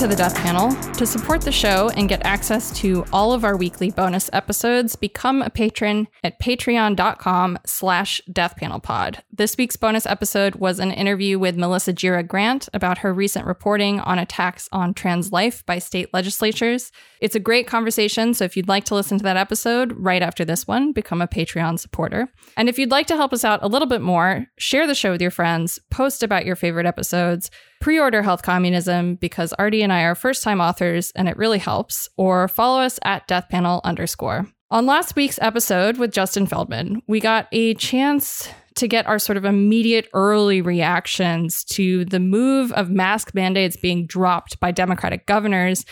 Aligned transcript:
To 0.00 0.06
the 0.06 0.16
Death 0.16 0.36
Panel. 0.36 0.70
To 0.94 1.04
support 1.04 1.42
the 1.42 1.52
show 1.52 1.90
and 1.90 2.08
get 2.08 2.24
access 2.24 2.72
to 2.78 3.04
all 3.12 3.34
of 3.34 3.44
our 3.44 3.54
weekly 3.54 3.90
bonus 3.90 4.30
episodes, 4.32 4.96
become 4.96 5.42
a 5.42 5.50
patron 5.50 6.08
at 6.24 6.40
patreon.com 6.40 7.58
slash 7.66 8.22
deathpanelpod. 8.32 9.18
This 9.30 9.58
week's 9.58 9.76
bonus 9.76 10.06
episode 10.06 10.54
was 10.54 10.78
an 10.78 10.90
interview 10.90 11.38
with 11.38 11.58
Melissa 11.58 11.92
Gira 11.92 12.26
Grant 12.26 12.66
about 12.72 12.96
her 12.96 13.12
recent 13.12 13.44
reporting 13.44 14.00
on 14.00 14.18
attacks 14.18 14.70
on 14.72 14.94
trans 14.94 15.32
life 15.32 15.66
by 15.66 15.78
state 15.78 16.08
legislatures. 16.14 16.92
It's 17.20 17.36
a 17.36 17.40
great 17.40 17.66
conversation, 17.66 18.32
so 18.32 18.46
if 18.46 18.56
you'd 18.56 18.68
like 18.68 18.84
to 18.86 18.94
listen 18.94 19.18
to 19.18 19.24
that 19.24 19.36
episode 19.36 19.92
right 19.92 20.22
after 20.22 20.46
this 20.46 20.66
one, 20.66 20.92
become 20.92 21.20
a 21.20 21.28
Patreon 21.28 21.78
supporter. 21.78 22.26
And 22.56 22.70
if 22.70 22.78
you'd 22.78 22.90
like 22.90 23.06
to 23.08 23.16
help 23.16 23.34
us 23.34 23.44
out 23.44 23.62
a 23.62 23.68
little 23.68 23.88
bit 23.88 24.00
more, 24.00 24.46
share 24.56 24.86
the 24.86 24.94
show 24.94 25.10
with 25.10 25.20
your 25.20 25.30
friends, 25.30 25.78
post 25.90 26.22
about 26.22 26.46
your 26.46 26.56
favorite 26.56 26.86
episodes, 26.86 27.50
pre-order 27.80 28.22
Health 28.22 28.42
Communism 28.42 29.16
because 29.16 29.52
Artie 29.54 29.82
and 29.82 29.92
I 29.92 30.02
are 30.02 30.14
first-time 30.14 30.60
authors 30.60 31.12
and 31.16 31.28
it 31.28 31.36
really 31.36 31.58
helps, 31.58 32.08
or 32.16 32.46
follow 32.46 32.80
us 32.80 32.98
at 33.02 33.26
deathpanel 33.26 33.82
underscore. 33.82 34.46
On 34.70 34.86
last 34.86 35.16
week's 35.16 35.38
episode 35.42 35.96
with 35.96 36.12
Justin 36.12 36.46
Feldman, 36.46 37.02
we 37.08 37.18
got 37.18 37.48
a 37.50 37.74
chance 37.74 38.48
to 38.76 38.86
get 38.86 39.06
our 39.06 39.18
sort 39.18 39.36
of 39.36 39.44
immediate 39.44 40.08
early 40.14 40.62
reactions 40.62 41.64
to 41.64 42.04
the 42.04 42.20
move 42.20 42.70
of 42.72 42.88
mask 42.88 43.34
mandates 43.34 43.76
being 43.76 44.06
dropped 44.06 44.60
by 44.60 44.70
Democratic 44.70 45.26
governors. 45.26 45.84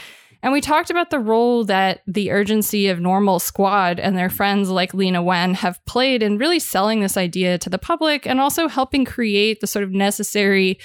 And 0.45 0.53
we 0.53 0.61
talked 0.61 0.91
about 0.91 1.11
the 1.11 1.19
role 1.19 1.65
that 1.65 2.03
the 2.07 2.31
urgency 2.31 2.87
of 2.87 3.01
Normal 3.01 3.41
Squad 3.41 3.99
and 3.99 4.17
their 4.17 4.31
friends 4.31 4.71
like 4.71 4.93
Leana 4.93 5.25
Wen 5.25 5.55
have 5.55 5.85
played 5.87 6.23
in 6.23 6.39
really 6.39 6.61
selling 6.61 7.01
this 7.01 7.17
idea 7.17 7.59
to 7.59 7.69
the 7.69 7.79
public 7.79 8.27
and 8.27 8.39
also 8.41 8.69
helping 8.69 9.05
create 9.05 9.61
the 9.61 9.67
sort 9.67 9.83
of 9.83 9.91
necessary 9.91 10.79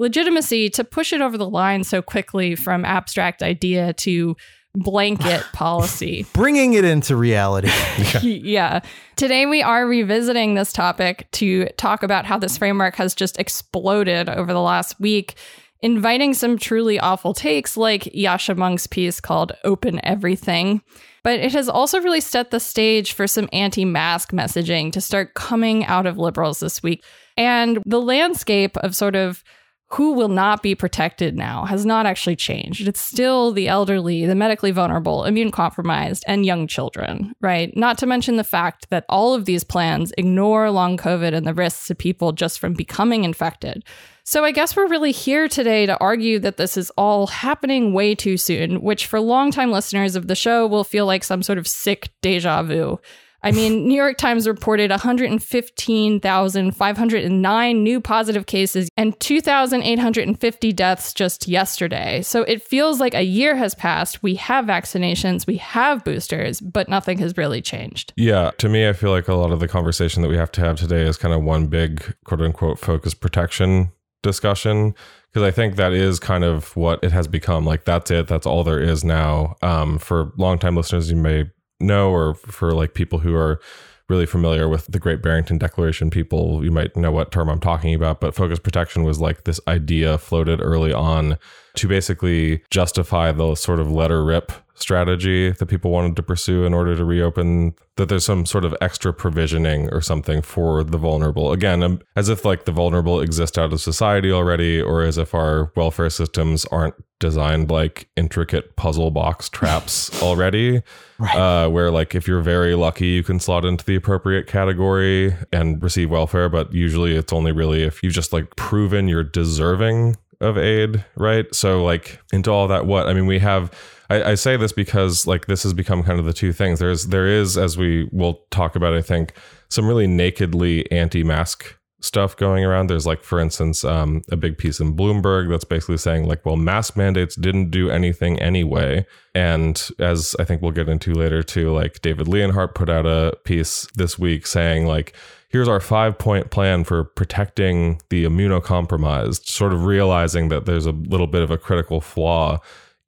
legitimacy 0.00 0.70
to 0.70 0.82
push 0.82 1.12
it 1.12 1.20
over 1.20 1.36
the 1.36 1.48
line 1.48 1.84
so 1.84 2.00
quickly 2.00 2.56
from 2.56 2.84
abstract 2.86 3.42
idea 3.42 3.92
to 3.92 4.34
blanket 4.74 5.44
policy. 5.52 6.26
Bringing 6.32 6.72
it 6.72 6.84
into 6.84 7.14
reality. 7.14 7.70
yeah. 8.22 8.80
Today 9.16 9.44
we 9.44 9.62
are 9.62 9.86
revisiting 9.86 10.54
this 10.54 10.72
topic 10.72 11.28
to 11.32 11.66
talk 11.76 12.02
about 12.02 12.24
how 12.24 12.38
this 12.38 12.56
framework 12.56 12.96
has 12.96 13.14
just 13.14 13.38
exploded 13.38 14.30
over 14.30 14.52
the 14.54 14.60
last 14.60 14.98
week, 14.98 15.34
inviting 15.82 16.32
some 16.32 16.56
truly 16.56 16.98
awful 16.98 17.34
takes 17.34 17.76
like 17.76 18.04
Yascha 18.04 18.56
Mounk's 18.56 18.86
piece 18.86 19.20
called 19.20 19.52
Open 19.64 20.00
Everything. 20.02 20.80
But 21.22 21.40
it 21.40 21.52
has 21.52 21.68
also 21.68 22.00
really 22.00 22.22
set 22.22 22.50
the 22.50 22.60
stage 22.60 23.12
for 23.12 23.26
some 23.26 23.50
anti 23.52 23.84
mask 23.84 24.32
messaging 24.32 24.90
to 24.92 25.02
start 25.02 25.34
coming 25.34 25.84
out 25.84 26.06
of 26.06 26.16
liberals 26.16 26.60
this 26.60 26.82
week. 26.82 27.04
And 27.36 27.82
the 27.84 28.00
landscape 28.00 28.78
of 28.78 28.96
sort 28.96 29.14
of 29.14 29.44
who 29.92 30.12
will 30.12 30.28
not 30.28 30.62
be 30.62 30.74
protected 30.74 31.36
now 31.36 31.64
has 31.64 31.84
not 31.84 32.06
actually 32.06 32.36
changed. 32.36 32.86
It's 32.86 33.00
still 33.00 33.50
the 33.52 33.66
elderly, 33.66 34.24
the 34.24 34.36
medically 34.36 34.70
vulnerable, 34.70 35.24
immune 35.24 35.50
compromised, 35.50 36.22
and 36.28 36.46
young 36.46 36.68
children, 36.68 37.34
right? 37.40 37.76
Not 37.76 37.98
to 37.98 38.06
mention 38.06 38.36
the 38.36 38.44
fact 38.44 38.88
that 38.90 39.04
all 39.08 39.34
of 39.34 39.46
these 39.46 39.64
plans 39.64 40.12
ignore 40.16 40.70
long 40.70 40.96
COVID 40.96 41.34
and 41.34 41.44
the 41.44 41.54
risks 41.54 41.88
to 41.88 41.96
people 41.96 42.30
just 42.30 42.60
from 42.60 42.72
becoming 42.74 43.24
infected. 43.24 43.82
So 44.22 44.44
I 44.44 44.52
guess 44.52 44.76
we're 44.76 44.86
really 44.86 45.10
here 45.10 45.48
today 45.48 45.86
to 45.86 45.98
argue 45.98 46.38
that 46.38 46.56
this 46.56 46.76
is 46.76 46.90
all 46.90 47.26
happening 47.26 47.92
way 47.92 48.14
too 48.14 48.36
soon, 48.36 48.82
which 48.82 49.06
for 49.06 49.18
longtime 49.18 49.72
listeners 49.72 50.14
of 50.14 50.28
the 50.28 50.36
show 50.36 50.68
will 50.68 50.84
feel 50.84 51.04
like 51.04 51.24
some 51.24 51.42
sort 51.42 51.58
of 51.58 51.66
sick 51.66 52.10
deja 52.22 52.62
vu. 52.62 53.00
I 53.42 53.52
mean, 53.52 53.88
New 53.88 53.94
York 53.94 54.18
Times 54.18 54.46
reported 54.46 54.90
115,509 54.90 57.82
new 57.82 57.98
positive 58.00 58.44
cases 58.46 58.88
and 58.96 59.18
2,850 59.20 60.72
deaths 60.72 61.12
just 61.14 61.48
yesterday. 61.48 62.22
So 62.22 62.42
it 62.42 62.62
feels 62.62 63.00
like 63.00 63.14
a 63.14 63.22
year 63.22 63.56
has 63.56 63.74
passed. 63.74 64.22
We 64.22 64.34
have 64.36 64.66
vaccinations, 64.66 65.46
we 65.46 65.56
have 65.56 66.04
boosters, 66.04 66.60
but 66.60 66.88
nothing 66.88 67.18
has 67.18 67.36
really 67.36 67.60
changed. 67.62 68.12
Yeah. 68.16 68.50
To 68.58 68.68
me, 68.68 68.88
I 68.88 68.92
feel 68.92 69.10
like 69.10 69.26
a 69.28 69.34
lot 69.34 69.52
of 69.52 69.60
the 69.60 69.68
conversation 69.68 70.22
that 70.22 70.28
we 70.28 70.36
have 70.36 70.50
to 70.52 70.60
have 70.60 70.76
today 70.76 71.02
is 71.02 71.16
kind 71.16 71.34
of 71.34 71.42
one 71.42 71.68
big 71.68 72.14
quote 72.24 72.40
unquote 72.40 72.78
focus 72.78 73.14
protection 73.14 73.92
discussion 74.22 74.94
because 75.32 75.46
I 75.46 75.50
think 75.50 75.76
that 75.76 75.92
is 75.92 76.18
kind 76.18 76.44
of 76.44 76.76
what 76.76 77.02
it 77.02 77.12
has 77.12 77.28
become. 77.28 77.64
Like 77.64 77.84
that's 77.84 78.10
it. 78.10 78.26
That's 78.26 78.46
all 78.46 78.64
there 78.64 78.80
is 78.80 79.04
now. 79.04 79.56
Um, 79.62 79.98
for 79.98 80.32
longtime 80.36 80.76
listeners, 80.76 81.10
you 81.10 81.16
may 81.16 81.50
know, 81.80 82.10
or 82.10 82.34
for 82.34 82.72
like 82.72 82.94
people 82.94 83.18
who 83.18 83.34
are 83.34 83.60
really 84.08 84.26
familiar 84.26 84.68
with 84.68 84.86
the 84.86 84.98
Great 84.98 85.22
Barrington 85.22 85.56
Declaration 85.56 86.10
people, 86.10 86.64
you 86.64 86.70
might 86.70 86.96
know 86.96 87.12
what 87.12 87.30
term 87.30 87.48
I'm 87.48 87.60
talking 87.60 87.94
about. 87.94 88.20
But 88.20 88.34
focus 88.34 88.58
protection 88.58 89.04
was 89.04 89.20
like 89.20 89.44
this 89.44 89.60
idea 89.68 90.18
floated 90.18 90.60
early 90.60 90.92
on 90.92 91.38
to 91.76 91.88
basically 91.88 92.62
justify 92.70 93.30
the 93.32 93.54
sort 93.54 93.78
of 93.78 93.90
letter 93.90 94.24
rip 94.24 94.52
strategy 94.82 95.50
that 95.50 95.66
people 95.66 95.90
wanted 95.90 96.16
to 96.16 96.22
pursue 96.22 96.64
in 96.64 96.74
order 96.74 96.96
to 96.96 97.04
reopen 97.04 97.74
that 97.96 98.08
there's 98.08 98.24
some 98.24 98.46
sort 98.46 98.64
of 98.64 98.74
extra 98.80 99.12
provisioning 99.12 99.92
or 99.92 100.00
something 100.00 100.42
for 100.42 100.82
the 100.82 100.98
vulnerable 100.98 101.52
again 101.52 101.82
um, 101.82 102.00
as 102.16 102.28
if 102.28 102.44
like 102.44 102.64
the 102.64 102.72
vulnerable 102.72 103.20
exist 103.20 103.58
out 103.58 103.72
of 103.72 103.80
society 103.80 104.32
already 104.32 104.80
or 104.80 105.02
as 105.02 105.18
if 105.18 105.34
our 105.34 105.72
welfare 105.76 106.10
systems 106.10 106.64
aren't 106.66 106.94
designed 107.18 107.70
like 107.70 108.08
intricate 108.16 108.76
puzzle 108.76 109.10
box 109.10 109.48
traps 109.50 110.22
already 110.22 110.82
right. 111.18 111.36
uh, 111.36 111.68
where 111.68 111.90
like 111.90 112.14
if 112.14 112.26
you're 112.26 112.40
very 112.40 112.74
lucky 112.74 113.08
you 113.08 113.22
can 113.22 113.38
slot 113.38 113.64
into 113.64 113.84
the 113.84 113.94
appropriate 113.94 114.46
category 114.46 115.34
and 115.52 115.82
receive 115.82 116.10
welfare 116.10 116.48
but 116.48 116.72
usually 116.72 117.14
it's 117.14 117.32
only 117.32 117.52
really 117.52 117.82
if 117.82 118.02
you've 118.02 118.14
just 118.14 118.32
like 118.32 118.56
proven 118.56 119.08
you're 119.08 119.22
deserving 119.22 120.16
of 120.40 120.56
aid, 120.56 121.04
right? 121.16 121.52
So 121.54 121.84
like 121.84 122.18
into 122.32 122.50
all 122.50 122.68
that, 122.68 122.86
what 122.86 123.06
I 123.06 123.14
mean, 123.14 123.26
we 123.26 123.38
have. 123.40 123.72
I, 124.10 124.32
I 124.32 124.34
say 124.34 124.56
this 124.56 124.72
because 124.72 125.26
like 125.26 125.46
this 125.46 125.62
has 125.62 125.72
become 125.72 126.02
kind 126.02 126.18
of 126.18 126.26
the 126.26 126.32
two 126.32 126.52
things. 126.52 126.80
There's 126.80 127.06
there 127.06 127.26
is 127.26 127.56
as 127.56 127.78
we 127.78 128.08
will 128.12 128.42
talk 128.50 128.76
about, 128.76 128.92
I 128.92 129.00
think, 129.00 129.32
some 129.68 129.86
really 129.86 130.06
nakedly 130.06 130.90
anti-mask 130.90 131.76
stuff 132.02 132.36
going 132.36 132.64
around. 132.64 132.88
There's 132.88 133.06
like, 133.06 133.22
for 133.22 133.38
instance, 133.38 133.84
um, 133.84 134.22
a 134.30 134.36
big 134.36 134.58
piece 134.58 134.80
in 134.80 134.96
Bloomberg 134.96 135.50
that's 135.50 135.64
basically 135.64 135.98
saying 135.98 136.26
like, 136.26 136.44
well, 136.44 136.56
mask 136.56 136.96
mandates 136.96 137.36
didn't 137.36 137.70
do 137.70 137.90
anything 137.90 138.40
anyway. 138.40 139.06
And 139.34 139.88
as 139.98 140.34
I 140.38 140.44
think 140.44 140.62
we'll 140.62 140.72
get 140.72 140.88
into 140.88 141.14
later 141.14 141.42
too, 141.42 141.72
like 141.72 142.00
David 142.00 142.26
Leonhardt 142.26 142.74
put 142.74 142.88
out 142.88 143.06
a 143.06 143.36
piece 143.44 143.86
this 143.96 144.18
week 144.18 144.46
saying 144.46 144.86
like, 144.86 145.14
here's 145.48 145.68
our 145.68 145.80
five 145.80 146.18
point 146.18 146.50
plan 146.50 146.84
for 146.84 147.04
protecting 147.04 148.00
the 148.08 148.24
immunocompromised, 148.24 149.46
sort 149.46 149.72
of 149.72 149.84
realizing 149.84 150.48
that 150.48 150.64
there's 150.64 150.86
a 150.86 150.92
little 150.92 151.26
bit 151.26 151.42
of 151.42 151.50
a 151.50 151.58
critical 151.58 152.00
flaw 152.00 152.58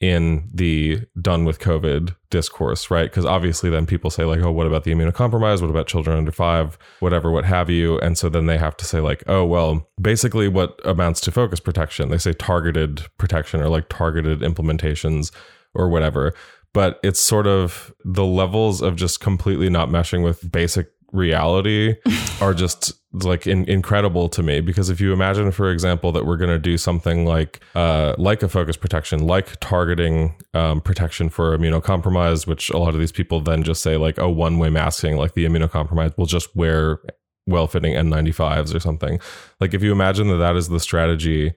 in 0.02 0.50
the 0.52 1.00
done 1.20 1.44
with 1.44 1.60
COVID 1.60 2.16
discourse, 2.28 2.90
right? 2.90 3.08
Because 3.08 3.24
obviously 3.24 3.70
then 3.70 3.86
people 3.86 4.10
say, 4.10 4.24
like, 4.24 4.40
oh, 4.40 4.50
what 4.50 4.66
about 4.66 4.82
the 4.82 4.92
immunocompromised? 4.92 5.62
What 5.62 5.70
about 5.70 5.86
children 5.86 6.18
under 6.18 6.32
five? 6.32 6.76
Whatever, 6.98 7.30
what 7.30 7.44
have 7.44 7.70
you. 7.70 8.00
And 8.00 8.18
so 8.18 8.28
then 8.28 8.46
they 8.46 8.58
have 8.58 8.76
to 8.78 8.84
say, 8.84 8.98
like, 8.98 9.22
oh, 9.28 9.44
well, 9.44 9.88
basically 10.00 10.48
what 10.48 10.80
amounts 10.84 11.20
to 11.22 11.30
focus 11.30 11.60
protection. 11.60 12.10
They 12.10 12.18
say 12.18 12.32
targeted 12.32 13.06
protection 13.16 13.62
or 13.62 13.68
like 13.68 13.88
targeted 13.88 14.40
implementations 14.40 15.30
or 15.72 15.88
whatever. 15.88 16.34
But 16.74 16.98
it's 17.04 17.20
sort 17.20 17.46
of 17.46 17.94
the 18.04 18.26
levels 18.26 18.82
of 18.82 18.96
just 18.96 19.20
completely 19.20 19.70
not 19.70 19.88
meshing 19.88 20.24
with 20.24 20.50
basic 20.50 20.88
reality 21.12 21.94
are 22.40 22.54
just 22.54 22.92
like 23.12 23.46
in, 23.46 23.68
incredible 23.68 24.28
to 24.28 24.42
me 24.42 24.60
because 24.60 24.88
if 24.88 25.00
you 25.00 25.12
imagine 25.12 25.50
for 25.50 25.70
example 25.70 26.12
that 26.12 26.24
we're 26.24 26.36
going 26.36 26.50
to 26.50 26.58
do 26.58 26.78
something 26.78 27.26
like 27.26 27.60
uh, 27.74 28.14
like 28.18 28.42
a 28.42 28.48
focus 28.48 28.76
protection 28.76 29.26
like 29.26 29.58
targeting 29.60 30.34
um, 30.54 30.80
protection 30.80 31.28
for 31.28 31.56
immunocompromised 31.56 32.46
which 32.46 32.70
a 32.70 32.78
lot 32.78 32.94
of 32.94 33.00
these 33.00 33.12
people 33.12 33.40
then 33.40 33.62
just 33.62 33.82
say 33.82 33.96
like 33.96 34.18
oh 34.18 34.30
one 34.30 34.58
way 34.58 34.70
masking 34.70 35.16
like 35.16 35.34
the 35.34 35.44
immunocompromised 35.44 36.16
will 36.16 36.26
just 36.26 36.54
wear 36.56 37.00
well-fitting 37.46 37.92
n95s 37.92 38.74
or 38.74 38.80
something 38.80 39.20
like 39.60 39.74
if 39.74 39.82
you 39.82 39.92
imagine 39.92 40.28
that 40.28 40.36
that 40.36 40.56
is 40.56 40.68
the 40.68 40.80
strategy 40.80 41.52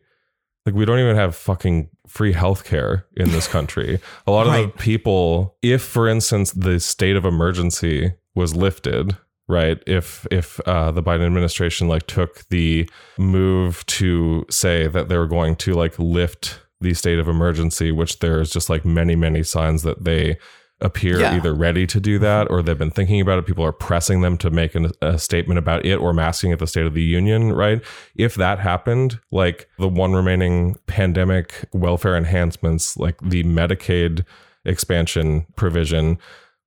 like 0.66 0.76
we 0.76 0.84
don't 0.84 1.00
even 1.00 1.16
have 1.16 1.36
fucking 1.36 1.90
free 2.08 2.34
healthcare 2.34 3.04
in 3.16 3.32
this 3.32 3.48
country. 3.48 4.00
A 4.26 4.32
lot 4.32 4.48
right. 4.48 4.66
of 4.66 4.72
the 4.72 4.78
people, 4.80 5.58
if 5.62 5.84
for 5.84 6.08
instance 6.08 6.52
the 6.52 6.80
state 6.80 7.16
of 7.16 7.24
emergency 7.24 8.14
was 8.34 8.56
lifted, 8.56 9.16
right? 9.48 9.82
If 9.86 10.26
if 10.32 10.60
uh, 10.62 10.92
the 10.92 11.04
biden 11.04 11.26
administration 11.26 11.88
like 11.88 12.08
took 12.08 12.48
the 12.50 12.90
move 13.18 13.86
to 13.88 14.46
say 14.50 14.88
that 14.88 15.10
they 15.10 15.18
were 15.18 15.28
going 15.28 15.56
to 15.58 15.74
like 15.74 15.98
lift 16.00 16.62
the 16.82 16.94
state 16.94 17.20
of 17.20 17.28
emergency 17.28 17.92
which 17.92 18.20
there's 18.20 18.52
just 18.52 18.70
like 18.70 18.84
many 18.84 19.16
many 19.16 19.42
signs 19.42 19.84
that 19.84 20.04
they 20.04 20.38
appear 20.82 21.20
yeah. 21.20 21.36
either 21.36 21.54
ready 21.54 21.88
to 21.88 22.02
do 22.02 22.20
that 22.20 22.48
or 22.50 22.62
they've 22.62 22.78
been 22.78 22.92
thinking 22.92 23.22
about 23.22 23.40
it. 23.40 23.46
People 23.46 23.64
are 23.64 23.72
pressing 23.72 24.20
them 24.20 24.38
to 24.38 24.50
make 24.50 24.76
an, 24.76 24.92
a 25.02 25.18
statement 25.18 25.58
about 25.58 25.86
it 25.86 25.96
or 25.96 26.14
masking 26.14 26.52
at 26.52 26.60
the 26.60 26.68
state 26.68 26.86
of 26.86 26.94
the 26.94 27.02
union 27.02 27.54
right? 27.54 27.82
If 28.16 28.36
that 28.36 28.60
happened 28.60 29.20
like 29.32 29.70
the 29.78 29.88
one 29.88 30.14
remaining 30.14 30.76
pandemic 30.86 31.66
welfare 31.72 32.18
enhancements 32.18 32.98
like 32.98 33.20
the 33.22 33.44
medicaid 33.44 34.26
expansion 34.66 35.46
provision 35.56 36.18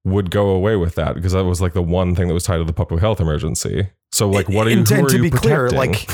would 0.04 0.30
go 0.30 0.50
away 0.50 0.76
with 0.76 0.94
that 0.94 1.14
because 1.14 1.32
that 1.32 1.44
was 1.44 1.60
like 1.60 1.72
the 1.74 1.82
one 1.82 2.14
thing 2.14 2.28
that 2.28 2.34
was 2.34 2.44
tied 2.44 2.58
to 2.58 2.64
the 2.64 2.72
public 2.72 3.00
health 3.00 3.20
emergency. 3.20 3.90
So 4.12 4.28
like, 4.30 4.48
what 4.48 4.66
are 4.66 4.70
you? 4.70 4.78
And, 4.78 4.92
are 4.92 5.08
to 5.08 5.22
be 5.22 5.30
clear, 5.30 5.70
like 5.70 6.08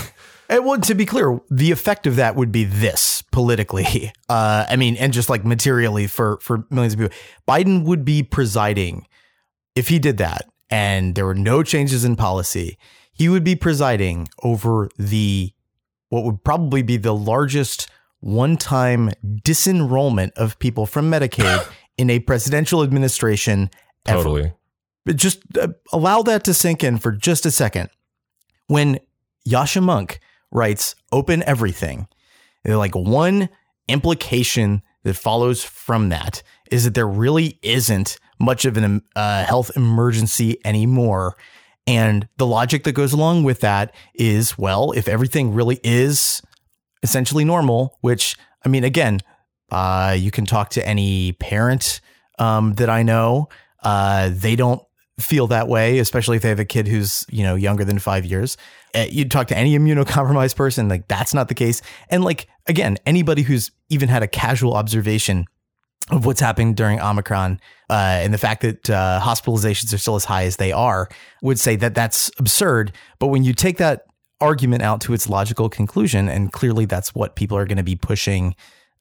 Uh, 0.50 0.58
well, 0.62 0.78
to 0.78 0.94
be 0.94 1.06
clear, 1.06 1.40
the 1.50 1.70
effect 1.70 2.06
of 2.06 2.16
that 2.16 2.36
would 2.36 2.52
be 2.52 2.64
this 2.64 3.22
politically. 3.32 4.12
Uh, 4.26 4.64
I 4.68 4.76
mean, 4.76 4.96
and 4.96 5.12
just 5.12 5.28
like 5.28 5.44
materially 5.44 6.06
for 6.06 6.38
for 6.40 6.64
millions 6.70 6.94
of 6.94 6.98
people, 6.98 7.16
Biden 7.46 7.84
would 7.84 8.04
be 8.04 8.22
presiding 8.22 9.06
if 9.76 9.88
he 9.88 9.98
did 9.98 10.16
that, 10.16 10.48
and 10.70 11.14
there 11.14 11.26
were 11.26 11.34
no 11.34 11.62
changes 11.62 12.04
in 12.04 12.16
policy. 12.16 12.78
He 13.12 13.28
would 13.28 13.44
be 13.44 13.54
presiding 13.54 14.28
over 14.42 14.88
the 14.98 15.52
what 16.08 16.24
would 16.24 16.42
probably 16.42 16.82
be 16.82 16.96
the 16.96 17.14
largest 17.14 17.88
one-time 18.20 19.10
disenrollment 19.42 20.32
of 20.36 20.58
people 20.58 20.86
from 20.86 21.10
Medicaid 21.10 21.68
in 21.96 22.10
a 22.10 22.18
presidential 22.20 22.82
administration. 22.82 23.70
Ever. 24.06 24.22
Totally. 24.22 24.52
But 25.06 25.16
just 25.16 25.40
uh, 25.58 25.68
allow 25.92 26.22
that 26.22 26.44
to 26.44 26.54
sink 26.54 26.82
in 26.82 26.98
for 26.98 27.12
just 27.12 27.46
a 27.46 27.50
second. 27.50 27.90
When 28.66 28.98
Yascha 29.46 29.82
Mounk 29.82 30.18
writes 30.50 30.94
open 31.12 31.42
everything, 31.46 32.08
like 32.64 32.94
one 32.94 33.48
implication 33.88 34.82
that 35.02 35.14
follows 35.14 35.62
from 35.62 36.08
that 36.08 36.42
is 36.70 36.84
that 36.84 36.94
there 36.94 37.06
really 37.06 37.58
isn't 37.62 38.18
much 38.38 38.64
of 38.64 38.76
a 38.76 39.00
uh, 39.14 39.44
health 39.44 39.70
emergency 39.76 40.58
anymore. 40.64 41.36
And 41.86 42.26
the 42.38 42.46
logic 42.46 42.84
that 42.84 42.92
goes 42.92 43.12
along 43.12 43.44
with 43.44 43.60
that 43.60 43.94
is 44.14 44.56
well, 44.56 44.92
if 44.92 45.06
everything 45.06 45.52
really 45.52 45.78
is 45.84 46.40
essentially 47.02 47.44
normal, 47.44 47.98
which 48.00 48.36
I 48.64 48.68
mean, 48.70 48.84
again, 48.84 49.20
uh, 49.74 50.12
you 50.12 50.30
can 50.30 50.46
talk 50.46 50.70
to 50.70 50.86
any 50.86 51.32
parent 51.32 52.00
um, 52.38 52.74
that 52.74 52.88
I 52.88 53.02
know. 53.02 53.48
Uh, 53.82 54.30
they 54.32 54.54
don't 54.54 54.80
feel 55.18 55.48
that 55.48 55.66
way, 55.66 55.98
especially 55.98 56.36
if 56.36 56.42
they 56.42 56.48
have 56.48 56.60
a 56.60 56.64
kid 56.64 56.86
who's 56.86 57.26
you 57.28 57.42
know 57.42 57.56
younger 57.56 57.84
than 57.84 57.98
five 57.98 58.24
years. 58.24 58.56
Uh, 58.94 59.06
you 59.10 59.28
talk 59.28 59.48
to 59.48 59.58
any 59.58 59.76
immunocompromised 59.76 60.54
person, 60.54 60.88
like 60.88 61.08
that's 61.08 61.34
not 61.34 61.48
the 61.48 61.54
case. 61.54 61.82
And 62.08 62.22
like 62.22 62.46
again, 62.68 62.98
anybody 63.04 63.42
who's 63.42 63.72
even 63.88 64.08
had 64.08 64.22
a 64.22 64.28
casual 64.28 64.74
observation 64.74 65.46
of 66.10 66.24
what's 66.24 66.40
happening 66.40 66.74
during 66.74 67.00
Omicron 67.00 67.60
uh, 67.90 68.20
and 68.22 68.32
the 68.32 68.38
fact 68.38 68.62
that 68.62 68.88
uh, 68.88 69.20
hospitalizations 69.20 69.92
are 69.92 69.98
still 69.98 70.14
as 70.14 70.24
high 70.24 70.44
as 70.44 70.56
they 70.56 70.70
are 70.70 71.08
would 71.42 71.58
say 71.58 71.74
that 71.76 71.96
that's 71.96 72.30
absurd. 72.38 72.92
But 73.18 73.28
when 73.28 73.42
you 73.42 73.54
take 73.54 73.78
that 73.78 74.04
argument 74.40 74.82
out 74.82 75.00
to 75.00 75.14
its 75.14 75.28
logical 75.28 75.68
conclusion, 75.68 76.28
and 76.28 76.52
clearly 76.52 76.84
that's 76.84 77.12
what 77.12 77.34
people 77.34 77.56
are 77.56 77.66
going 77.66 77.78
to 77.78 77.82
be 77.82 77.96
pushing 77.96 78.54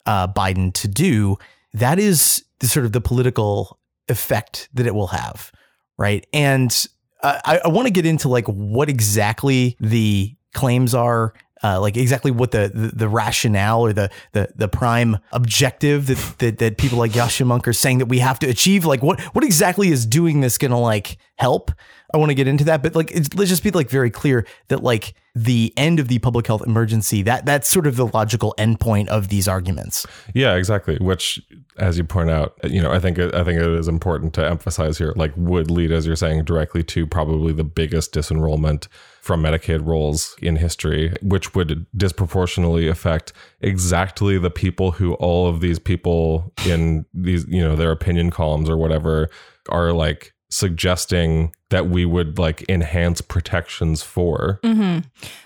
uh, 0.06 0.28
Biden 0.28 0.72
to 0.74 0.88
do, 0.88 1.36
that 1.72 1.98
is 1.98 2.44
the 2.60 2.66
sort 2.66 2.86
of 2.86 2.92
the 2.92 3.00
political 3.00 3.78
effect 4.08 4.68
that 4.74 4.86
it 4.86 4.94
will 4.94 5.08
have 5.08 5.50
right? 5.98 6.26
And 6.32 6.86
uh, 7.22 7.40
I, 7.44 7.60
I 7.64 7.68
want 7.68 7.86
to 7.86 7.92
get 7.92 8.06
into 8.06 8.28
like 8.28 8.46
what 8.46 8.88
exactly 8.88 9.76
the 9.80 10.34
claims 10.52 10.94
are. 10.94 11.34
Uh, 11.64 11.80
like 11.80 11.96
exactly 11.96 12.30
what 12.30 12.50
the, 12.50 12.70
the, 12.74 12.88
the 12.88 13.08
rationale 13.08 13.80
or 13.80 13.94
the 13.94 14.10
the 14.32 14.50
the 14.54 14.68
prime 14.68 15.16
objective 15.32 16.08
that 16.08 16.38
that, 16.38 16.58
that 16.58 16.76
people 16.76 16.98
like 16.98 17.12
Yascha 17.12 17.46
Mounk 17.46 17.66
are 17.66 17.72
saying 17.72 17.98
that 17.98 18.06
we 18.06 18.18
have 18.18 18.38
to 18.38 18.46
achieve. 18.46 18.84
Like 18.84 19.02
what 19.02 19.18
what 19.34 19.42
exactly 19.42 19.88
is 19.88 20.04
doing 20.04 20.42
this 20.42 20.58
going 20.58 20.72
to 20.72 20.76
like 20.76 21.16
help? 21.36 21.70
I 22.12 22.18
want 22.18 22.30
to 22.30 22.34
get 22.34 22.46
into 22.46 22.64
that, 22.64 22.82
but 22.82 22.94
like 22.94 23.12
let's 23.34 23.48
just 23.48 23.62
be 23.62 23.70
like 23.70 23.88
very 23.88 24.10
clear 24.10 24.46
that 24.68 24.82
like 24.82 25.14
the 25.34 25.72
end 25.76 26.00
of 26.00 26.08
the 26.08 26.18
public 26.18 26.46
health 26.46 26.62
emergency 26.66 27.22
that 27.22 27.46
that's 27.46 27.68
sort 27.68 27.86
of 27.86 27.96
the 27.96 28.06
logical 28.08 28.54
endpoint 28.58 29.08
of 29.08 29.28
these 29.28 29.48
arguments. 29.48 30.06
Yeah, 30.34 30.56
exactly. 30.56 30.98
Which, 30.98 31.40
as 31.78 31.96
you 31.96 32.04
point 32.04 32.28
out, 32.28 32.56
you 32.62 32.82
know, 32.82 32.92
I 32.92 33.00
think 33.00 33.18
I 33.18 33.42
think 33.42 33.58
it 33.58 33.66
is 33.66 33.88
important 33.88 34.34
to 34.34 34.46
emphasize 34.46 34.98
here. 34.98 35.14
Like, 35.16 35.32
would 35.34 35.70
lead, 35.70 35.92
as 35.92 36.06
you're 36.06 36.14
saying, 36.14 36.44
directly 36.44 36.82
to 36.84 37.06
probably 37.06 37.54
the 37.54 37.64
biggest 37.64 38.12
disenrollment 38.12 38.86
from 39.24 39.42
Medicaid 39.42 39.86
rolls 39.86 40.36
in 40.42 40.56
history, 40.56 41.10
which 41.22 41.54
would 41.54 41.86
disproportionately 41.96 42.88
affect 42.88 43.32
exactly 43.62 44.36
the 44.36 44.50
people 44.50 44.90
who 44.90 45.14
all 45.14 45.48
of 45.48 45.62
these 45.62 45.78
people 45.78 46.52
in 46.66 47.06
these, 47.14 47.46
you 47.48 47.62
know, 47.62 47.74
their 47.74 47.90
opinion 47.90 48.30
columns 48.30 48.68
or 48.68 48.76
whatever 48.76 49.30
are 49.70 49.94
like 49.94 50.34
suggesting 50.50 51.54
that 51.70 51.88
we 51.88 52.04
would 52.04 52.38
like 52.38 52.68
enhance 52.68 53.22
protections 53.22 54.02
for. 54.02 54.60
Mm-hmm. 54.62 54.98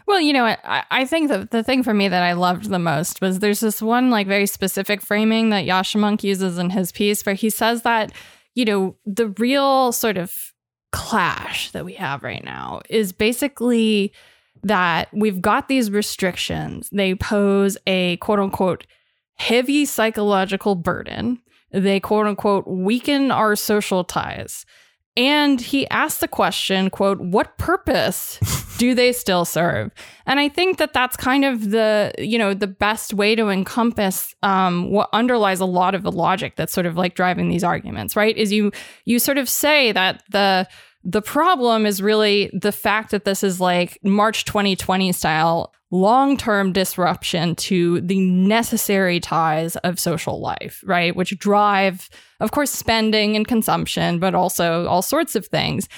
Well, 0.09 0.21
you 0.21 0.33
know, 0.33 0.45
I, 0.45 0.83
I 0.91 1.05
think 1.05 1.29
that 1.29 1.53
the 1.53 1.63
thing 1.63 1.85
for 1.85 1.95
me 1.95 2.09
that 2.09 2.25
I 2.25 2.33
loved 2.33 2.71
the 2.71 2.81
most 2.81 3.21
was 3.21 3.39
there's 3.39 3.61
this 3.61 3.81
one 3.81 4.11
like 4.11 4.27
very 4.27 4.47
specific 4.47 5.03
framing 5.03 5.51
that 5.51 5.67
Yascha 5.67 6.01
Mounk 6.01 6.25
uses 6.25 6.59
in 6.59 6.71
his 6.71 6.91
piece 6.91 7.25
where 7.25 7.37
he 7.37 7.49
says 7.49 7.83
that, 7.83 8.11
you 8.57 8.65
know, 8.65 8.97
the 9.07 9.29
real 9.39 9.93
sort 9.93 10.17
of 10.17 10.48
clash 10.93 11.71
that 11.73 11.85
we 11.85 11.95
have 11.95 12.23
right 12.23 12.45
now 12.45 12.81
is 12.89 13.13
basically 13.13 14.13
that 14.63 15.09
we've 15.13 15.41
got 15.41 15.69
these 15.69 15.91
restrictions. 15.91 16.89
They 16.93 17.15
pose 17.15 17.77
a 17.87 18.17
quote 18.19 18.39
unquote 18.39 18.87
heavy 19.37 19.85
psychological 19.85 20.75
burden. 20.75 21.41
They 21.71 22.01
quote 22.01 22.27
unquote 22.27 22.67
weaken 22.67 23.31
our 23.31 23.55
social 23.57 24.05
ties 24.05 24.65
and 25.19 25.61
he 25.61 25.89
asked 25.89 26.21
the 26.21 26.29
question 26.29 26.89
quote 26.89 27.21
what 27.21 27.59
purpose 27.59 28.39
do 28.79 28.95
they 28.95 29.13
still 29.13 29.45
serve 29.45 29.93
and 30.27 30.41
i 30.41 30.49
think 30.49 30.79
that 30.79 30.93
that's 30.93 31.17
kind 31.17 31.45
of 31.45 31.71
the 31.71 32.13
you 32.19 32.39
know 32.39 32.55
the 32.55 32.67
best 32.67 33.13
way 33.13 33.35
to 33.35 33.49
encompass 33.49 34.35
um, 34.43 34.91
what 34.91 35.09
underlies 35.13 35.61
a 35.61 35.67
lot 35.67 35.95
of 35.95 36.03
the 36.03 36.13
logic 36.13 36.57
that's 36.57 36.73
sort 36.73 36.87
of 36.87 36.97
like 36.97 37.15
driving 37.15 37.49
these 37.49 37.65
arguments 37.65 38.17
right 38.17 38.37
is 38.37 38.53
you 38.53 38.73
you 39.05 39.19
sort 39.19 39.37
of 39.37 39.49
say 39.49 39.93
that 39.93 40.23
the 40.31 40.67
the 41.05 41.23
problem 41.23 41.85
is 41.85 42.01
really 42.01 42.51
the 42.53 42.73
fact 42.73 43.11
that 43.11 43.25
this 43.25 43.43
is 43.43 43.61
like 43.61 43.99
march 44.03 44.45
2020 44.45 45.13
style 45.13 45.73
long 45.91 46.37
term 46.37 46.73
disruption 46.73 47.55
to 47.57 48.01
the 48.03 48.21
necessary 48.21 49.21
ties 49.21 49.77
of 49.77 49.99
social 49.99 50.41
life, 50.41 50.83
right? 50.85 51.17
Which 51.17 51.39
drive, 51.39 52.11
of 52.41 52.51
course, 52.51 52.71
spending 52.71 53.37
and 53.37 53.47
consumption, 53.47 54.19
but 54.19 54.35
also 54.35 54.87
all 54.87 55.03
sorts 55.03 55.35
of 55.35 55.47
things. 55.47 55.89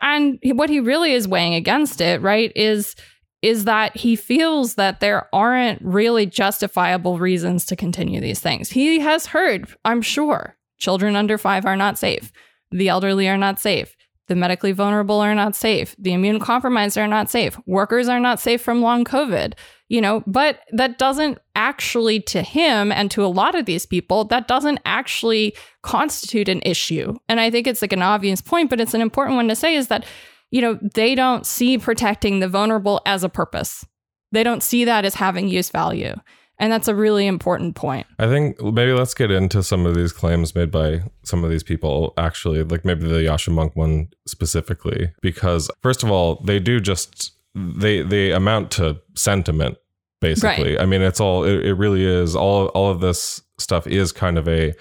And 0.00 0.38
what 0.42 0.70
he 0.70 0.80
really 0.80 1.12
is 1.12 1.28
weighing 1.28 1.54
against 1.54 2.00
it, 2.00 2.22
right, 2.22 2.52
is 2.54 2.94
is 3.42 3.64
that 3.64 3.96
he 3.96 4.16
feels 4.16 4.74
that 4.74 5.00
there 5.00 5.26
aren't 5.34 5.80
really 5.82 6.26
justifiable 6.26 7.18
reasons 7.18 7.64
to 7.64 7.76
continue 7.76 8.20
these 8.20 8.40
things. 8.40 8.68
He 8.68 8.98
has 9.00 9.26
heard, 9.26 9.66
I'm 9.84 10.02
sure, 10.02 10.56
children 10.78 11.16
under 11.16 11.38
5 11.38 11.64
are 11.64 11.76
not 11.76 11.98
safe. 11.98 12.32
The 12.70 12.88
elderly 12.88 13.28
are 13.28 13.38
not 13.38 13.58
safe. 13.58 13.96
The 14.28 14.36
medically 14.36 14.72
vulnerable 14.72 15.20
are 15.20 15.34
not 15.34 15.56
safe. 15.56 15.96
The 15.98 16.12
immune 16.12 16.38
compromised 16.38 16.98
are 16.98 17.08
not 17.08 17.30
safe. 17.30 17.58
Workers 17.66 18.08
are 18.08 18.20
not 18.20 18.40
safe 18.40 18.60
from 18.60 18.82
long 18.82 19.04
COVID, 19.04 19.54
you 19.90 20.00
know, 20.00 20.22
but 20.24 20.60
that 20.70 20.98
doesn't 20.98 21.38
actually, 21.56 22.20
to 22.20 22.42
him 22.42 22.92
and 22.92 23.10
to 23.10 23.24
a 23.24 23.26
lot 23.26 23.56
of 23.56 23.66
these 23.66 23.84
people, 23.84 24.24
that 24.24 24.46
doesn't 24.46 24.78
actually 24.86 25.52
constitute 25.82 26.48
an 26.48 26.62
issue. 26.64 27.12
And 27.28 27.40
I 27.40 27.50
think 27.50 27.66
it's 27.66 27.82
like 27.82 27.92
an 27.92 28.00
obvious 28.00 28.40
point, 28.40 28.70
but 28.70 28.80
it's 28.80 28.94
an 28.94 29.00
important 29.00 29.34
one 29.34 29.48
to 29.48 29.56
say 29.56 29.74
is 29.74 29.88
that, 29.88 30.06
you 30.52 30.62
know, 30.62 30.78
they 30.94 31.16
don't 31.16 31.44
see 31.44 31.76
protecting 31.76 32.38
the 32.38 32.46
vulnerable 32.46 33.02
as 33.04 33.24
a 33.24 33.28
purpose. 33.28 33.84
They 34.30 34.44
don't 34.44 34.62
see 34.62 34.84
that 34.84 35.04
as 35.04 35.16
having 35.16 35.48
use 35.48 35.70
value. 35.70 36.14
And 36.60 36.72
that's 36.72 36.86
a 36.86 36.94
really 36.94 37.26
important 37.26 37.74
point. 37.74 38.06
I 38.20 38.28
think 38.28 38.62
maybe 38.62 38.92
let's 38.92 39.14
get 39.14 39.32
into 39.32 39.60
some 39.64 39.86
of 39.86 39.96
these 39.96 40.12
claims 40.12 40.54
made 40.54 40.70
by 40.70 41.02
some 41.24 41.42
of 41.42 41.50
these 41.50 41.64
people, 41.64 42.14
actually, 42.16 42.62
like 42.62 42.84
maybe 42.84 43.08
the 43.08 43.22
Yascha 43.22 43.52
Mounk 43.52 43.74
one 43.74 44.10
specifically, 44.28 45.10
because 45.20 45.68
first 45.82 46.04
of 46.04 46.12
all, 46.12 46.40
they 46.44 46.60
do 46.60 46.78
just 46.78 47.32
they 47.54 48.02
they 48.02 48.32
amount 48.32 48.70
to 48.72 49.00
sentiment 49.14 49.78
basically. 50.20 50.74
Right. 50.74 50.82
I 50.82 50.86
mean, 50.86 51.02
it's 51.02 51.20
all 51.20 51.44
it, 51.44 51.64
it 51.64 51.74
really 51.74 52.04
is 52.04 52.36
all 52.36 52.66
all 52.68 52.90
of 52.90 53.00
this 53.00 53.42
stuff 53.58 53.86
is 53.86 54.12
kind 54.12 54.38
of 54.38 54.48
a 54.48 54.74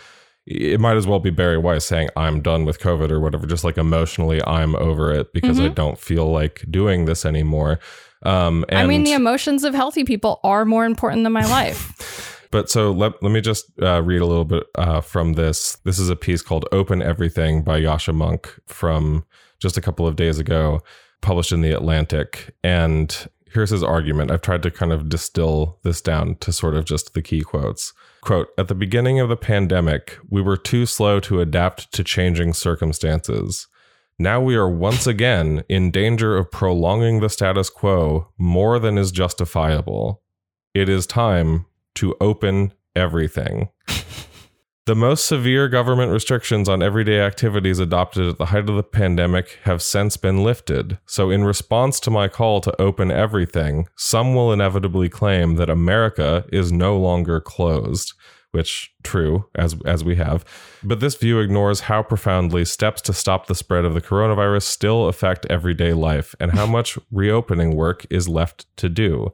it 0.45 0.79
might 0.79 0.97
as 0.97 1.05
well 1.05 1.19
be 1.19 1.29
Bari 1.29 1.59
Weiss 1.59 1.85
saying 1.85 2.09
I'm 2.15 2.41
done 2.41 2.65
with 2.65 2.79
COVID 2.79 3.11
or 3.11 3.19
whatever, 3.19 3.45
just 3.45 3.63
like 3.63 3.77
emotionally 3.77 4.41
I'm 4.45 4.75
over 4.75 5.13
it 5.13 5.31
because 5.31 5.57
mm-hmm. 5.57 5.67
I 5.67 5.73
don't 5.73 5.99
feel 5.99 6.31
like 6.31 6.65
doing 6.69 7.05
this 7.05 7.23
anymore. 7.23 7.79
Um, 8.23 8.65
and, 8.67 8.79
I 8.79 8.85
mean, 8.85 9.03
the 9.03 9.13
emotions 9.13 9.63
of 9.63 9.73
healthy 9.73 10.03
people 10.03 10.39
are 10.43 10.65
more 10.65 10.85
important 10.85 11.23
than 11.23 11.33
my 11.33 11.45
life. 11.49 12.47
But 12.51 12.69
so 12.69 12.91
let, 12.91 13.21
let 13.21 13.31
me 13.31 13.41
just 13.41 13.65
uh, 13.79 14.01
read 14.01 14.21
a 14.21 14.25
little 14.25 14.45
bit 14.45 14.63
uh, 14.73 15.01
from 15.01 15.33
this. 15.33 15.77
This 15.85 15.99
is 15.99 16.09
a 16.09 16.15
piece 16.15 16.41
called 16.41 16.65
Open 16.71 17.01
Everything 17.01 17.61
by 17.61 17.79
Yascha 17.79 18.13
Mounk 18.13 18.49
from 18.65 19.25
just 19.59 19.77
a 19.77 19.81
couple 19.81 20.07
of 20.07 20.15
days 20.15 20.39
ago, 20.39 20.81
published 21.21 21.51
in 21.51 21.61
The 21.61 21.71
Atlantic. 21.71 22.53
And 22.63 23.29
here's 23.51 23.69
his 23.69 23.83
argument. 23.83 24.31
I've 24.31 24.41
tried 24.41 24.63
to 24.63 24.71
kind 24.71 24.91
of 24.91 25.09
distill 25.09 25.79
this 25.83 26.01
down 26.01 26.35
to 26.35 26.51
sort 26.51 26.75
of 26.75 26.85
just 26.85 27.13
the 27.13 27.21
key 27.21 27.41
quotes. 27.41 27.93
Quote 28.21 28.49
At 28.57 28.67
the 28.67 28.75
beginning 28.75 29.19
of 29.19 29.29
the 29.29 29.38
pandemic, 29.38 30.17
we 30.29 30.41
were 30.41 30.57
too 30.57 30.85
slow 30.85 31.19
to 31.21 31.41
adapt 31.41 31.91
to 31.93 32.03
changing 32.03 32.53
circumstances. 32.53 33.67
Now 34.17 34.41
we 34.41 34.55
are 34.55 34.69
once 34.69 35.07
again 35.07 35.63
in 35.69 35.91
danger 35.91 36.35
of 36.35 36.51
prolonging 36.51 37.21
the 37.21 37.29
status 37.29 37.69
quo 37.69 38.27
more 38.38 38.77
than 38.77 38.97
is 38.97 39.11
justifiable. 39.11 40.21
It 40.73 40.89
is 40.89 41.07
time 41.07 41.65
to 41.95 42.15
open 42.19 42.73
everything. 42.95 43.69
The 44.89 44.96
most 44.96 45.25
severe 45.25 45.67
government 45.67 46.12
restrictions 46.12 46.67
on 46.67 46.81
everyday 46.81 47.22
activities 47.22 47.77
adopted 47.77 48.27
at 48.27 48.39
the 48.39 48.48
height 48.48 48.67
of 48.67 48.75
the 48.75 48.81
pandemic 48.81 49.60
have 49.65 49.84
since 49.84 50.17
been 50.17 50.43
lifted. 50.43 50.98
So, 51.05 51.29
in 51.29 51.43
response 51.43 52.00
to 52.00 52.10
my 52.10 52.27
call 52.27 52.60
to 52.62 52.81
open 52.81 53.12
everything, 53.12 53.88
some 53.96 54.34
will 54.34 54.51
inevitably 54.51 55.08
claim 55.08 55.58
that 55.58 55.69
America 55.69 56.43
is 56.51 56.72
no 56.72 56.98
longer 56.98 57.39
closed 57.39 58.13
which 58.51 58.91
true 59.03 59.46
as 59.53 59.75
as 59.86 60.03
we 60.03 60.15
have 60.15 60.43
but 60.81 61.00
this 61.01 61.13
view 61.13 61.39
ignores 61.39 61.81
how 61.81 62.01
profoundly 62.01 62.65
steps 62.65 63.00
to 63.00 63.13
stop 63.13 63.46
the 63.46 63.53
spread 63.53 63.86
of 63.86 63.93
the 63.93 64.01
coronavirus 64.01 64.63
still 64.63 65.08
affect 65.08 65.46
everyday 65.51 65.93
life 65.93 66.34
and 66.39 66.53
how 66.53 66.65
much 66.65 66.98
reopening 67.12 67.75
work 67.75 68.08
is 68.10 68.27
left 68.27 68.65
to 68.75 68.89
do 68.89 69.31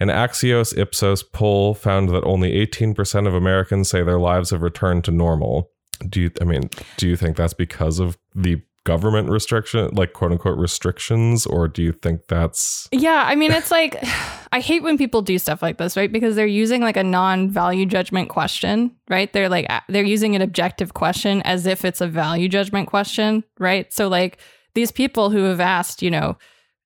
an 0.00 0.08
Axios 0.08 0.76
Ipsos 0.76 1.22
poll 1.22 1.74
found 1.74 2.08
that 2.08 2.24
only 2.24 2.66
18% 2.66 3.28
of 3.28 3.34
Americans 3.34 3.90
say 3.90 4.02
their 4.02 4.18
lives 4.18 4.50
have 4.50 4.62
returned 4.62 5.04
to 5.04 5.10
normal. 5.10 5.70
Do 6.08 6.22
you 6.22 6.30
I 6.40 6.44
mean, 6.44 6.70
do 6.96 7.06
you 7.06 7.16
think 7.16 7.36
that's 7.36 7.52
because 7.52 7.98
of 7.98 8.16
the 8.34 8.62
government 8.84 9.28
restriction 9.28 9.90
like 9.92 10.14
quote 10.14 10.32
unquote 10.32 10.58
restrictions 10.58 11.44
or 11.44 11.68
do 11.68 11.82
you 11.82 11.92
think 11.92 12.26
that's 12.28 12.88
Yeah, 12.92 13.24
I 13.26 13.34
mean 13.34 13.52
it's 13.52 13.70
like 13.70 14.02
I 14.52 14.60
hate 14.60 14.82
when 14.82 14.98
people 14.98 15.22
do 15.22 15.38
stuff 15.38 15.62
like 15.62 15.76
this, 15.76 15.96
right? 15.96 16.10
Because 16.10 16.34
they're 16.34 16.46
using 16.46 16.80
like 16.80 16.96
a 16.96 17.04
non-value 17.04 17.86
judgment 17.86 18.30
question, 18.30 18.90
right? 19.08 19.32
They're 19.32 19.50
like 19.50 19.68
they're 19.88 20.02
using 20.02 20.34
an 20.34 20.42
objective 20.42 20.94
question 20.94 21.42
as 21.42 21.66
if 21.66 21.84
it's 21.84 22.00
a 22.00 22.08
value 22.08 22.48
judgment 22.48 22.88
question, 22.88 23.44
right? 23.58 23.92
So 23.92 24.08
like 24.08 24.38
these 24.74 24.90
people 24.90 25.30
who 25.30 25.42
have 25.44 25.60
asked, 25.60 26.02
you 26.02 26.10
know, 26.10 26.38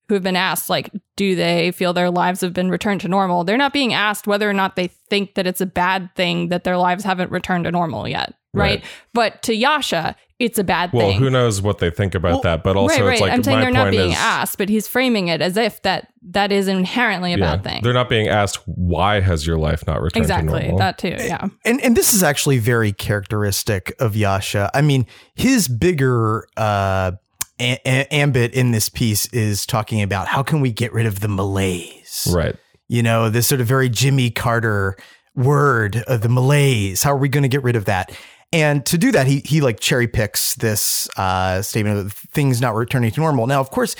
who 0.08 0.14
have 0.14 0.22
been 0.22 0.36
asked 0.36 0.68
like 0.68 0.90
do 1.16 1.34
they 1.34 1.70
feel 1.70 1.92
their 1.92 2.10
lives 2.10 2.40
have 2.40 2.52
been 2.52 2.70
returned 2.70 3.00
to 3.02 3.08
normal? 3.08 3.44
They're 3.44 3.56
not 3.56 3.72
being 3.72 3.94
asked 3.94 4.26
whether 4.26 4.48
or 4.48 4.52
not 4.52 4.76
they 4.76 4.88
think 4.88 5.34
that 5.34 5.46
it's 5.46 5.60
a 5.60 5.66
bad 5.66 6.10
thing 6.16 6.48
that 6.48 6.64
their 6.64 6.76
lives 6.76 7.04
haven't 7.04 7.30
returned 7.30 7.64
to 7.64 7.70
normal 7.70 8.08
yet 8.08 8.34
right, 8.54 8.80
right. 8.80 8.84
but 9.12 9.42
to 9.42 9.52
yascha 9.52 10.14
it's 10.40 10.58
a 10.58 10.64
bad 10.64 10.92
well, 10.92 11.02
thing. 11.06 11.20
Well, 11.20 11.20
who 11.20 11.30
knows 11.30 11.62
what 11.62 11.78
they 11.78 11.90
think 11.90 12.14
about 12.14 12.32
well, 12.32 12.40
that 12.42 12.64
but 12.64 12.76
also 12.76 12.96
right, 12.96 13.04
right. 13.04 13.12
it's 13.12 13.20
like 13.20 13.32
i'm 13.32 13.42
saying 13.42 13.60
they're 13.60 13.70
not 13.70 13.90
being 13.90 14.10
is, 14.10 14.16
asked 14.16 14.58
but 14.58 14.68
he's 14.68 14.88
framing 14.88 15.28
it 15.28 15.40
as 15.40 15.56
if 15.56 15.80
that 15.82 16.08
that 16.30 16.50
is 16.50 16.68
inherently 16.68 17.34
a 17.34 17.38
yeah, 17.38 17.56
bad 17.56 17.64
thing. 17.64 17.82
They're 17.82 17.92
not 17.92 18.08
being 18.08 18.28
asked 18.28 18.66
why 18.66 19.20
has 19.20 19.46
your 19.46 19.58
life 19.58 19.86
not 19.86 20.00
returned 20.00 20.24
exactly. 20.24 20.60
to 20.60 20.68
normal? 20.68 20.76
Exactly. 20.76 21.10
that 21.10 21.18
too 21.18 21.26
yeah. 21.26 21.48
And 21.64 21.80
and 21.82 21.96
this 21.96 22.14
is 22.14 22.22
actually 22.22 22.58
very 22.58 22.92
characteristic 22.92 23.94
of 24.00 24.14
yascha. 24.14 24.70
I 24.72 24.80
mean 24.80 25.06
his 25.34 25.68
bigger 25.68 26.46
uh 26.56 27.12
a- 27.60 28.14
ambit 28.14 28.52
in 28.54 28.72
this 28.72 28.88
piece 28.88 29.26
is 29.26 29.66
talking 29.66 30.02
about 30.02 30.28
how 30.28 30.42
can 30.42 30.60
we 30.60 30.72
get 30.72 30.92
rid 30.92 31.06
of 31.06 31.20
the 31.20 31.28
malaise, 31.28 32.28
right? 32.32 32.56
You 32.88 33.02
know, 33.02 33.30
this 33.30 33.46
sort 33.46 33.60
of 33.60 33.66
very 33.66 33.88
Jimmy 33.88 34.30
Carter 34.30 34.96
word 35.34 35.96
of 36.06 36.20
the 36.20 36.28
malaise. 36.28 37.02
How 37.02 37.12
are 37.12 37.18
we 37.18 37.28
going 37.28 37.42
to 37.42 37.48
get 37.48 37.62
rid 37.62 37.76
of 37.76 37.86
that? 37.86 38.12
And 38.52 38.86
to 38.86 38.98
do 38.98 39.10
that, 39.12 39.26
he 39.26 39.40
he 39.44 39.60
like 39.60 39.80
cherry 39.80 40.06
picks 40.06 40.54
this 40.54 41.08
uh, 41.16 41.60
statement 41.62 41.98
of 41.98 42.12
things 42.12 42.60
not 42.60 42.74
returning 42.74 43.10
to 43.10 43.20
normal. 43.20 43.46
Now, 43.46 43.60
of 43.60 43.70
course, 43.70 43.96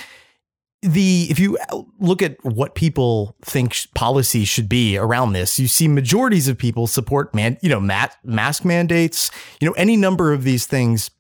the 0.82 1.26
if 1.30 1.38
you 1.38 1.58
look 1.98 2.22
at 2.22 2.36
what 2.44 2.74
people 2.74 3.36
think 3.42 3.76
policy 3.94 4.44
should 4.44 4.68
be 4.68 4.96
around 4.96 5.32
this, 5.32 5.58
you 5.58 5.66
see 5.66 5.88
majorities 5.88 6.46
of 6.46 6.58
people 6.58 6.86
support 6.86 7.34
man, 7.34 7.58
you 7.62 7.68
know, 7.68 7.80
mat, 7.80 8.16
mask 8.22 8.64
mandates, 8.64 9.30
you 9.60 9.68
know, 9.68 9.74
any 9.74 9.96
number 9.96 10.32
of 10.32 10.44
these 10.44 10.66
things 10.66 11.10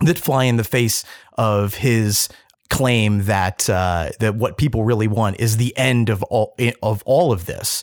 that 0.00 0.18
fly 0.18 0.44
in 0.44 0.56
the 0.56 0.64
face 0.64 1.04
of 1.36 1.74
his 1.74 2.28
claim 2.70 3.24
that 3.24 3.68
uh, 3.68 4.10
that 4.20 4.34
what 4.36 4.58
people 4.58 4.84
really 4.84 5.08
want 5.08 5.40
is 5.40 5.56
the 5.56 5.76
end 5.76 6.08
of 6.08 6.22
all 6.24 6.54
of 6.82 7.02
all 7.06 7.32
of 7.32 7.46
this. 7.46 7.82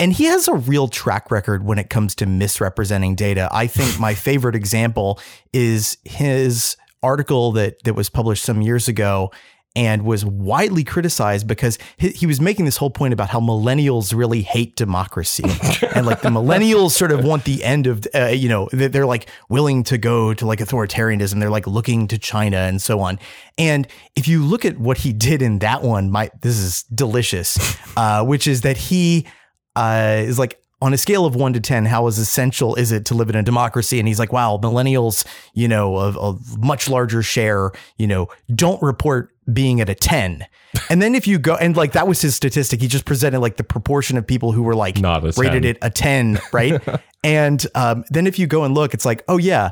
And 0.00 0.12
he 0.12 0.24
has 0.24 0.46
a 0.46 0.54
real 0.54 0.86
track 0.86 1.30
record 1.30 1.64
when 1.64 1.78
it 1.78 1.90
comes 1.90 2.14
to 2.16 2.26
misrepresenting 2.26 3.16
data. 3.16 3.48
I 3.50 3.66
think 3.66 3.98
my 3.98 4.14
favorite 4.28 4.54
example 4.54 5.18
is 5.52 5.98
his 6.04 6.76
article 7.02 7.52
that 7.52 7.82
that 7.84 7.94
was 7.94 8.08
published 8.08 8.44
some 8.44 8.62
years 8.62 8.88
ago 8.88 9.30
and 9.76 10.02
was 10.04 10.24
widely 10.24 10.82
criticized 10.82 11.46
because 11.46 11.78
he, 11.98 12.08
he, 12.08 12.26
was 12.26 12.40
making 12.40 12.64
this 12.64 12.76
whole 12.76 12.90
point 12.90 13.12
about 13.12 13.28
how 13.28 13.38
millennials 13.38 14.14
really 14.14 14.42
hate 14.42 14.76
democracy. 14.76 15.44
And 15.94 16.06
like 16.06 16.20
the 16.20 16.28
millennials 16.28 16.92
sort 16.92 17.10
of 17.10 17.24
want 17.24 17.44
the 17.44 17.64
end 17.64 17.88
of 17.88 18.06
uh, 18.14 18.26
you 18.26 18.48
know 18.48 18.68
they're 18.72 19.06
like 19.06 19.28
willing 19.48 19.82
to 19.84 19.98
go 19.98 20.32
to 20.32 20.46
like 20.46 20.60
authoritarianism. 20.60 21.40
They're 21.40 21.50
like 21.50 21.66
looking 21.66 22.06
to 22.08 22.18
China 22.18 22.58
and 22.58 22.80
so 22.80 23.00
on. 23.00 23.18
And 23.56 23.88
if 24.14 24.28
you 24.28 24.44
look 24.44 24.64
at 24.64 24.78
what 24.78 24.98
he 24.98 25.12
did 25.12 25.42
in 25.42 25.58
that 25.58 25.82
one 25.82 26.10
my 26.12 26.30
this 26.42 26.56
is 26.56 26.84
delicious 26.84 27.58
uh, 27.96 28.24
which 28.24 28.46
is 28.46 28.60
that 28.60 28.76
he 28.76 29.26
uh, 29.74 30.22
is 30.24 30.38
like 30.38 30.60
on 30.80 30.94
a 30.94 30.96
scale 30.96 31.26
of 31.26 31.34
one 31.34 31.52
to 31.52 31.60
10, 31.60 31.86
how 31.86 32.06
is 32.06 32.18
essential 32.18 32.74
is 32.76 32.92
it 32.92 33.04
to 33.06 33.14
live 33.14 33.28
in 33.28 33.36
a 33.36 33.42
democracy? 33.42 33.98
And 33.98 34.06
he's 34.06 34.18
like, 34.18 34.32
wow, 34.32 34.60
millennials, 34.62 35.26
you 35.52 35.66
know, 35.66 35.96
a, 35.96 36.10
a 36.12 36.38
much 36.58 36.88
larger 36.88 37.22
share, 37.22 37.72
you 37.96 38.06
know, 38.06 38.28
don't 38.54 38.80
report 38.80 39.30
being 39.52 39.80
at 39.80 39.88
a 39.88 39.94
10. 39.94 40.46
And 40.90 41.00
then 41.00 41.14
if 41.14 41.26
you 41.26 41.38
go 41.38 41.56
and 41.56 41.76
like 41.76 41.92
that 41.92 42.06
was 42.06 42.20
his 42.20 42.34
statistic, 42.34 42.80
he 42.80 42.88
just 42.88 43.04
presented 43.04 43.40
like 43.40 43.56
the 43.56 43.64
proportion 43.64 44.16
of 44.16 44.26
people 44.26 44.52
who 44.52 44.62
were 44.62 44.74
like 44.74 44.98
Not 44.98 45.22
rated 45.36 45.62
10. 45.62 45.64
it 45.64 45.78
a 45.82 45.90
10, 45.90 46.40
right? 46.52 46.80
and 47.24 47.66
um, 47.74 48.04
then 48.10 48.26
if 48.26 48.38
you 48.38 48.46
go 48.46 48.64
and 48.64 48.74
look, 48.74 48.94
it's 48.94 49.04
like, 49.04 49.24
oh 49.28 49.38
yeah, 49.38 49.70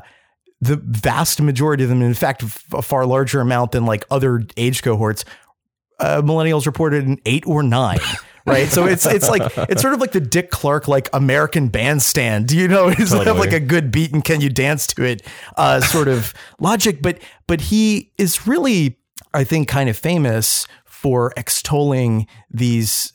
the 0.61 0.77
vast 0.77 1.41
majority 1.41 1.83
of 1.83 1.89
them, 1.89 2.01
in 2.01 2.13
fact, 2.13 2.43
a 2.73 2.81
far 2.81 3.05
larger 3.05 3.39
amount 3.39 3.71
than 3.71 3.85
like 3.85 4.05
other 4.09 4.43
age 4.57 4.81
cohorts, 4.81 5.23
uh, 5.99 6.21
millennials 6.21 6.65
reported 6.65 7.05
an 7.05 7.19
eight 7.25 7.45
or 7.47 7.63
nine 7.63 7.99
right? 8.47 8.69
So 8.69 8.85
it's 8.85 9.05
it's 9.05 9.29
like 9.29 9.41
it's 9.69 9.81
sort 9.81 9.93
of 9.93 9.99
like 9.99 10.13
the 10.13 10.21
Dick 10.21 10.49
Clark 10.49 10.87
like 10.87 11.09
American 11.13 11.67
bandstand, 11.67 12.51
you 12.51 12.67
know, 12.67 12.87
is 12.89 13.09
totally. 13.09 13.25
have 13.25 13.37
like 13.37 13.53
a 13.53 13.59
good 13.59 13.91
beat 13.91 14.13
and 14.13 14.23
can 14.23 14.41
you 14.41 14.49
dance 14.49 14.87
to 14.87 15.03
it 15.03 15.21
uh, 15.57 15.81
sort 15.81 16.07
of 16.07 16.33
logic. 16.59 17.01
But 17.01 17.19
but 17.45 17.61
he 17.61 18.11
is 18.17 18.47
really, 18.47 18.97
I 19.33 19.43
think, 19.43 19.67
kind 19.67 19.89
of 19.89 19.97
famous 19.97 20.67
for 20.85 21.33
extolling 21.37 22.27
these, 22.49 23.13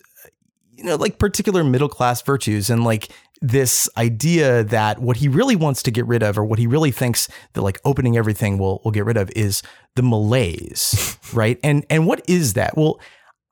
you 0.70 0.84
know, 0.84 0.96
like 0.96 1.18
particular 1.18 1.64
middle 1.64 1.88
class 1.88 2.22
virtues 2.22 2.70
and 2.70 2.84
like 2.84 3.10
this 3.40 3.88
idea 3.96 4.62
that 4.62 5.00
what 5.00 5.16
he 5.16 5.26
really 5.26 5.56
wants 5.56 5.82
to 5.82 5.90
get 5.90 6.06
rid 6.06 6.22
of 6.22 6.38
or 6.38 6.44
what 6.44 6.60
he 6.60 6.66
really 6.68 6.92
thinks 6.92 7.28
that 7.54 7.62
like 7.62 7.80
opening 7.84 8.16
everything 8.16 8.56
will 8.56 8.80
will 8.84 8.92
get 8.92 9.04
rid 9.04 9.16
of 9.16 9.32
is 9.34 9.62
the 9.96 10.02
malaise 10.02 11.18
right 11.34 11.58
and 11.64 11.84
and 11.90 12.06
what 12.06 12.22
is 12.28 12.52
that 12.52 12.76
well 12.76 13.00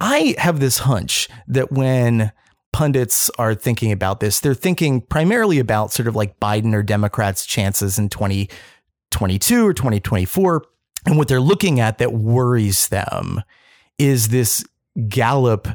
I 0.01 0.35
have 0.39 0.61
this 0.61 0.79
hunch 0.79 1.29
that 1.47 1.71
when 1.71 2.33
pundits 2.73 3.31
are 3.39 3.55
thinking 3.55 3.93
about 3.93 4.21
this, 4.21 4.41
they're 4.41 4.55
thinking 4.55 5.03
primarily 5.03 5.59
about 5.59 5.93
sort 5.93 6.09
of 6.09 6.17
like 6.17 6.41
Biden 6.41 6.73
or 6.73 6.83
Democrats' 6.83 7.45
chances 7.45 7.99
in 7.99 8.09
2022 8.09 9.67
or 9.67 9.75
2024. 9.75 10.65
And 11.07 11.17
what 11.17 11.29
they're 11.29 11.41
looking 11.41 11.81
at 11.81 11.99
that 11.99 12.13
worries 12.13 12.89
them 12.89 13.43
is 13.99 14.29
this 14.29 14.65
Gallup 15.09 15.69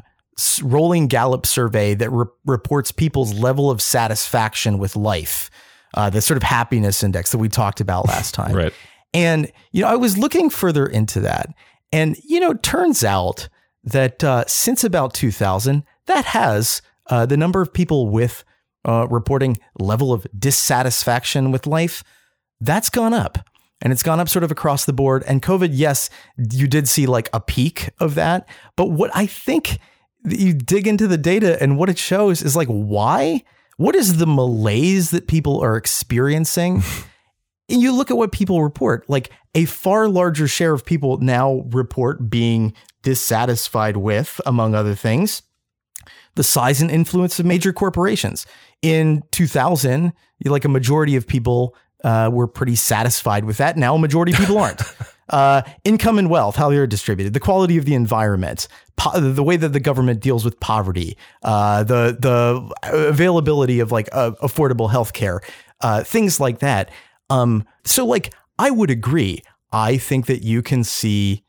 rolling 0.62 1.06
Gallup 1.06 1.46
survey 1.46 1.94
that 1.94 2.10
re- 2.10 2.26
reports 2.44 2.92
people's 2.92 3.32
level 3.34 3.70
of 3.70 3.80
satisfaction 3.80 4.78
with 4.78 4.94
life, 4.94 5.50
uh, 5.94 6.10
the 6.10 6.20
sort 6.20 6.36
of 6.36 6.42
happiness 6.42 7.02
index 7.02 7.32
that 7.32 7.38
we 7.38 7.48
talked 7.48 7.80
about 7.80 8.06
last 8.08 8.34
time. 8.34 8.54
right. 8.54 8.72
And, 9.14 9.50
you 9.72 9.82
know, 9.82 9.88
I 9.88 9.96
was 9.96 10.18
looking 10.18 10.50
further 10.50 10.86
into 10.86 11.20
that. 11.20 11.48
And, 11.90 12.16
you 12.22 12.38
know, 12.38 12.52
turns 12.52 13.02
out 13.02 13.48
that 13.84 14.22
uh, 14.22 14.44
since 14.46 14.84
about 14.84 15.14
2000, 15.14 15.84
that 16.06 16.26
has 16.26 16.82
uh, 17.08 17.24
the 17.24 17.36
number 17.36 17.62
of 17.62 17.72
people 17.72 18.10
with 18.10 18.44
uh, 18.84 19.06
reporting 19.08 19.56
level 19.78 20.12
of 20.12 20.26
dissatisfaction 20.38 21.50
with 21.50 21.66
life, 21.66 22.04
that's 22.60 22.90
gone 22.90 23.14
up. 23.14 23.38
And 23.82 23.92
it's 23.92 24.02
gone 24.02 24.20
up 24.20 24.28
sort 24.28 24.42
of 24.42 24.50
across 24.50 24.84
the 24.84 24.92
board. 24.92 25.22
And 25.26 25.42
COVID, 25.42 25.70
yes, 25.72 26.08
you 26.50 26.66
did 26.66 26.88
see 26.88 27.06
like 27.06 27.28
a 27.32 27.40
peak 27.40 27.90
of 27.98 28.14
that. 28.14 28.48
But 28.74 28.86
what 28.86 29.10
I 29.14 29.26
think 29.26 29.78
that 30.24 30.38
you 30.38 30.54
dig 30.54 30.86
into 30.86 31.06
the 31.06 31.18
data 31.18 31.62
and 31.62 31.78
what 31.78 31.88
it 31.88 31.98
shows 31.98 32.42
is 32.42 32.56
like, 32.56 32.68
why? 32.68 33.42
What 33.76 33.94
is 33.94 34.16
the 34.16 34.26
malaise 34.26 35.10
that 35.10 35.28
people 35.28 35.60
are 35.60 35.76
experiencing? 35.76 36.82
and 37.68 37.82
you 37.82 37.92
look 37.92 38.10
at 38.10 38.16
what 38.16 38.32
people 38.32 38.62
report, 38.62 39.08
like 39.08 39.30
a 39.54 39.66
far 39.66 40.08
larger 40.08 40.48
share 40.48 40.72
of 40.72 40.84
people 40.84 41.18
now 41.18 41.64
report 41.70 42.30
being 42.30 42.72
dissatisfied 43.02 43.96
with, 43.96 44.40
among 44.46 44.74
other 44.74 44.94
things, 44.94 45.42
the 46.34 46.44
size 46.44 46.80
and 46.80 46.90
influence 46.90 47.38
of 47.38 47.46
major 47.46 47.72
corporations. 47.72 48.46
In 48.82 49.22
2000, 49.32 50.12
like 50.44 50.64
a 50.64 50.68
majority 50.68 51.16
of 51.16 51.26
people 51.26 51.74
uh, 52.06 52.30
were 52.32 52.46
pretty 52.46 52.76
satisfied 52.76 53.44
with 53.44 53.56
that. 53.56 53.76
Now, 53.76 53.96
a 53.96 53.98
majority 53.98 54.32
of 54.32 54.38
people 54.38 54.58
aren't. 54.58 54.82
Uh, 55.28 55.60
income 55.82 56.20
and 56.20 56.30
wealth, 56.30 56.54
how 56.54 56.70
they're 56.70 56.86
distributed, 56.86 57.32
the 57.32 57.40
quality 57.40 57.76
of 57.76 57.84
the 57.84 57.94
environment, 57.94 58.68
po- 58.94 59.18
the 59.18 59.42
way 59.42 59.56
that 59.56 59.70
the 59.70 59.80
government 59.80 60.20
deals 60.20 60.44
with 60.44 60.60
poverty, 60.60 61.18
uh, 61.42 61.82
the 61.82 62.16
the 62.20 62.72
availability 62.84 63.80
of 63.80 63.90
like 63.90 64.08
uh, 64.12 64.30
affordable 64.40 64.88
healthcare, 64.88 65.40
uh, 65.80 66.04
things 66.04 66.38
like 66.38 66.60
that. 66.60 66.92
Um, 67.28 67.64
so, 67.84 68.06
like, 68.06 68.32
I 68.56 68.70
would 68.70 68.88
agree. 68.88 69.42
I 69.72 69.96
think 69.96 70.26
that 70.26 70.44
you 70.44 70.62
can 70.62 70.84
see 70.84 71.42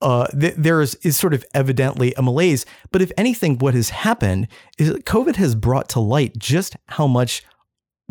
uh, 0.00 0.26
th- 0.28 0.54
there 0.56 0.80
is, 0.80 0.94
is 1.02 1.18
sort 1.18 1.34
of 1.34 1.44
evidently 1.52 2.14
a 2.16 2.22
malaise. 2.22 2.64
But 2.92 3.02
if 3.02 3.12
anything, 3.18 3.58
what 3.58 3.74
has 3.74 3.90
happened 3.90 4.48
is 4.78 4.90
that 4.90 5.04
COVID 5.04 5.36
has 5.36 5.54
brought 5.54 5.90
to 5.90 6.00
light 6.00 6.38
just 6.38 6.76
how 6.86 7.06
much 7.06 7.42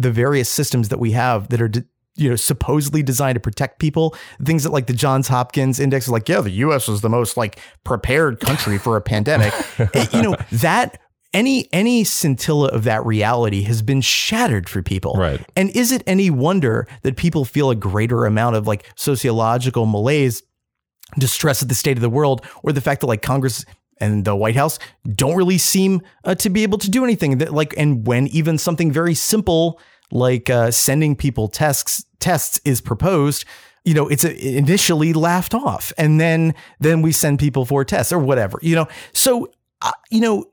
the 0.02 0.12
various 0.12 0.50
systems 0.50 0.90
that 0.90 1.00
we 1.00 1.12
have 1.12 1.50
that 1.50 1.62
are 1.62 1.68
de- 1.68 1.86
you 2.16 2.30
know 2.30 2.36
supposedly 2.36 3.02
designed 3.04 3.36
to 3.36 3.40
protect 3.40 3.80
people 3.80 4.16
things 4.44 4.64
that 4.64 4.72
like 4.72 4.88
the 4.88 4.94
johns 4.94 5.28
hopkins 5.30 5.80
index 5.80 6.06
is 6.06 6.12
like 6.12 6.28
yeah 6.28 6.42
the 6.42 6.52
us 6.52 6.90
is 6.90 7.02
the 7.02 7.10
most 7.10 7.38
like 7.38 7.58
prepared 7.86 8.40
country 8.40 8.78
for 8.78 8.98
a 8.98 9.02
pandemic 9.02 9.54
It- 9.80 10.14
you 10.18 10.22
know 10.22 10.36
that 10.52 11.00
any 11.34 11.70
any 11.72 12.04
scintilla 12.04 12.68
of 12.68 12.84
that 12.84 13.06
reality 13.06 13.62
has 13.64 13.82
been 13.82 14.02
shattered 14.02 14.68
for 14.68 14.82
people 14.82 15.14
Right. 15.18 15.40
and 15.56 15.70
is 15.70 15.92
it 15.94 16.04
any 16.06 16.30
wonder 16.30 16.86
that 17.04 17.16
people 17.16 17.46
feel 17.46 17.70
a 17.70 17.76
greater 17.76 18.26
amount 18.26 18.58
of 18.58 18.68
like 18.68 18.86
sociological 18.96 19.86
malaise 19.86 20.44
distress 21.18 21.62
at 21.62 21.70
the 21.70 21.76
state 21.76 21.98
of 21.98 22.02
the 22.02 22.10
world 22.10 22.46
or 22.64 22.72
the 22.72 22.82
fact 22.82 23.02
that 23.02 23.08
like 23.08 23.22
Congress 23.22 23.66
and 24.00 24.26
the 24.26 24.36
White 24.36 24.56
House 24.56 24.80
don't 25.16 25.36
really 25.36 25.58
seem 25.58 26.02
uh, 26.24 26.34
to 26.36 26.50
be 26.50 26.64
able 26.64 26.78
to 26.80 26.90
do 26.90 27.04
anything 27.04 27.38
that 27.38 27.54
like 27.54 27.74
and 27.78 28.08
when 28.08 28.28
even 28.28 28.58
something 28.58 28.92
very 28.92 29.14
simple 29.14 29.80
like 30.12 30.50
uh, 30.50 30.72
sending 30.72 31.16
people 31.16 31.48
tests 31.48 32.06
tests 32.20 32.60
is 32.66 32.82
proposed 32.82 33.46
you 33.84 33.94
know 33.94 34.08
it's 34.08 34.26
uh, 34.26 34.30
initially 34.40 35.14
laughed 35.14 35.54
off 35.54 35.92
and 35.98 36.20
then 36.20 36.54
then 36.80 37.02
we 37.02 37.12
send 37.12 37.40
people 37.40 37.66
for 37.66 37.84
tests 37.84 38.12
or 38.12 38.20
whatever 38.20 38.60
you 38.62 38.76
know 38.76 38.88
so 39.14 39.52
uh, 39.82 39.92
you 40.10 40.22
know 40.22 40.46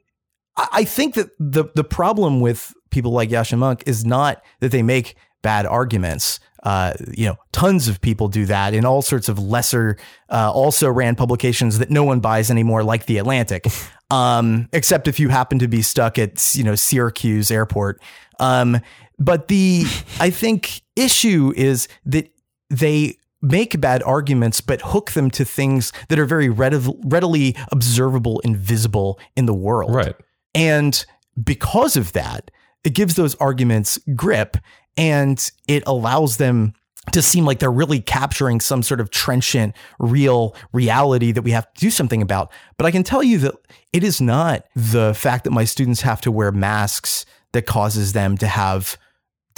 I 0.56 0.68
I 0.72 0.84
think 0.84 1.14
that 1.14 1.30
the 1.38 1.64
the 1.74 1.84
problem 1.84 2.40
with 2.40 2.74
people 2.90 3.12
like 3.12 3.30
Yascha 3.30 3.56
Mounk 3.56 3.82
is 3.86 4.04
not 4.04 4.42
that 4.60 4.72
they 4.72 4.82
make 4.82 5.16
bad 5.42 5.66
arguments. 5.66 6.40
Uh, 6.64 6.92
you 7.16 7.24
know, 7.24 7.36
tons 7.52 7.86
of 7.86 8.00
people 8.00 8.26
do 8.26 8.44
that 8.44 8.74
in 8.74 8.84
all 8.84 9.00
sorts 9.00 9.28
of 9.28 9.38
lesser, 9.38 9.96
uh, 10.28 10.50
also 10.52 10.90
ran 10.90 11.14
publications 11.14 11.78
that 11.78 11.88
no 11.88 12.02
one 12.02 12.18
buys 12.18 12.50
anymore, 12.50 12.82
like 12.82 13.06
the 13.06 13.18
Atlantic. 13.18 13.66
Um, 14.10 14.70
except 14.72 15.06
if 15.06 15.20
you 15.20 15.28
happen 15.28 15.58
to 15.58 15.68
be 15.68 15.82
stuck 15.82 16.18
at 16.18 16.56
you 16.56 16.64
know 16.64 16.74
Syracuse 16.74 17.50
Airport. 17.50 18.00
Um, 18.40 18.80
but 19.18 19.48
the 19.48 19.84
I 20.20 20.30
think 20.30 20.82
issue 20.96 21.52
is 21.56 21.88
that 22.06 22.30
they 22.70 23.16
make 23.40 23.80
bad 23.80 24.02
arguments 24.02 24.60
but 24.60 24.80
hook 24.82 25.12
them 25.12 25.30
to 25.30 25.44
things 25.44 25.92
that 26.08 26.18
are 26.18 26.24
very 26.24 26.48
readily 26.48 27.56
observable 27.70 28.40
and 28.44 28.56
visible 28.56 29.18
in 29.36 29.46
the 29.46 29.54
world. 29.54 29.94
Right. 29.94 30.16
And 30.54 31.04
because 31.42 31.96
of 31.96 32.12
that, 32.12 32.50
it 32.84 32.94
gives 32.94 33.14
those 33.14 33.34
arguments 33.36 33.98
grip 34.16 34.56
and 34.96 35.50
it 35.68 35.84
allows 35.86 36.38
them 36.38 36.72
to 37.12 37.22
seem 37.22 37.44
like 37.44 37.58
they're 37.58 37.70
really 37.70 38.00
capturing 38.00 38.60
some 38.60 38.82
sort 38.82 39.00
of 39.00 39.10
trenchant, 39.10 39.74
real 39.98 40.54
reality 40.72 41.32
that 41.32 41.42
we 41.42 41.52
have 41.52 41.72
to 41.72 41.80
do 41.80 41.90
something 41.90 42.20
about. 42.20 42.52
But 42.76 42.86
I 42.86 42.90
can 42.90 43.02
tell 43.02 43.22
you 43.22 43.38
that 43.38 43.54
it 43.92 44.04
is 44.04 44.20
not 44.20 44.64
the 44.74 45.14
fact 45.14 45.44
that 45.44 45.52
my 45.52 45.64
students 45.64 46.02
have 46.02 46.20
to 46.22 46.32
wear 46.32 46.52
masks 46.52 47.24
that 47.52 47.66
causes 47.66 48.12
them 48.12 48.36
to 48.38 48.46
have 48.46 48.98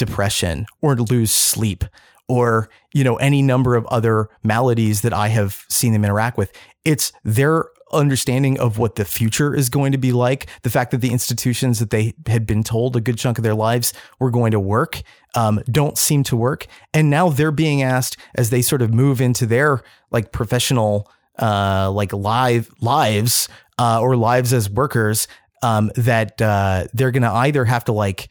depression 0.01 0.67
or 0.81 0.97
lose 0.97 1.33
sleep 1.33 1.85
or 2.27 2.69
you 2.95 3.05
know 3.05 3.17
any 3.17 3.43
number 3.43 3.77
of 3.77 3.87
other 3.87 4.29
maladies 4.43 5.03
that 5.03 5.13
I 5.13 5.29
have 5.29 5.65
seen 5.69 5.93
them 5.93 6.05
interact 6.05 6.39
with. 6.39 6.53
It's 6.85 7.13
their 7.23 7.67
understanding 7.93 8.59
of 8.59 8.79
what 8.79 8.95
the 8.95 9.05
future 9.05 9.55
is 9.55 9.69
going 9.69 9.93
to 9.93 9.99
be 9.99 10.13
like. 10.13 10.47
The 10.63 10.71
fact 10.71 10.93
that 10.93 10.99
the 10.99 11.11
institutions 11.11 11.81
that 11.81 11.91
they 11.91 12.15
had 12.27 12.47
been 12.47 12.63
told 12.63 12.97
a 12.97 13.01
good 13.01 13.19
chunk 13.19 13.37
of 13.37 13.45
their 13.45 13.55
lives 13.55 13.93
were 14.21 14.31
going 14.31 14.53
to 14.53 14.61
work 14.61 15.03
um, 15.35 15.61
don't 15.71 15.99
seem 15.99 16.23
to 16.25 16.37
work, 16.37 16.67
and 16.95 17.11
now 17.11 17.29
they're 17.29 17.53
being 17.53 17.83
asked 17.83 18.17
as 18.35 18.51
they 18.51 18.63
sort 18.63 18.81
of 18.83 18.95
move 18.95 19.21
into 19.21 19.45
their 19.45 19.83
like 20.11 20.33
professional 20.33 21.11
uh, 21.39 21.91
like 21.91 22.13
live 22.13 22.71
lives 22.81 23.49
uh, 23.79 24.01
or 24.01 24.17
lives 24.17 24.53
as 24.53 24.71
workers 24.71 25.29
um, 25.63 25.91
that 25.97 26.41
uh, 26.41 26.87
they're 26.95 27.11
going 27.11 27.23
to 27.23 27.31
either 27.31 27.65
have 27.65 27.85
to 27.85 27.93
like 27.93 28.29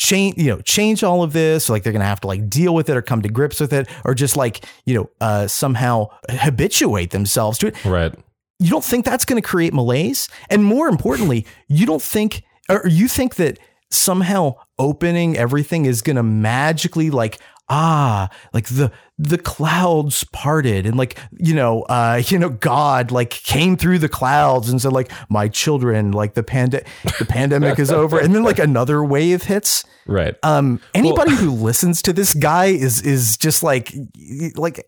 change 0.00 0.38
you 0.38 0.46
know 0.50 0.58
change 0.62 1.04
all 1.04 1.22
of 1.22 1.34
this 1.34 1.68
or 1.68 1.74
like 1.74 1.82
they're 1.82 1.92
gonna 1.92 2.04
have 2.06 2.20
to 2.22 2.26
like 2.26 2.48
deal 2.48 2.74
with 2.74 2.88
it 2.88 2.96
or 2.96 3.02
come 3.02 3.20
to 3.20 3.28
grips 3.28 3.60
with 3.60 3.70
it 3.70 3.86
or 4.02 4.14
just 4.14 4.34
like 4.34 4.64
you 4.86 4.94
know 4.94 5.10
uh 5.20 5.46
somehow 5.46 6.06
habituate 6.30 7.10
themselves 7.10 7.58
to 7.58 7.66
it 7.66 7.84
Right. 7.84 8.14
you 8.58 8.70
don't 8.70 8.82
think 8.82 9.04
that's 9.04 9.26
gonna 9.26 9.42
create 9.42 9.74
malaise 9.74 10.26
and 10.48 10.64
more 10.64 10.88
importantly 10.88 11.44
you 11.68 11.84
don't 11.84 12.00
think 12.00 12.42
or 12.70 12.88
you 12.88 13.08
think 13.08 13.34
that 13.36 13.58
somehow 13.90 14.54
opening 14.78 15.36
everything 15.36 15.84
is 15.84 16.00
gonna 16.00 16.22
magically 16.22 17.10
like 17.10 17.38
ah 17.70 18.28
like 18.52 18.66
the 18.66 18.92
the 19.16 19.38
clouds 19.38 20.24
parted 20.32 20.86
and 20.86 20.96
like 20.96 21.18
you 21.38 21.54
know 21.54 21.82
uh 21.82 22.20
you 22.26 22.38
know 22.38 22.48
god 22.50 23.10
like 23.10 23.30
came 23.30 23.76
through 23.76 23.98
the 23.98 24.08
clouds 24.08 24.68
and 24.68 24.82
said 24.82 24.92
like 24.92 25.10
my 25.28 25.46
children 25.48 26.10
like 26.12 26.34
the 26.34 26.42
panda 26.42 26.82
the 27.18 27.24
pandemic 27.24 27.78
is 27.78 27.90
over. 27.90 28.18
And 28.18 28.34
then 28.34 28.42
like 28.42 28.58
another 28.58 29.04
wave 29.04 29.44
hits. 29.44 29.84
Right. 30.06 30.34
um 30.42 30.80
anybody 30.94 31.34
who 31.36 31.50
listens 31.52 32.02
to 32.02 32.12
this 32.12 32.34
guy 32.34 32.66
is 32.66 33.02
is 33.02 33.36
just 33.36 33.62
like 33.62 33.94
like 34.56 34.86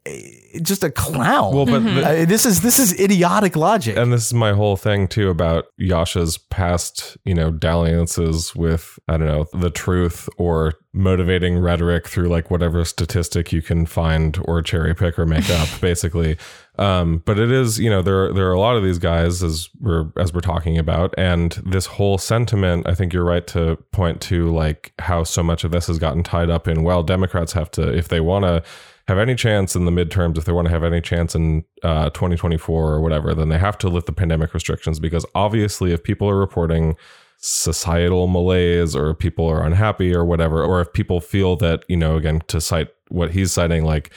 just 0.63 0.83
a 0.83 0.91
clown. 0.91 1.55
Well, 1.55 1.67
but 1.67 1.81
the, 1.81 2.23
Uh, 2.23 2.25
this 2.25 2.45
is 2.45 2.63
this 2.63 2.79
is 2.79 2.99
idiotic 2.99 3.55
logic. 3.55 3.97
And 3.97 4.13
this 4.13 4.27
is 4.27 4.35
my 4.35 4.53
whole 4.53 4.77
thing 4.77 5.07
too 5.07 5.29
about 5.29 5.67
Yascha's 5.81 6.39
past, 6.39 7.17
you 7.25 7.35
know, 7.35 7.51
dalliances 7.51 8.55
with 8.57 8.99
I 9.09 9.17
don't 9.19 9.29
know 9.29 9.47
the 9.61 9.71
truth 9.71 10.29
or 10.39 10.73
motivating 10.95 11.59
rhetoric 11.59 12.07
through 12.07 12.29
like 12.29 12.51
whatever 12.51 12.85
statistic 12.85 13.51
you 13.51 13.63
can 13.63 13.87
find 13.87 14.39
or 14.45 14.61
cherry 14.61 14.95
pick 14.95 15.19
or 15.19 15.25
make 15.25 15.49
up, 15.49 15.69
basically. 15.81 16.37
Um, 16.79 17.23
but 17.25 17.39
it 17.39 17.51
is, 17.51 17.79
you 17.79 17.89
know, 17.89 18.03
there 18.03 18.33
there 18.33 18.49
are 18.49 18.53
a 18.53 18.61
lot 18.61 18.77
of 18.77 18.83
these 18.83 18.99
guys 18.99 19.43
as 19.43 19.69
we're 19.81 20.11
as 20.19 20.33
we're 20.33 20.41
talking 20.41 20.79
about, 20.79 21.15
and 21.17 21.53
this 21.65 21.87
whole 21.87 22.19
sentiment. 22.19 22.87
I 22.87 22.95
think 22.95 23.13
you're 23.13 23.25
right 23.25 23.47
to 23.49 23.77
point 23.93 24.21
to 24.23 24.53
like 24.53 24.93
how 24.99 25.25
so 25.25 25.43
much 25.43 25.65
of 25.65 25.71
this 25.71 25.87
has 25.87 25.99
gotten 25.99 26.23
tied 26.23 26.51
up 26.51 26.69
in. 26.69 26.83
Well, 26.83 27.03
Democrats 27.03 27.53
have 27.53 27.71
to 27.73 27.93
if 27.93 28.09
they 28.09 28.21
want 28.21 28.45
to 28.45 28.63
have 29.09 29.19
any 29.19 29.35
chance 29.35 29.75
in 29.75 29.85
the 29.85 29.91
midterms, 29.91 30.39
if 30.39 30.45
they 30.45 30.53
want 30.53 30.67
to 30.67 30.73
have 30.73 30.85
any 30.85 31.01
chance 31.01 31.35
in 31.35 31.65
uh, 31.83 32.09
2024 32.11 32.93
or 32.93 33.01
whatever, 33.01 33.35
then 33.35 33.49
they 33.49 33.59
have 33.59 33.77
to 33.79 33.89
lift 33.89 34.07
the 34.07 34.13
pandemic 34.13 34.55
restrictions 34.55 35.01
because 35.01 35.27
obviously, 35.35 35.93
if 35.93 36.03
people 36.03 36.29
are 36.29 36.39
reporting 36.39 36.97
societal 37.43 38.29
malaise 38.29 38.95
or 38.95 39.15
people 39.15 39.47
are 39.49 39.67
unhappy 39.67 40.15
or 40.15 40.25
whatever, 40.25 40.63
or 40.63 40.81
if 40.81 40.93
people 40.93 41.21
feel 41.21 41.57
that, 41.57 41.85
you 41.89 41.97
know, 41.97 42.17
again, 42.17 42.41
to 42.47 42.61
cite 42.61 42.89
what 43.09 43.33
he's 43.33 43.53
citing, 43.53 43.85
like 43.85 44.13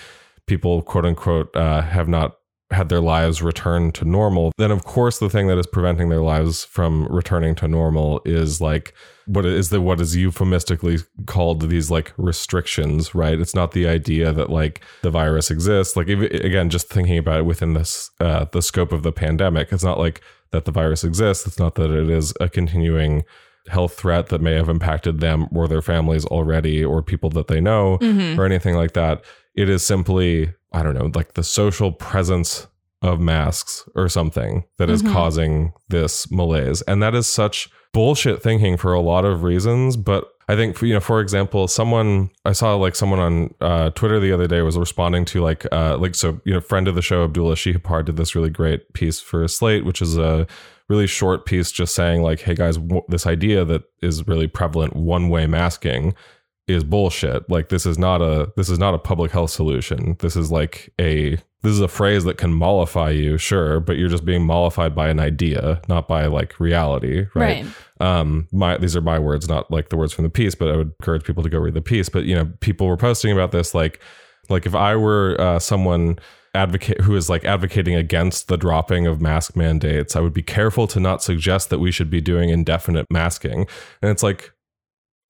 people, 0.45 0.81
quote 0.83 1.05
unquote, 1.05 1.53
uh, 1.55 1.81
have 1.81 2.07
not 2.07 2.37
had 2.71 2.89
their 2.89 3.01
lives 3.01 3.41
return 3.41 3.91
to 3.91 4.05
normal, 4.05 4.51
then 4.57 4.71
of 4.71 4.83
course 4.83 5.19
the 5.19 5.29
thing 5.29 5.47
that 5.47 5.57
is 5.57 5.67
preventing 5.67 6.09
their 6.09 6.21
lives 6.21 6.65
from 6.65 7.07
returning 7.07 7.55
to 7.55 7.67
normal 7.67 8.21
is 8.25 8.59
like 8.59 8.93
what 9.27 9.45
is 9.45 9.69
the 9.69 9.81
what 9.81 10.01
is 10.01 10.15
euphemistically 10.15 10.99
called 11.25 11.69
these 11.69 11.89
like 11.89 12.13
restrictions, 12.17 13.15
right? 13.15 13.39
It's 13.39 13.55
not 13.55 13.71
the 13.71 13.87
idea 13.87 14.31
that 14.31 14.49
like 14.49 14.81
the 15.01 15.11
virus 15.11 15.49
exists. 15.49 15.95
Like 15.95 16.07
if, 16.07 16.19
again, 16.19 16.69
just 16.69 16.89
thinking 16.89 17.17
about 17.17 17.39
it 17.39 17.45
within 17.45 17.73
this 17.73 18.11
uh, 18.19 18.45
the 18.51 18.61
scope 18.61 18.91
of 18.91 19.03
the 19.03 19.11
pandemic, 19.11 19.71
it's 19.71 19.83
not 19.83 19.99
like 19.99 20.21
that 20.51 20.65
the 20.65 20.71
virus 20.71 21.03
exists. 21.03 21.45
It's 21.45 21.59
not 21.59 21.75
that 21.75 21.91
it 21.91 22.09
is 22.09 22.33
a 22.39 22.49
continuing 22.49 23.23
health 23.67 23.95
threat 23.95 24.27
that 24.27 24.41
may 24.41 24.53
have 24.53 24.69
impacted 24.69 25.19
them 25.19 25.47
or 25.55 25.67
their 25.67 25.81
families 25.81 26.25
already 26.25 26.83
or 26.83 27.01
people 27.01 27.29
that 27.31 27.47
they 27.47 27.59
know 27.59 27.97
Mhm. 27.99 28.37
or 28.37 28.45
anything 28.45 28.75
like 28.75 28.93
that. 28.93 29.23
It 29.55 29.69
is 29.69 29.83
simply, 29.83 30.53
I 30.71 30.83
don't 30.83 30.93
know, 30.93 31.09
like 31.15 31.33
the 31.33 31.43
social 31.43 31.91
presence 31.91 32.67
of 33.01 33.19
masks 33.19 33.87
or 33.95 34.07
something 34.07 34.65
that 34.77 34.89
is 34.89 35.01
Mhm. 35.01 35.11
causing 35.13 35.73
this 35.89 36.31
malaise. 36.31 36.81
And 36.83 37.01
that 37.01 37.15
is 37.15 37.27
such 37.27 37.69
bullshit 37.93 38.41
thinking 38.43 38.77
for 38.77 38.93
a 38.93 38.99
lot 39.01 39.25
of 39.25 39.43
reasons. 39.43 39.97
But 39.97 40.27
I 40.47 40.55
think, 40.55 40.77
for, 40.77 40.85
you 40.85 40.93
know, 40.93 40.99
for 40.99 41.21
example, 41.21 41.67
someone 41.67 42.29
I 42.45 42.51
saw 42.51 42.75
like 42.75 42.95
someone 42.95 43.19
on 43.19 43.53
uh, 43.61 43.89
Twitter 43.91 44.19
the 44.19 44.31
other 44.31 44.47
day 44.47 44.61
was 44.61 44.77
responding 44.77 45.25
to 45.25 45.41
like, 45.41 45.65
uh, 45.71 45.97
like, 45.97 46.13
so, 46.15 46.39
you 46.45 46.53
know, 46.53 46.61
friend 46.61 46.87
of 46.87 46.95
the 46.95 47.01
show, 47.01 47.23
Abdullah 47.23 47.55
Shihipar 47.55 48.05
did 48.05 48.17
this 48.17 48.35
really 48.35 48.51
great 48.51 48.93
piece 48.93 49.19
for 49.19 49.47
Slate, 49.47 49.85
which 49.85 50.01
is 50.01 50.17
a 50.17 50.45
really 50.87 51.07
short 51.07 51.45
piece 51.45 51.71
just 51.71 51.95
saying 51.95 52.21
like, 52.21 52.41
hey 52.41 52.53
guys, 52.53 52.77
w- 52.77 53.01
this 53.07 53.25
idea 53.25 53.65
that 53.65 53.83
is 54.01 54.27
really 54.27 54.47
prevalent 54.47 54.95
one 54.95 55.29
way 55.29 55.47
masking 55.47 56.13
is 56.67 56.83
bullshit. 56.83 57.49
Like 57.49 57.69
this 57.69 57.85
is 57.85 57.97
not 57.97 58.21
a 58.21 58.51
this 58.55 58.69
is 58.69 58.79
not 58.79 58.93
a 58.93 58.99
public 58.99 59.31
health 59.31 59.51
solution. 59.51 60.15
This 60.19 60.35
is 60.35 60.51
like 60.51 60.93
a 60.99 61.37
this 61.65 61.73
is 61.73 61.81
a 61.81 61.87
phrase 61.87 62.23
that 62.25 62.37
can 62.37 62.53
mollify 62.53 63.09
you, 63.09 63.37
sure, 63.39 63.79
but 63.79 63.97
you're 63.97 64.07
just 64.07 64.23
being 64.23 64.45
mollified 64.45 64.93
by 64.93 65.09
an 65.09 65.19
idea, 65.19 65.81
not 65.87 66.07
by 66.07 66.27
like 66.27 66.59
reality, 66.59 67.25
right? 67.33 67.65
Right. 67.65 67.67
Um, 67.99 68.47
my 68.51 68.77
these 68.77 68.95
are 68.95 69.01
my 69.01 69.17
words, 69.17 69.49
not 69.49 69.71
like 69.71 69.89
the 69.89 69.97
words 69.97 70.13
from 70.13 70.25
the 70.25 70.29
piece, 70.29 70.53
but 70.53 70.69
I 70.69 70.77
would 70.77 70.93
encourage 70.99 71.23
people 71.23 71.41
to 71.41 71.49
go 71.49 71.57
read 71.57 71.73
the 71.73 71.81
piece. 71.81 72.07
But 72.07 72.25
you 72.25 72.35
know, 72.35 72.51
people 72.59 72.87
were 72.87 72.97
posting 72.97 73.31
about 73.31 73.51
this, 73.51 73.73
like 73.73 73.99
like 74.47 74.67
if 74.67 74.75
I 74.75 74.95
were 74.95 75.35
uh, 75.39 75.57
someone 75.57 76.19
advocate 76.53 77.01
who 77.01 77.15
is 77.15 77.29
like 77.29 77.43
advocating 77.43 77.95
against 77.95 78.47
the 78.47 78.57
dropping 78.57 79.07
of 79.07 79.19
mask 79.19 79.55
mandates, 79.55 80.15
I 80.15 80.19
would 80.19 80.33
be 80.33 80.43
careful 80.43 80.85
to 80.87 80.99
not 80.99 81.23
suggest 81.23 81.71
that 81.71 81.79
we 81.79 81.91
should 81.91 82.11
be 82.11 82.21
doing 82.21 82.49
indefinite 82.49 83.07
masking. 83.09 83.65
And 84.01 84.11
it's 84.11 84.23
like, 84.23 84.53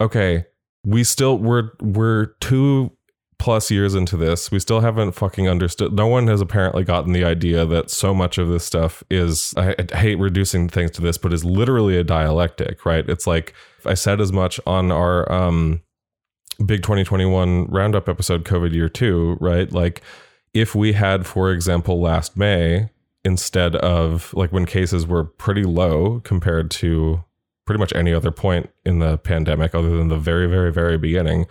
okay, 0.02 0.46
we 0.84 1.06
still 1.06 1.38
we're 1.38 1.72
we're 1.82 2.26
two 2.42 2.92
plus 3.38 3.70
years 3.70 3.96
into 3.96 4.18
this. 4.18 4.52
We 4.52 4.60
still 4.60 4.82
haven't 4.82 5.12
fucking 5.14 5.48
understood. 5.48 5.94
No 5.94 6.08
one 6.08 6.28
has 6.28 6.42
apparently 6.42 6.84
gotten 6.84 7.14
the 7.14 7.24
idea 7.24 7.66
that 7.66 7.90
so 7.90 8.14
much 8.14 8.38
of 8.38 8.48
this 8.48 8.66
stuff 8.66 9.04
is. 9.10 9.54
I, 9.58 9.76
I 9.94 9.98
hate 9.98 10.16
reducing 10.16 10.70
things 10.70 10.92
to 10.92 11.02
this, 11.02 11.18
but 11.18 11.34
is 11.34 11.46
literally 11.46 11.98
a 11.98 12.04
dialectic, 12.04 12.86
right? 12.86 13.08
It's 13.10 13.28
like 13.28 13.54
I 13.86 13.94
said 13.94 14.22
as 14.22 14.32
much 14.32 14.60
on 14.66 14.92
our 14.92 15.32
um 15.32 15.82
big 16.66 16.84
2021 16.84 17.66
roundup 17.66 18.08
episode, 18.08 18.46
COVID 18.46 18.74
year 18.74 18.90
two, 18.90 19.38
right? 19.40 19.72
Like, 19.72 20.02
if 20.54 20.74
we 20.74 20.94
had, 20.94 21.26
for 21.26 21.52
example, 21.52 22.00
last 22.00 22.38
May, 22.38 22.90
instead 23.26 23.76
of 23.76 24.34
like 24.34 24.52
when 24.52 24.66
cases 24.66 25.06
were 25.06 25.24
pretty 25.24 25.64
low 25.64 26.22
compared 26.22 26.70
to 26.70 27.24
pretty 27.66 27.80
much 27.80 27.94
any 27.94 28.14
other 28.14 28.32
point 28.32 28.70
in 28.86 29.00
the 29.00 29.18
pandemic, 29.18 29.74
other 29.76 29.98
than 29.98 30.08
the 30.08 30.18
very, 30.18 30.48
very, 30.48 30.72
very 30.72 30.98
beginning, 30.98 31.46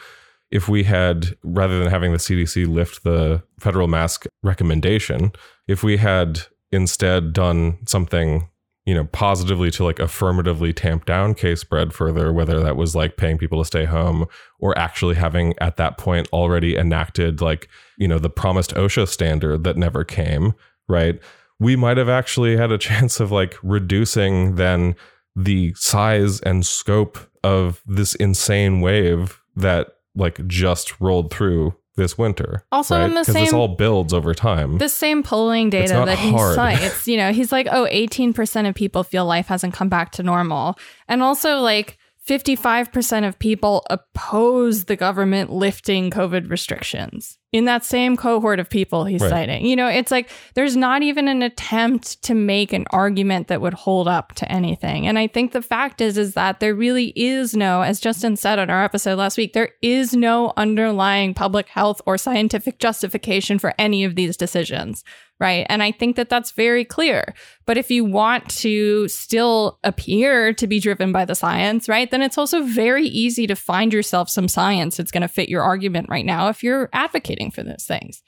if 0.54 0.68
we 0.68 0.84
had, 0.84 1.36
rather 1.42 1.78
than 1.78 1.90
having 1.90 2.12
the 2.12 2.18
CDC 2.18 2.66
lift 2.66 3.04
the 3.04 3.42
federal 3.60 3.88
mask 3.88 4.24
recommendation, 4.42 5.32
if 5.68 5.82
we 5.82 5.98
had 5.98 6.40
instead 6.72 7.32
done 7.32 7.78
something 7.86 8.48
you 8.86 8.94
know 8.94 9.04
positively 9.12 9.70
to 9.70 9.84
like 9.84 9.98
affirmatively 9.98 10.72
tamp 10.72 11.06
down 11.06 11.34
case 11.34 11.60
spread 11.60 11.92
further 11.92 12.32
whether 12.34 12.60
that 12.60 12.76
was 12.76 12.94
like 12.94 13.16
paying 13.16 13.38
people 13.38 13.58
to 13.58 13.64
stay 13.64 13.84
home 13.86 14.26
or 14.58 14.76
actually 14.76 15.14
having 15.14 15.54
at 15.58 15.76
that 15.76 15.96
point 15.96 16.28
already 16.34 16.76
enacted 16.76 17.40
like 17.40 17.68
you 17.96 18.06
know 18.06 18.18
the 18.18 18.28
promised 18.28 18.74
OSHA 18.74 19.08
standard 19.08 19.64
that 19.64 19.76
never 19.76 20.04
came 20.04 20.52
right? 20.88 21.20
We 21.58 21.76
might 21.76 21.96
have 21.96 22.08
actually 22.08 22.56
had 22.56 22.72
a 22.72 22.78
chance 22.88 23.20
of 23.20 23.30
like 23.30 23.56
reducing 23.62 24.56
then 24.56 24.96
the 25.36 25.74
size 25.74 26.40
and 26.40 26.64
scope 26.64 27.18
of 27.42 27.82
this 27.86 28.14
insane 28.16 28.80
wave 28.80 29.40
that 29.56 29.88
like 30.14 30.46
just 30.46 31.00
rolled 31.00 31.30
through 31.32 31.74
this 31.96 32.18
winter. 32.18 32.64
Also, 32.72 32.96
right? 32.96 33.04
in 33.04 33.14
the 33.14 33.24
same, 33.24 33.44
this 33.44 33.52
all 33.52 33.68
builds 33.68 34.12
over 34.12 34.34
time. 34.34 34.78
The 34.78 34.88
same 34.88 35.22
polling 35.22 35.70
data 35.70 36.02
that 36.06 36.18
he 36.18 36.30
hard. 36.30 36.54
cites, 36.56 37.06
you 37.06 37.16
know, 37.16 37.32
he's 37.32 37.52
like, 37.52 37.68
oh, 37.70 37.86
18% 37.90 38.68
of 38.68 38.74
people 38.74 39.04
feel 39.04 39.24
life 39.24 39.46
hasn't 39.46 39.74
come 39.74 39.88
back 39.88 40.12
to 40.12 40.22
normal. 40.22 40.76
And 41.08 41.22
also, 41.22 41.60
like, 41.60 41.98
55% 42.28 43.28
of 43.28 43.38
people 43.38 43.84
oppose 43.90 44.84
the 44.84 44.96
government 44.96 45.52
lifting 45.52 46.10
COVID 46.10 46.48
restrictions 46.50 47.38
in 47.52 47.66
that 47.66 47.84
same 47.84 48.16
cohort 48.16 48.58
of 48.58 48.68
people 48.70 49.04
he's 49.04 49.20
Right. 49.20 49.30
citing. 49.30 49.66
You 49.66 49.76
know, 49.76 49.86
it's 49.86 50.10
like 50.10 50.30
there's 50.54 50.74
not 50.76 51.02
even 51.02 51.28
an 51.28 51.42
attempt 51.42 52.22
to 52.24 52.34
make 52.34 52.72
an 52.72 52.86
argument 52.90 53.48
that 53.48 53.60
would 53.60 53.74
hold 53.74 54.08
up 54.08 54.32
to 54.36 54.50
anything. 54.50 55.06
And 55.06 55.18
I 55.18 55.26
think 55.26 55.52
the 55.52 55.62
fact 55.62 56.00
is 56.00 56.16
is 56.18 56.32
that 56.34 56.60
there 56.60 56.74
really 56.74 57.12
is 57.14 57.54
no, 57.54 57.82
as 57.82 58.00
Justin 58.00 58.36
said 58.36 58.58
on 58.58 58.70
our 58.70 58.82
episode 58.84 59.18
last 59.18 59.36
week, 59.36 59.52
there 59.52 59.70
is 59.82 60.14
no 60.14 60.52
underlying 60.56 61.34
public 61.34 61.68
health 61.68 62.00
or 62.06 62.16
scientific 62.16 62.78
justification 62.78 63.58
for 63.58 63.74
any 63.78 64.02
of 64.02 64.16
these 64.16 64.36
decisions 64.36 65.04
right? 65.40 65.66
And 65.68 65.82
I 65.82 65.90
think 65.92 66.16
that 66.16 66.28
that's 66.28 66.52
very 66.52 66.84
clear. 66.84 67.34
But 67.66 67.76
if 67.76 67.90
you 67.90 68.04
want 68.04 68.48
to 68.58 69.08
still 69.08 69.78
appear 69.84 70.52
to 70.54 70.66
be 70.66 70.78
driven 70.80 71.12
by 71.12 71.24
the 71.24 71.34
science, 71.34 71.88
right, 71.88 72.10
then 72.10 72.22
it's 72.22 72.38
also 72.38 72.62
very 72.62 73.06
easy 73.06 73.46
to 73.46 73.56
find 73.56 73.92
yourself 73.92 74.28
some 74.28 74.48
science 74.48 74.96
that's 74.96 75.10
going 75.10 75.22
to 75.22 75.28
fit 75.28 75.48
your 75.48 75.62
argument 75.62 76.08
right 76.08 76.24
now 76.24 76.48
if 76.48 76.62
you're 76.62 76.88
advocating 76.92 77.50
for 77.50 77.62
those 77.62 77.84
things. 77.84 78.22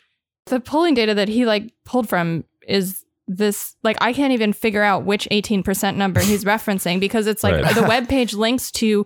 The 0.47 0.61
polling 0.61 0.95
data 0.95 1.15
that 1.15 1.29
he 1.29 1.47
like 1.47 1.73
pulled 1.85 2.09
from 2.09 2.45
is 2.67 3.05
this 3.29 3.75
like 3.83 3.97
I 4.01 4.13
can't 4.13 4.33
even 4.33 4.53
figure 4.53 4.83
out 4.83 5.05
which 5.05 5.27
18% 5.33 5.97
number 5.97 6.21
he's 6.21 6.45
referencing 6.45 7.01
because 7.01 7.27
it's 7.27 7.43
like 7.43 7.61
Right. 7.61 7.75
the 7.75 7.83
web 7.89 8.09
page 8.09 8.35
links 8.35 8.71
to 8.73 9.05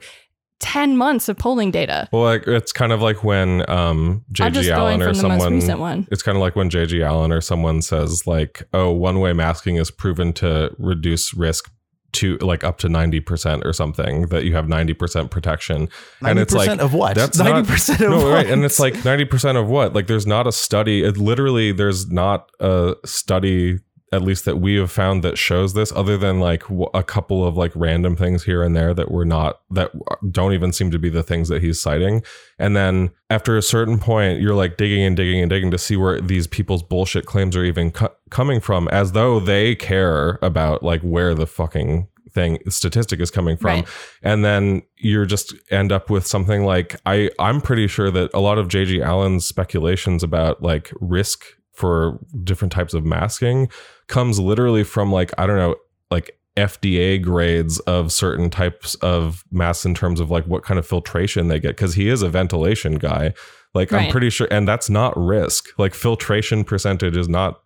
10 0.60 0.96
months 0.96 1.28
of 1.28 1.36
polling 1.36 1.70
data. 1.70 2.08
well, 2.12 2.22
like 2.22 2.46
it's 2.46 2.70
kind 2.72 2.92
of 2.92 3.00
like 3.02 3.24
when 3.24 3.68
um 3.70 4.24
I'm 4.40 4.52
JG 4.52 4.68
going 4.68 4.70
Allen 4.72 5.02
or 5.02 5.06
from 5.06 5.16
the 5.16 5.28
most 5.28 5.38
someone 5.40 5.52
recent 5.54 5.80
one. 5.80 6.08
it's 6.12 6.22
kind 6.22 6.36
of 6.36 6.42
like 6.42 6.54
when 6.54 6.70
JG 6.70 7.04
Allen 7.04 7.32
or 7.32 7.40
someone 7.40 7.82
says 7.82 8.26
like, 8.26 8.62
"Oh, 8.72 8.90
one-way 8.92 9.32
masking 9.32 9.76
is 9.76 9.90
proven 9.90 10.32
to 10.34 10.70
reduce 10.78 11.34
risk 11.34 11.70
to 12.12 12.36
like 12.38 12.64
up 12.64 12.76
to 12.78 12.88
90% 12.88 13.64
or 13.64 13.72
something 13.72 14.26
that 14.30 14.44
you 14.44 14.54
have 14.54 14.66
90% 14.66 15.30
protection." 15.30 15.88
And 16.22 16.38
it's 16.38 16.52
like 16.52 16.78
of 16.80 16.92
what? 16.92 17.14
That's 17.14 17.38
ninety 17.38 17.52
not- 17.60 17.66
percent 17.66 18.00
of 18.00 18.10
no, 18.10 18.16
what? 18.18 18.32
right, 18.34 18.50
and 18.50 18.64
it's 18.64 18.80
like 18.80 19.04
ninety 19.04 19.24
percent 19.24 19.56
of 19.56 19.68
what? 19.68 19.94
Like, 19.94 20.08
there's 20.08 20.26
not 20.26 20.46
a 20.46 20.52
study. 20.52 21.02
It 21.04 21.16
literally, 21.16 21.72
there's 21.72 22.10
not 22.10 22.50
a 22.60 22.96
study, 23.04 23.78
at 24.12 24.22
least 24.22 24.44
that 24.44 24.56
we 24.58 24.74
have 24.76 24.90
found 24.90 25.22
that 25.22 25.38
shows 25.38 25.74
this, 25.74 25.92
other 25.92 26.16
than 26.16 26.40
like 26.40 26.62
w- 26.62 26.88
a 26.94 27.02
couple 27.02 27.46
of 27.46 27.56
like 27.56 27.70
random 27.76 28.16
things 28.16 28.42
here 28.44 28.62
and 28.62 28.74
there 28.74 28.92
that 28.92 29.10
were 29.10 29.24
not 29.24 29.60
that 29.70 29.92
don't 30.32 30.52
even 30.52 30.72
seem 30.72 30.90
to 30.90 30.98
be 30.98 31.08
the 31.08 31.22
things 31.22 31.48
that 31.48 31.62
he's 31.62 31.80
citing. 31.80 32.22
And 32.58 32.74
then 32.76 33.10
after 33.30 33.56
a 33.56 33.62
certain 33.62 33.98
point, 34.00 34.40
you're 34.40 34.54
like 34.56 34.76
digging 34.76 35.04
and 35.04 35.16
digging 35.16 35.40
and 35.40 35.48
digging 35.48 35.70
to 35.70 35.78
see 35.78 35.96
where 35.96 36.20
these 36.20 36.46
people's 36.48 36.82
bullshit 36.82 37.24
claims 37.24 37.56
are 37.56 37.64
even 37.64 37.92
co- 37.92 38.12
coming 38.30 38.58
from, 38.60 38.88
as 38.88 39.12
though 39.12 39.38
they 39.38 39.76
care 39.76 40.38
about 40.42 40.82
like 40.82 41.02
where 41.02 41.34
the 41.34 41.46
fucking 41.46 42.08
thing 42.32 42.58
statistic 42.68 43.18
is 43.20 43.28
coming 43.28 43.56
from 43.56 43.70
Right. 43.80 43.88
and 44.22 44.44
then 44.44 44.82
you're 44.96 45.26
just 45.26 45.52
end 45.68 45.90
up 45.90 46.08
with 46.10 46.24
something 46.24 46.64
like 46.64 46.94
i 47.04 47.28
i'm 47.40 47.60
pretty 47.60 47.88
sure 47.88 48.08
that 48.12 48.30
a 48.32 48.38
lot 48.38 48.56
of 48.56 48.68
jg 48.68 49.04
allen's 49.04 49.44
speculations 49.46 50.22
about 50.22 50.62
like 50.62 50.92
risk 51.00 51.42
for 51.72 52.20
different 52.44 52.70
types 52.70 52.94
of 52.94 53.04
masking 53.04 53.68
comes 54.10 54.38
literally 54.38 54.84
from 54.84 55.10
like 55.10 55.30
i 55.38 55.46
don't 55.46 55.56
know 55.56 55.74
like 56.10 56.36
fda 56.56 57.22
grades 57.22 57.78
of 57.80 58.12
certain 58.12 58.50
types 58.50 58.94
of 58.96 59.42
masks 59.50 59.86
in 59.86 59.94
terms 59.94 60.20
of 60.20 60.30
like 60.30 60.44
what 60.46 60.62
kind 60.64 60.78
of 60.78 60.86
filtration 60.86 61.48
they 61.48 61.58
get 61.60 61.68
because 61.70 61.94
he 61.94 62.08
is 62.08 62.20
a 62.22 62.28
ventilation 62.28 62.96
guy. 62.96 63.32
Like 63.72 63.92
i'm 63.92 64.10
pretty 64.10 64.30
sure 64.30 64.48
and 64.50 64.66
that's 64.66 64.90
not 64.90 65.16
risk. 65.16 65.66
Like 65.78 65.94
filtration 65.94 66.64
percentage 66.64 67.16
is 67.16 67.28
not 67.28 67.62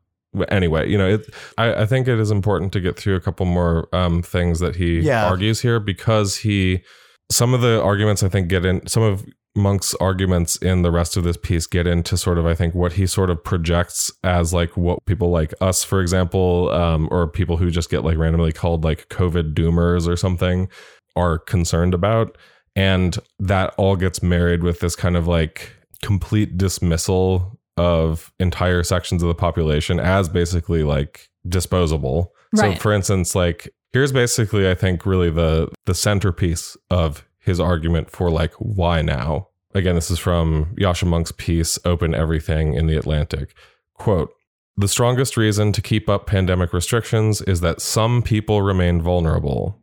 anyway 0.51 0.89
you 0.91 0.99
know 0.99 1.09
it 1.09 1.23
I, 1.57 1.83
I 1.83 1.87
think 1.87 2.07
it 2.09 2.19
is 2.21 2.31
important 2.31 2.73
to 2.75 2.81
get 2.81 2.99
through 2.99 3.17
a 3.17 3.21
couple 3.21 3.47
more 3.47 3.89
um, 3.95 4.21
things 4.23 4.61
that 4.61 4.77
he 4.77 5.01
Yeah. 5.01 5.25
argues 5.27 5.61
here 5.63 5.81
because 5.81 6.37
he 6.39 6.83
some 7.31 7.55
of 7.55 7.63
the 7.63 7.83
arguments 7.83 8.23
I 8.23 8.29
think 8.29 8.49
get 8.49 8.67
in 8.67 8.87
some 8.87 9.03
of 9.03 9.25
Mounk's 9.57 9.95
arguments 9.97 10.57
in 10.57 10.83
the 10.83 10.91
rest 10.91 11.17
of 11.17 11.25
this 11.25 11.37
piece 11.37 11.67
get 11.67 11.87
into 11.87 12.17
sort 12.17 12.39
of 12.39 12.47
I 12.47 12.55
think 12.55 12.75
what 12.75 12.95
he 12.95 13.07
sort 13.07 13.31
of 13.31 13.43
projects 13.43 14.11
as 14.25 14.53
like 14.53 14.77
what 14.77 15.05
people 15.07 15.31
like 15.31 15.55
us 15.61 15.85
for 15.85 16.01
example 16.01 16.71
um, 16.73 17.09
or 17.13 17.29
people 17.29 17.57
who 17.57 17.71
just 17.71 17.89
get 17.89 18.05
like 18.05 18.19
randomly 18.19 18.53
called 18.53 18.83
like 18.83 19.09
COVID 19.11 19.55
doomers 19.55 20.09
or 20.09 20.17
something 20.17 20.69
are 21.15 21.39
concerned 21.39 21.95
about 21.95 22.37
and 22.75 23.19
that 23.39 23.73
all 23.77 23.95
gets 23.95 24.23
married 24.23 24.65
with 24.65 24.81
this 24.81 24.97
kind 24.97 25.17
of 25.17 25.29
like 25.29 25.73
complete 26.03 26.59
dismissal 26.59 27.59
of 27.77 28.33
entire 28.39 28.83
sections 28.83 29.23
of 29.23 29.29
the 29.29 29.35
population 29.35 29.99
as 29.99 30.29
basically 30.29 30.83
like 30.83 31.29
disposable. 31.49 32.33
So 32.55 32.75
for 32.77 32.93
instance, 32.93 33.35
like 33.35 33.69
here's 33.93 34.13
basically 34.13 34.69
I 34.69 34.75
think 34.75 35.07
really 35.07 35.31
the 35.31 35.69
the 35.87 35.95
centerpiece 35.95 36.77
of 36.91 37.25
his 37.45 37.61
argument 37.61 38.11
for 38.11 38.31
like 38.31 38.53
why 38.55 39.03
now. 39.03 39.49
Again, 39.75 39.97
this 39.97 40.11
is 40.11 40.19
from 40.19 40.75
Yascha 40.79 41.07
Mounk's 41.07 41.33
piece 41.33 41.79
Open 41.85 42.15
Everything 42.15 42.75
in 42.75 42.87
the 42.87 42.97
Atlantic. 42.97 43.55
Quote 43.95 44.31
the 44.77 44.89
strongest 44.89 45.37
reason 45.37 45.71
to 45.71 45.81
keep 45.81 46.09
up 46.09 46.27
pandemic 46.27 46.73
restrictions 46.73 47.41
is 47.43 47.61
that 47.61 47.81
some 47.81 48.23
people 48.23 48.61
remain 48.61 49.01
vulnerable. 49.01 49.81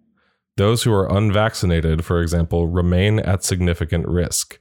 Those 0.58 0.84
who 0.84 0.92
are 0.94 1.10
unvaccinated, 1.10 2.04
for 2.04 2.22
example, 2.22 2.68
remain 2.68 3.20
at 3.20 3.46
significant 3.46 4.06
risk. 4.06 4.60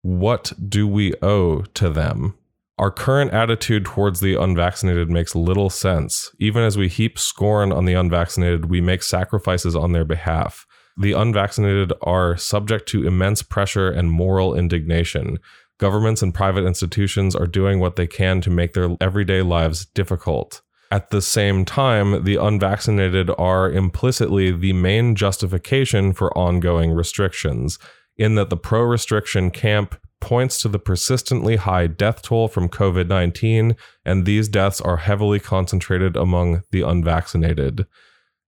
What 0.00 0.54
do 0.70 0.88
we 0.88 1.12
owe 1.20 1.62
to 1.74 1.90
them? 1.90 2.38
Our 2.78 2.90
current 2.90 3.32
attitude 3.32 3.84
towards 3.84 4.20
the 4.20 4.40
unvaccinated 4.40 5.10
makes 5.10 5.34
little 5.34 5.68
sense. 5.68 6.30
Even 6.38 6.62
as 6.62 6.78
we 6.78 6.88
heap 6.88 7.18
scorn 7.18 7.70
on 7.70 7.84
the 7.84 7.92
unvaccinated, 7.92 8.70
we 8.70 8.80
make 8.80 9.02
sacrifices 9.02 9.76
on 9.76 9.92
their 9.92 10.06
behalf. 10.06 10.66
The 11.00 11.12
unvaccinated 11.12 11.92
are 12.02 12.36
subject 12.36 12.88
to 12.88 13.06
immense 13.06 13.42
pressure 13.42 13.88
and 13.88 14.10
moral 14.10 14.56
indignation. 14.56 15.38
Governments 15.78 16.22
and 16.22 16.34
private 16.34 16.66
institutions 16.66 17.36
are 17.36 17.46
doing 17.46 17.78
what 17.78 17.94
they 17.94 18.08
can 18.08 18.40
to 18.40 18.50
make 18.50 18.72
their 18.72 18.96
everyday 19.00 19.42
lives 19.42 19.86
difficult. 19.86 20.60
At 20.90 21.10
the 21.10 21.22
same 21.22 21.64
time, 21.64 22.24
the 22.24 22.36
unvaccinated 22.36 23.30
are 23.38 23.70
implicitly 23.70 24.50
the 24.50 24.72
main 24.72 25.14
justification 25.14 26.12
for 26.12 26.36
ongoing 26.36 26.90
restrictions, 26.90 27.78
in 28.16 28.34
that 28.34 28.50
the 28.50 28.56
pro 28.56 28.82
restriction 28.82 29.52
camp 29.52 30.00
points 30.20 30.60
to 30.62 30.68
the 30.68 30.80
persistently 30.80 31.56
high 31.56 31.86
death 31.86 32.22
toll 32.22 32.48
from 32.48 32.68
COVID 32.68 33.06
19, 33.06 33.76
and 34.04 34.24
these 34.24 34.48
deaths 34.48 34.80
are 34.80 34.96
heavily 34.96 35.38
concentrated 35.38 36.16
among 36.16 36.62
the 36.72 36.82
unvaccinated. 36.82 37.86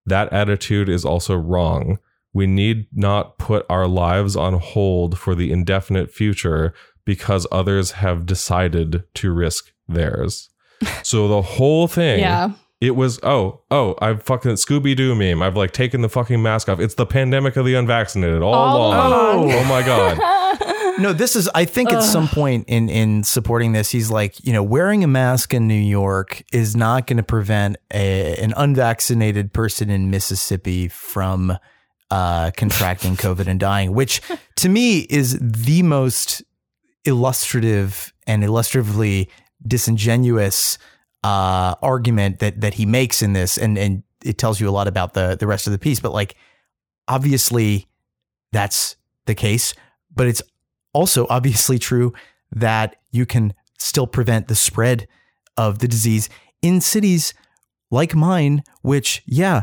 That 0.05 0.33
attitude 0.33 0.89
is 0.89 1.05
also 1.05 1.37
wrong. 1.37 1.99
We 2.33 2.47
need 2.47 2.87
not 2.93 3.39
put 3.39 3.67
our 3.69 3.87
lives 3.89 4.37
on 4.37 4.55
hold 4.55 5.19
for 5.19 5.35
the 5.35 5.51
indefinite 5.53 6.13
future 6.13 6.73
because 7.05 7.47
others 7.51 7.93
have 7.93 8.27
decided 8.27 9.03
to 9.15 9.33
risk 9.33 9.73
theirs. 9.89 10.49
So 11.03 11.29
the 11.29 11.43
whole 11.43 11.89
thing, 11.89 12.21
Yeah. 12.21 12.53
it 12.81 12.97
was 12.97 13.19
oh 13.23 13.61
oh 13.71 13.97
I've 14.01 14.23
fucking 14.23 14.53
Scooby 14.53 14.97
Doo 14.97 15.15
meme. 15.15 15.43
I've 15.43 15.57
like 15.57 15.73
taken 15.73 16.01
the 16.01 16.09
fucking 16.09 16.41
mask 16.43 16.69
off. 16.71 16.81
It's 16.81 16.95
the 16.95 17.05
pandemic 17.05 17.57
of 17.57 17.67
the 17.67 17.75
unvaccinated 17.75 18.41
all, 18.43 18.55
All 18.55 18.77
along. 18.89 19.07
along. 19.07 19.53
Oh, 19.53 19.59
oh 19.59 19.65
my 19.65 19.83
god. 19.83 20.19
No, 20.99 21.15
this 21.15 21.35
is. 21.35 21.49
I 21.55 21.65
think 21.65 21.93
at 21.93 22.03
some 22.03 22.29
point 22.29 22.65
in 22.69 22.91
in 22.91 23.23
supporting 23.25 23.73
this, 23.73 23.91
he's 23.91 24.11
like, 24.11 24.45
you 24.45 24.53
know, 24.53 24.63
wearing 24.63 25.03
a 25.03 25.07
mask 25.07 25.55
in 25.55 25.67
New 25.67 25.75
York 25.75 26.43
is 26.53 26.77
not 26.77 27.07
going 27.07 27.17
to 27.17 27.23
prevent 27.23 27.77
a, 27.95 28.37
an 28.37 28.53
unvaccinated 28.57 29.55
person 29.55 29.89
in 29.89 30.11
Mississippi 30.11 30.89
from 30.89 31.57
uh, 32.11 32.51
contracting 32.57 33.17
COVID 33.17 33.47
and 33.47 33.61
dying. 33.61 33.93
Which, 33.93 34.21
to 34.57 34.69
me 34.69 35.01
is 35.11 35.39
the 35.41 35.83
most 35.83 36.43
illustrative 37.05 38.13
and 38.27 38.45
illustratively 38.45 39.31
disingenuous 39.67 40.79
uh, 41.25 41.75
argument 41.83 42.39
that 42.39 42.61
that 42.61 42.75
he 42.75 42.87
makes 42.87 43.23
in 43.23 43.33
this, 43.33 43.59
and 43.59 43.79
and 43.79 44.03
it 44.25 44.39
tells 44.39 44.61
you 44.61 44.69
a 44.69 44.73
lot 44.73 44.89
about 44.89 45.15
the 45.15 45.37
the 45.39 45.47
rest 45.47 45.67
of 45.67 45.73
the 45.73 45.79
piece. 45.79 46.01
But 46.01 46.13
like, 46.13 46.37
obviously, 47.09 47.89
that's 48.53 48.97
the 49.27 49.35
case, 49.35 49.75
but 50.15 50.27
it's 50.27 50.43
also 50.93 51.27
obviously 51.31 51.79
true 51.79 52.13
that 52.53 52.97
you 53.13 53.27
can 53.27 53.55
still 53.79 54.07
prevent 54.07 54.49
the 54.49 54.55
spread 54.55 55.07
of 55.57 55.79
the 55.79 55.89
disease 55.89 56.29
in 56.63 56.81
cities 56.81 57.35
like 57.91 58.15
mine, 58.15 58.63
which, 58.83 59.23
yeah, 59.27 59.63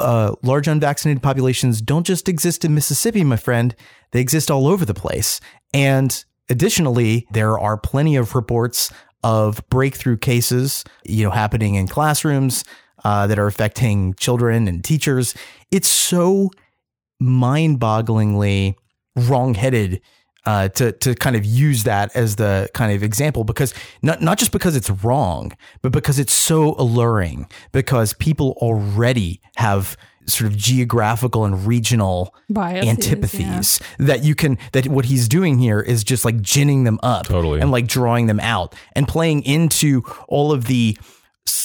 uh, 0.00 0.34
large 0.42 0.68
unvaccinated 0.68 1.22
populations 1.22 1.80
don't 1.80 2.06
just 2.06 2.28
exist 2.28 2.64
in 2.64 2.74
Mississippi, 2.74 3.24
my 3.24 3.36
friend. 3.36 3.74
They 4.12 4.20
exist 4.20 4.50
all 4.50 4.66
over 4.66 4.84
the 4.84 4.94
place. 4.94 5.40
And 5.72 6.24
additionally, 6.48 7.26
there 7.30 7.58
are 7.58 7.76
plenty 7.76 8.16
of 8.16 8.34
reports 8.34 8.92
of 9.22 9.62
breakthrough 9.70 10.16
cases, 10.16 10.84
you 11.04 11.24
know, 11.24 11.30
happening 11.30 11.74
in 11.74 11.86
classrooms 11.86 12.64
uh, 13.04 13.26
that 13.26 13.38
are 13.38 13.46
affecting 13.46 14.14
children 14.14 14.66
and 14.66 14.82
teachers. 14.82 15.34
It's 15.70 15.88
so 15.88 16.50
mind-bogglingly 17.20 18.74
wrong-headed 19.16 20.00
uh, 20.46 20.68
to 20.68 20.92
to 20.92 21.14
kind 21.14 21.36
of 21.36 21.44
use 21.44 21.84
that 21.84 22.14
as 22.16 22.36
the 22.36 22.68
kind 22.74 22.92
of 22.94 23.02
example 23.02 23.44
because 23.44 23.74
not 24.02 24.22
not 24.22 24.38
just 24.38 24.52
because 24.52 24.76
it's 24.76 24.90
wrong, 24.90 25.52
but 25.82 25.92
because 25.92 26.18
it's 26.18 26.32
so 26.32 26.74
alluring. 26.78 27.48
Because 27.72 28.14
people 28.14 28.56
already 28.58 29.40
have 29.56 29.96
sort 30.26 30.50
of 30.50 30.56
geographical 30.56 31.44
and 31.44 31.66
regional 31.66 32.34
Biases, 32.48 32.88
antipathies 32.88 33.80
that 33.98 34.22
you 34.22 34.34
can 34.34 34.58
that 34.72 34.86
what 34.86 35.06
he's 35.06 35.28
doing 35.28 35.58
here 35.58 35.80
is 35.80 36.04
just 36.04 36.24
like 36.24 36.40
ginning 36.40 36.84
them 36.84 37.00
up 37.02 37.26
Totally. 37.26 37.60
and 37.60 37.70
like 37.70 37.86
drawing 37.86 38.26
them 38.26 38.40
out 38.40 38.74
and 38.94 39.08
playing 39.08 39.42
into 39.42 40.02
all 40.28 40.52
of 40.52 40.66
the 40.66 40.96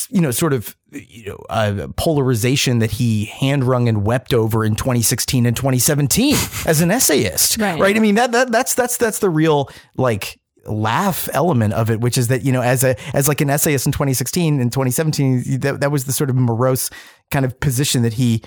you 0.10 0.22
know 0.22 0.32
sort 0.32 0.54
of 0.54 0.76
you 0.96 1.26
know 1.26 1.38
uh, 1.50 1.88
polarization 1.98 2.80
that 2.80 2.92
he 2.92 3.26
hand 3.26 3.64
wrung 3.64 3.88
and 3.90 4.06
wept 4.06 4.34
over 4.34 4.64
in 4.66 4.76
2016 4.76 5.46
and 5.46 5.56
2017 5.56 6.34
as 6.66 6.82
an 6.82 6.90
essayist 6.92 7.58
Right. 7.80 7.96
i 7.98 8.00
mean 8.00 8.16
that, 8.16 8.32
that 8.32 8.52
that's 8.52 8.74
that's 8.74 8.98
that's 8.98 9.20
the 9.20 9.30
real 9.30 9.70
like 9.98 10.40
laugh 10.66 11.30
element 11.34 11.74
of 11.74 11.92
it 11.92 12.02
which 12.02 12.18
is 12.18 12.28
that 12.30 12.44
you 12.44 12.52
know 12.52 12.62
as 12.62 12.84
a 12.84 12.96
as 13.16 13.28
like 13.28 13.40
an 13.42 13.50
essayist 13.52 13.86
in 13.86 13.92
2016 13.92 14.60
and 14.60 14.72
2017 14.72 15.60
that, 15.60 15.80
that 15.82 15.92
was 15.92 16.06
the 16.06 16.14
sort 16.14 16.30
of 16.32 16.36
morose 16.36 16.90
kind 17.30 17.46
of 17.46 17.60
position 17.60 18.02
that 18.02 18.14
he 18.14 18.42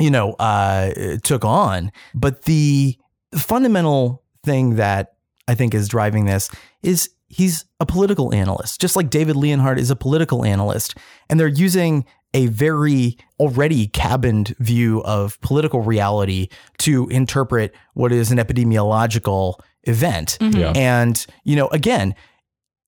you 0.00 0.10
know 0.10 0.32
uh 0.40 0.90
took 1.22 1.44
on 1.44 1.92
but 2.14 2.42
the 2.42 2.96
fundamental 3.36 4.22
thing 4.44 4.76
that 4.76 5.14
i 5.48 5.54
think 5.54 5.74
is 5.74 5.88
driving 5.88 6.24
this 6.24 6.50
is 6.82 7.10
he's 7.32 7.64
a 7.80 7.86
political 7.86 8.32
analyst 8.34 8.80
just 8.80 8.94
like 8.94 9.08
david 9.10 9.34
leonhardt 9.36 9.78
is 9.80 9.90
a 9.90 9.96
political 9.96 10.44
analyst 10.44 10.94
and 11.28 11.40
they're 11.40 11.48
using 11.48 12.04
a 12.34 12.46
very 12.46 13.16
already 13.40 13.86
cabined 13.88 14.54
view 14.58 15.02
of 15.04 15.40
political 15.40 15.80
reality 15.82 16.48
to 16.78 17.08
interpret 17.08 17.74
what 17.94 18.12
is 18.12 18.30
an 18.30 18.38
epidemiological 18.38 19.54
event 19.84 20.38
Yeah. 20.40 20.72
and 20.76 21.24
you 21.44 21.56
know 21.56 21.68
again 21.68 22.14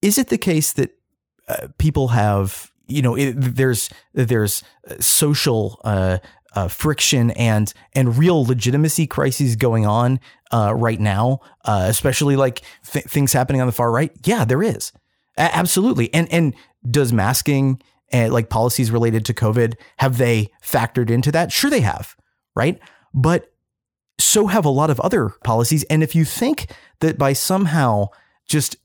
is 0.01 0.17
it 0.17 0.27
the 0.29 0.37
case 0.37 0.73
that 0.73 0.91
uh, 1.47 1.67
people 1.77 2.09
have 2.09 2.71
you 2.87 3.01
know 3.01 3.15
it, 3.15 3.33
there's 3.37 3.89
there's 4.13 4.63
uh, 4.89 4.95
social 4.99 5.79
uh, 5.83 6.17
uh, 6.55 6.67
friction 6.67 7.31
and 7.31 7.73
and 7.93 8.17
real 8.17 8.45
legitimacy 8.45 9.07
crises 9.07 9.55
going 9.55 9.85
on 9.85 10.19
uh, 10.51 10.73
right 10.75 10.99
now, 10.99 11.39
uh, 11.65 11.85
especially 11.89 12.35
like 12.35 12.61
th- 12.89 13.05
things 13.05 13.33
happening 13.33 13.61
on 13.61 13.67
the 13.67 13.73
far 13.73 13.91
right. 13.91 14.11
Yeah, 14.23 14.45
there 14.45 14.63
is 14.63 14.91
A- 15.37 15.55
absolutely. 15.55 16.13
And 16.13 16.31
and 16.31 16.55
does 16.89 17.11
masking 17.11 17.81
and 18.09 18.31
like 18.31 18.49
policies 18.49 18.91
related 18.91 19.25
to 19.25 19.33
COVID 19.33 19.75
have 19.97 20.17
they 20.17 20.49
factored 20.63 21.09
into 21.09 21.31
that? 21.31 21.51
Sure, 21.51 21.69
they 21.69 21.81
have. 21.81 22.15
Right, 22.55 22.79
but 23.13 23.51
so 24.17 24.47
have 24.47 24.63
a 24.63 24.69
lot 24.69 24.89
of 24.89 24.99
other 25.01 25.29
policies. 25.43 25.83
And 25.83 26.01
if 26.01 26.15
you 26.15 26.23
think 26.23 26.71
that 27.01 27.17
by 27.17 27.33
somehow 27.33 28.07
just 28.47 28.77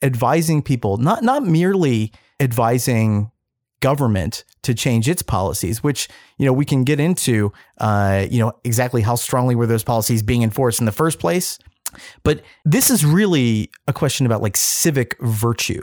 advising 0.00 0.62
people, 0.62 0.96
not 0.98 1.24
not 1.24 1.42
merely 1.42 2.12
advising 2.38 3.32
government 3.80 4.44
to 4.62 4.74
change 4.74 5.08
its 5.08 5.22
policies, 5.22 5.82
which 5.82 6.08
you 6.38 6.46
know 6.46 6.52
we 6.52 6.64
can 6.64 6.84
get 6.84 6.98
into, 6.98 7.52
uh, 7.78 8.26
you 8.28 8.40
know 8.40 8.52
exactly 8.64 9.02
how 9.02 9.14
strongly 9.14 9.54
were 9.54 9.66
those 9.66 9.84
policies 9.84 10.22
being 10.22 10.42
enforced 10.42 10.80
in 10.80 10.86
the 10.86 10.92
first 10.92 11.18
place. 11.18 11.58
But 12.24 12.42
this 12.64 12.90
is 12.90 13.04
really 13.04 13.70
a 13.86 13.92
question 13.92 14.26
about 14.26 14.42
like 14.42 14.56
civic 14.56 15.16
virtue, 15.20 15.82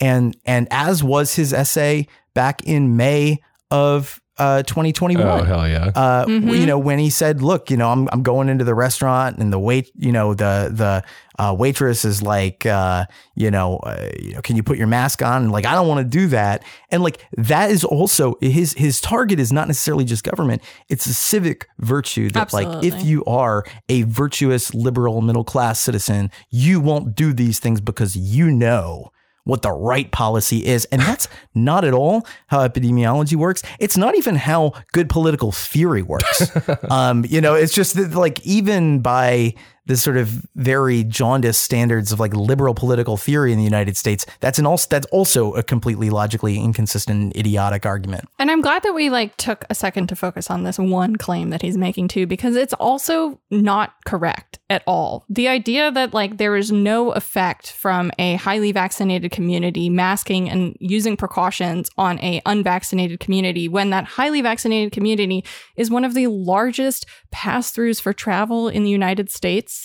and 0.00 0.36
and 0.46 0.66
as 0.70 1.04
was 1.04 1.34
his 1.34 1.52
essay 1.52 2.06
back 2.34 2.62
in 2.64 2.96
May 2.96 3.38
of 3.70 4.21
uh, 4.42 4.62
2021 4.64 5.26
Oh 5.26 5.44
hell 5.44 5.68
yeah! 5.68 5.90
uh, 5.94 6.26
Mhm. 6.26 6.58
you 6.58 6.66
know, 6.66 6.78
when 6.78 6.98
he 6.98 7.10
said, 7.10 7.42
"Look, 7.42 7.70
you 7.70 7.76
know, 7.76 7.90
I'm 7.90 8.08
I'm 8.12 8.22
going 8.22 8.48
into 8.48 8.64
the 8.64 8.74
restaurant, 8.74 9.38
and 9.38 9.52
the 9.52 9.58
wait, 9.58 9.90
you 9.96 10.12
know, 10.12 10.34
the 10.34 10.70
the 10.72 11.02
uh, 11.38 11.54
waitress 11.58 12.04
is 12.04 12.22
like, 12.22 12.66
uh, 12.66 13.04
you 13.34 13.50
know, 13.50 13.78
uh, 13.78 14.08
you 14.20 14.34
know, 14.34 14.40
can 14.42 14.54
you 14.56 14.62
put 14.62 14.76
your 14.78 14.86
mask 14.86 15.22
on?" 15.22 15.42
And 15.44 15.52
like, 15.52 15.66
I 15.66 15.74
don't 15.74 15.88
want 15.88 16.00
to 16.04 16.18
do 16.20 16.26
that, 16.28 16.62
and 16.90 17.02
like 17.02 17.24
that 17.36 17.70
is 17.70 17.84
also 17.84 18.34
his 18.40 18.74
his 18.74 19.00
target 19.00 19.38
is 19.40 19.52
not 19.52 19.66
necessarily 19.68 20.04
just 20.04 20.24
government; 20.24 20.62
it's 20.88 21.06
a 21.06 21.14
civic 21.14 21.68
virtue 21.78 22.28
that, 22.30 22.52
like, 22.52 22.68
if 22.84 23.02
you 23.04 23.24
are 23.26 23.64
a 23.88 24.02
virtuous 24.02 24.74
liberal 24.74 25.20
middle 25.22 25.44
class 25.44 25.80
citizen, 25.80 26.30
you 26.50 26.80
won't 26.80 27.14
do 27.14 27.32
these 27.32 27.58
things 27.58 27.80
because 27.80 28.14
you 28.16 28.50
know 28.50 29.10
what 29.44 29.62
the 29.62 29.72
right 29.72 30.10
policy 30.10 30.64
is. 30.64 30.84
And 30.86 31.00
that's 31.00 31.28
not 31.54 31.84
at 31.84 31.94
all 31.94 32.26
how 32.46 32.66
epidemiology 32.66 33.34
works. 33.34 33.62
It's 33.78 33.96
not 33.96 34.16
even 34.16 34.36
how 34.36 34.72
good 34.92 35.08
political 35.08 35.52
theory 35.52 36.02
works. 36.02 36.50
um, 36.90 37.24
you 37.28 37.40
know, 37.40 37.54
it's 37.54 37.74
just 37.74 37.94
that, 37.94 38.14
like, 38.14 38.44
even 38.46 39.00
by 39.00 39.54
the 39.86 39.96
sort 39.96 40.16
of 40.16 40.46
very 40.54 41.02
jaundiced 41.04 41.62
standards 41.62 42.12
of 42.12 42.20
like 42.20 42.34
liberal 42.34 42.74
political 42.74 43.16
theory 43.16 43.52
in 43.52 43.58
the 43.58 43.64
United 43.64 43.96
States, 43.96 44.24
that's 44.40 44.58
an 44.58 44.66
also 44.66 44.86
that's 44.88 45.06
also 45.06 45.54
a 45.54 45.62
completely 45.62 46.10
logically 46.10 46.56
inconsistent, 46.58 47.36
idiotic 47.36 47.84
argument. 47.84 48.28
And 48.38 48.50
I'm 48.50 48.60
glad 48.60 48.82
that 48.84 48.94
we 48.94 49.10
like 49.10 49.36
took 49.36 49.64
a 49.70 49.74
second 49.74 50.08
to 50.08 50.16
focus 50.16 50.50
on 50.50 50.62
this 50.62 50.78
one 50.78 51.16
claim 51.16 51.50
that 51.50 51.62
he's 51.62 51.76
making 51.76 52.08
too, 52.08 52.26
because 52.26 52.54
it's 52.56 52.74
also 52.74 53.40
not 53.50 53.94
correct 54.04 54.58
at 54.70 54.82
all. 54.86 55.24
The 55.28 55.48
idea 55.48 55.90
that 55.90 56.14
like 56.14 56.38
there 56.38 56.56
is 56.56 56.70
no 56.70 57.12
effect 57.12 57.72
from 57.72 58.12
a 58.18 58.36
highly 58.36 58.72
vaccinated 58.72 59.32
community 59.32 59.90
masking 59.90 60.48
and 60.48 60.76
using 60.80 61.16
precautions 61.16 61.90
on 61.98 62.18
a 62.20 62.40
unvaccinated 62.46 63.20
community 63.20 63.68
when 63.68 63.90
that 63.90 64.04
highly 64.04 64.40
vaccinated 64.42 64.92
community 64.92 65.44
is 65.76 65.90
one 65.90 66.04
of 66.04 66.14
the 66.14 66.28
largest 66.28 67.06
pass-throughs 67.30 68.00
for 68.00 68.12
travel 68.12 68.68
in 68.68 68.84
the 68.84 68.90
United 68.90 69.30
States 69.30 69.81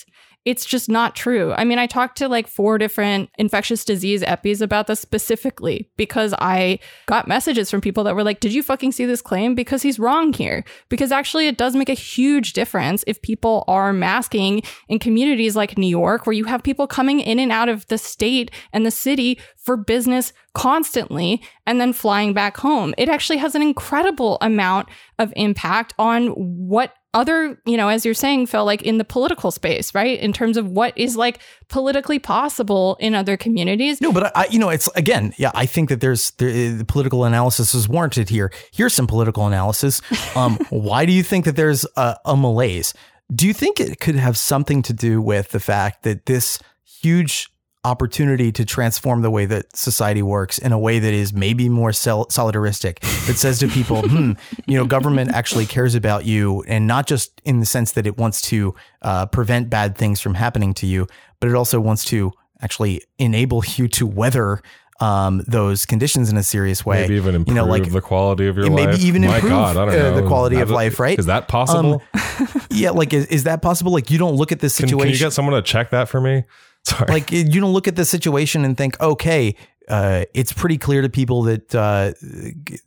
it's 0.48 0.64
just 0.64 0.88
not 0.88 1.14
true. 1.14 1.52
I 1.52 1.66
mean, 1.66 1.78
I 1.78 1.88
talked 1.88 2.18
to 2.20 2.30
like 2.30 2.48
four 2.48 2.78
different 2.78 3.30
infectious 3.38 3.84
disease 3.84 4.22
epis 4.22 4.62
about 4.62 4.88
this 4.88 5.02
specifically 5.02 5.90
because 5.98 6.34
I 6.40 6.80
got 7.06 7.28
messages 7.28 7.70
from 7.70 7.82
people 7.82 8.06
that 8.06 8.16
were 8.16 8.24
like, 8.24 8.40
Did 8.40 8.54
you 8.54 8.64
fucking 8.64 8.94
see 8.94 9.04
this 9.04 9.22
claim? 9.22 9.56
Because 9.56 9.82
he's 9.82 10.00
wrong 10.00 10.32
here. 10.32 10.64
Because 10.88 11.12
actually, 11.12 11.48
it 11.48 11.58
does 11.58 11.76
make 11.76 11.90
a 11.90 11.94
huge 11.94 12.54
difference 12.54 13.04
if 13.08 13.22
people 13.22 13.66
are 13.68 13.92
masking 13.92 14.62
in 14.88 15.00
communities 15.00 15.58
like 15.58 15.78
New 15.78 15.86
York, 15.86 16.26
where 16.26 16.34
you 16.34 16.46
have 16.46 16.64
people 16.64 16.88
coming 16.88 17.20
in 17.20 17.40
and 17.40 17.52
out 17.52 17.68
of 17.68 17.86
the 17.88 17.98
state 17.98 18.50
and 18.72 18.86
the 18.86 18.92
city 18.92 19.38
for 19.58 19.76
business 19.76 20.32
constantly 20.54 21.42
and 21.66 21.82
then 21.82 21.92
flying 21.92 22.32
back 22.32 22.56
home. 22.56 22.96
It 22.98 23.10
actually 23.10 23.40
has 23.40 23.54
an 23.54 23.62
incredible 23.62 24.38
amount 24.40 24.88
of 25.20 25.34
impact 25.36 25.94
on 26.00 26.28
what 26.30 26.94
other, 27.18 27.60
you 27.66 27.76
know, 27.76 27.88
as 27.88 28.06
you're 28.06 28.14
saying, 28.14 28.46
Phil, 28.46 28.64
like 28.64 28.84
in 28.84 29.00
the 29.00 29.04
political 29.04 29.50
space, 29.50 29.94
right? 29.96 30.20
In 30.20 30.32
terms 30.34 30.56
of 30.56 30.70
what 30.70 30.96
is 30.96 31.18
like 31.18 31.40
politically 31.68 32.20
possible 32.20 32.96
in 33.00 33.16
other 33.16 33.36
communities. 33.36 34.00
No, 34.00 34.12
but 34.12 34.32
I, 34.38 34.46
you 34.52 34.60
know, 34.60 34.70
it's 34.70 34.88
again, 34.96 35.34
yeah. 35.38 35.52
I 35.56 35.66
think 35.66 35.90
that 35.90 36.00
there's 36.00 36.32
there, 36.32 36.52
the 36.72 36.86
political 36.86 37.24
analysis 37.24 37.74
is 37.74 37.90
warranted 37.90 38.30
here. 38.30 38.54
Here's 38.72 38.94
some 38.94 39.08
political 39.08 39.48
analysis. 39.48 40.02
Um, 40.36 40.58
why 40.70 41.06
do 41.06 41.14
you 41.14 41.24
think 41.24 41.46
that 41.46 41.56
there's 41.56 41.86
a, 41.96 42.16
a 42.26 42.36
malaise? 42.38 42.94
Do 43.34 43.48
you 43.48 43.54
think 43.54 43.80
it 43.80 44.00
could 44.00 44.16
have 44.16 44.38
something 44.38 44.84
to 44.84 44.94
do 44.94 45.20
with 45.20 45.50
the 45.50 45.60
fact 45.60 46.04
that 46.04 46.28
this 46.28 46.60
huge 47.02 47.50
opportunity 47.92 48.52
to 48.52 48.66
transform 48.66 49.22
the 49.22 49.32
way 49.32 49.46
that 49.46 49.64
society 49.76 50.22
works 50.22 50.58
in 50.58 50.72
a 50.72 50.80
way 50.80 51.00
that 51.00 51.14
is 51.14 51.34
maybe 51.34 51.70
more 51.70 51.94
sol- 51.94 52.26
solidaristic 52.28 53.00
that 53.28 53.38
says 53.38 53.60
to 53.60 53.68
people 53.68 54.02
hmm 54.08 54.32
you 54.66 54.78
know 54.78 54.86
government 54.86 55.32
actually 55.32 55.66
cares 55.66 55.96
about 55.96 56.26
you 56.26 56.64
and 56.68 56.86
not 56.88 57.08
just 57.08 57.42
in 57.46 57.60
the 57.60 57.66
sense 57.66 57.94
that 57.94 58.06
it 58.06 58.18
wants 58.18 58.42
to 58.42 58.74
uh, 59.02 59.26
prevent 59.28 59.70
bad 59.70 59.98
things 59.98 60.20
from 60.20 60.34
happening 60.34 60.74
to 60.74 60.86
you 60.86 61.08
but 61.40 61.50
it 61.50 61.56
also 61.56 61.80
wants 61.80 62.04
to 62.04 62.32
actually 62.62 63.02
enable 63.18 63.64
you 63.78 63.88
to 63.88 64.06
weather 64.06 64.62
um, 65.00 65.44
those 65.48 65.86
conditions 65.86 66.32
in 66.32 66.38
a 66.38 66.44
serious 66.44 66.86
way. 66.86 67.02
Maybe 67.02 67.16
even 67.16 67.36
improve 67.36 67.50
you 67.50 67.54
know, 67.54 67.66
like 67.70 67.92
the 67.92 68.02
quality 68.02 68.48
of 68.48 68.58
your 68.58 68.66
and 68.66 68.76
life. 68.76 68.90
maybe 68.90 69.04
even 69.04 69.22
My 69.22 69.36
improve, 69.36 69.52
God, 69.52 69.78
I 69.78 69.86
don't 69.86 69.94
uh, 69.94 70.10
know. 70.10 70.22
the 70.22 70.28
quality 70.28 70.56
How 70.56 70.64
of 70.64 70.70
do- 70.70 70.74
life, 70.74 71.00
right? 71.00 71.18
Is 71.18 71.28
that 71.28 71.48
possible? 71.48 72.02
yeah, 72.72 72.92
like 72.92 73.14
is, 73.14 73.28
is 73.28 73.44
that 73.44 73.62
possible? 73.62 73.92
Like 73.92 74.10
you 74.10 74.18
don't 74.18 74.36
look 74.36 74.52
at 74.52 74.60
this 74.60 74.78
can, 74.78 74.88
situation 74.88 75.12
can 75.12 75.14
you 75.14 75.20
get 75.20 75.34
someone 75.34 75.56
to 75.56 75.62
check 75.62 75.92
that 75.92 76.10
for 76.10 76.20
me? 76.20 76.46
Sorry. 76.88 77.12
like 77.12 77.32
you 77.32 77.60
don't 77.60 77.74
look 77.74 77.88
at 77.88 77.96
the 77.96 78.06
situation 78.06 78.64
and 78.64 78.78
think, 78.78 79.00
okay, 79.02 79.56
uh, 79.90 80.24
it's 80.34 80.54
pretty 80.54 80.78
clear 80.78 81.02
to 81.02 81.10
people 81.10 81.44
that 81.44 81.76
uh, 81.76 82.14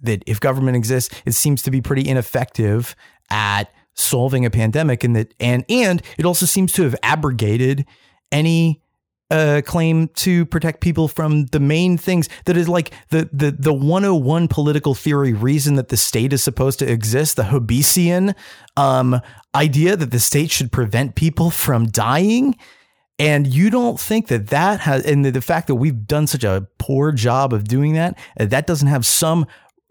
that 0.01 0.23
if 0.27 0.41
government 0.41 0.77
exists, 0.77 1.15
it 1.27 1.33
seems 1.33 1.63
to 1.63 1.71
be 1.71 1.81
pretty 1.81 2.09
ineffective 2.09 2.97
at 3.31 3.65
solving 3.95 4.47
a 4.47 4.51
pandemic, 4.51 5.05
and 5.05 5.17
that 5.17 5.35
and 5.39 5.65
and 5.69 6.03
it 6.19 6.25
also 6.25 6.47
seems 6.47 6.73
to 6.73 6.83
have 6.83 6.97
abrogated 7.03 7.87
any 8.33 8.83
uh, 9.31 9.63
claim 9.65 10.09
to 10.09 10.45
protect 10.47 10.81
people 10.81 11.07
from 11.07 11.47
the 11.47 11.61
main 11.61 11.97
things 11.97 12.29
that 12.47 12.57
is 12.57 12.69
like 12.69 12.93
the 13.11 13.29
the 13.33 13.51
the 13.51 13.73
101 13.73 14.49
political 14.49 14.95
theory 14.95 15.33
reason 15.33 15.77
that 15.77 15.89
the 15.89 15.97
state 15.97 16.33
is 16.33 16.43
supposed 16.43 16.79
to 16.79 16.91
exist, 16.91 17.37
the 17.37 17.45
Hobbesian 17.45 18.35
um, 18.77 19.21
idea 19.55 19.97
that 19.97 20.11
the 20.11 20.21
state 20.21 20.51
should 20.51 20.73
prevent 20.73 21.15
people 21.15 21.51
from 21.51 21.87
dying. 21.87 22.57
And 23.21 23.47
you 23.47 23.69
don't 23.69 24.01
think 24.01 24.29
that 24.29 24.47
that 24.47 24.81
has, 24.81 25.05
and 25.05 25.27
the, 25.27 25.43
fact 25.43 25.67
that 25.67 25.75
we've 25.75 26.07
done 26.07 26.27
such 26.27 26.43
a 26.43 26.67
poor 26.79 27.13
job 27.13 27.53
of 27.53 27.65
doing 27.65 27.93
that, 27.93 28.19
uh, 28.39 28.47
that 28.47 28.67
doesn't 28.67 28.89
have 28.89 29.05
some 29.05 29.47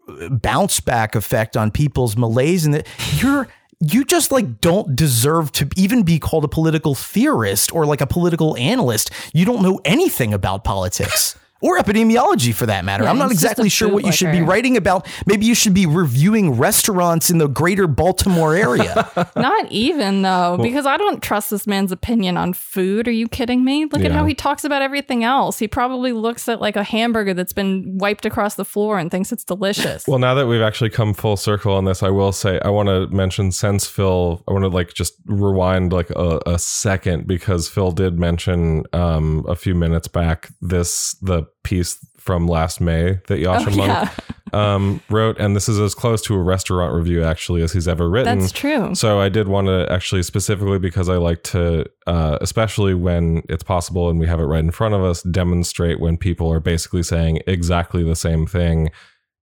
uh, 0.07 0.29
bounce 0.29 0.79
back 0.79 1.13
effect 1.13 1.55
on 1.55 1.69
people's 1.69 2.17
malaise, 2.17 2.65
and 2.65 2.73
that 2.73 2.87
you're 3.21 3.47
you 3.79 4.03
just 4.03 4.31
like 4.31 4.59
don't 4.59 4.95
deserve 4.95 5.51
to 5.53 5.69
even 5.77 6.01
be 6.01 6.17
called 6.17 6.43
a 6.43 6.47
political 6.47 6.95
theorist 6.95 7.71
or 7.73 7.85
like 7.85 8.01
a 8.01 8.07
political 8.07 8.57
analyst. 8.57 9.11
You 9.31 9.45
don't 9.45 9.61
know 9.61 9.79
anything 9.85 10.33
about 10.33 10.63
politics. 10.63 11.38
Or 11.61 11.77
epidemiology 11.77 12.53
for 12.53 12.65
that 12.67 12.85
matter. 12.85 13.03
Yeah, 13.03 13.09
I'm 13.09 13.17
not 13.17 13.31
exactly 13.31 13.67
sure 13.67 13.89
what 13.89 14.05
you 14.05 14.11
should 14.11 14.31
be 14.31 14.41
writing 14.41 14.77
about. 14.77 15.07
Maybe 15.25 15.45
you 15.45 15.53
should 15.53 15.73
be 15.73 15.85
reviewing 15.85 16.53
restaurants 16.53 17.29
in 17.29 17.37
the 17.37 17.47
greater 17.47 17.85
Baltimore 17.85 18.55
area. 18.55 19.09
Not 19.35 19.69
even 19.71 20.21
though, 20.21 20.57
because 20.61 20.85
I 20.85 20.95
don't 20.95 21.21
trust 21.21 21.49
this 21.49 21.67
man's 21.67 21.91
opinion 21.91 22.37
on 22.37 22.53
food. 22.53 23.07
Are 23.07 23.11
you 23.11 23.27
kidding 23.27 23.65
me? 23.65 23.85
Look 23.85 24.03
at 24.03 24.11
how 24.11 24.25
he 24.25 24.33
talks 24.33 24.63
about 24.63 24.81
everything 24.81 25.23
else. 25.23 25.59
He 25.59 25.67
probably 25.67 26.13
looks 26.13 26.47
at 26.47 26.61
like 26.61 26.75
a 26.75 26.83
hamburger 26.83 27.33
that's 27.33 27.53
been 27.53 27.97
wiped 27.97 28.25
across 28.25 28.55
the 28.55 28.65
floor 28.65 28.97
and 28.97 29.11
thinks 29.11 29.31
it's 29.31 29.43
delicious. 29.43 30.07
Well, 30.07 30.19
now 30.19 30.33
that 30.35 30.47
we've 30.47 30.61
actually 30.61 30.91
come 30.91 31.13
full 31.13 31.35
circle 31.35 31.73
on 31.73 31.85
this, 31.85 32.03
I 32.03 32.09
will 32.09 32.31
say 32.31 32.59
I 32.63 32.69
want 32.69 32.87
to 32.87 33.07
mention 33.07 33.51
since 33.51 33.85
Phil, 33.85 34.43
I 34.47 34.53
want 34.53 34.63
to 34.63 34.69
like 34.69 34.93
just 34.93 35.15
rewind 35.25 35.91
like 35.91 36.09
a, 36.11 36.39
a 36.45 36.59
second 36.59 37.27
because 37.27 37.67
Phil 37.67 37.91
did 37.91 38.17
mention 38.17 38.83
um, 38.93 39.45
a 39.47 39.55
few 39.55 39.75
minutes 39.75 40.07
back 40.07 40.49
this 40.61 41.15
the 41.21 41.48
piece 41.69 41.97
from 42.17 42.47
last 42.47 42.81
May 42.81 43.19
that 43.27 43.39
Yascha 43.39 43.67
Oh, 43.67 43.71
Mounk 43.71 43.87
yeah. 43.87 44.11
um, 44.75 45.01
wrote, 45.09 45.39
and 45.39 45.55
this 45.55 45.69
is 45.69 45.79
as 45.79 45.95
close 45.95 46.21
to 46.23 46.33
a 46.35 46.41
restaurant 46.41 46.93
review 46.93 47.23
actually 47.23 47.61
as 47.61 47.71
he's 47.71 47.87
ever 47.87 48.09
written. 48.09 48.39
That's 48.39 48.51
true. 48.51 48.93
So 48.95 49.19
I 49.19 49.29
did 49.29 49.47
want 49.47 49.67
to 49.67 49.87
actually 49.91 50.23
specifically 50.23 50.79
because 50.79 51.07
I 51.09 51.15
like 51.15 51.43
to, 51.43 51.85
uh, 52.07 52.37
especially 52.41 52.93
when 52.93 53.43
it's 53.47 53.63
possible 53.63 54.09
and 54.09 54.19
we 54.19 54.27
have 54.27 54.39
it 54.39 54.45
right 54.45 54.63
in 54.63 54.71
front 54.71 54.95
of 54.95 55.03
us, 55.03 55.21
demonstrate 55.23 55.99
when 55.99 56.17
people 56.17 56.51
are 56.51 56.59
basically 56.59 57.03
saying 57.03 57.41
exactly 57.47 58.03
the 58.03 58.15
same 58.15 58.45
thing 58.45 58.89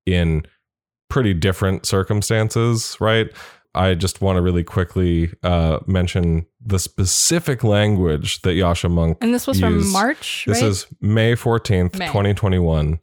in 0.05 0.45
pretty 1.09 1.33
different 1.33 1.85
circumstances, 1.85 2.97
right? 2.99 3.27
I 3.77 3.93
just 3.95 4.21
want 4.21 4.37
to 4.37 4.41
really 4.41 4.63
quickly 4.63 5.31
uh, 5.43 5.79
mention 5.87 6.45
the 6.65 6.79
specific 6.79 7.63
language 7.63 8.41
that 8.41 8.51
Yascha 8.51 8.91
Mounk 8.91 9.17
And 9.21 9.33
this 9.33 9.47
was 9.47 9.59
from. 9.59 9.89
March, 9.91 10.45
This 10.47 10.61
right? 10.61 10.69
is 10.69 10.87
May 11.01 11.33
14th, 11.33 11.93
2021. 11.93 12.99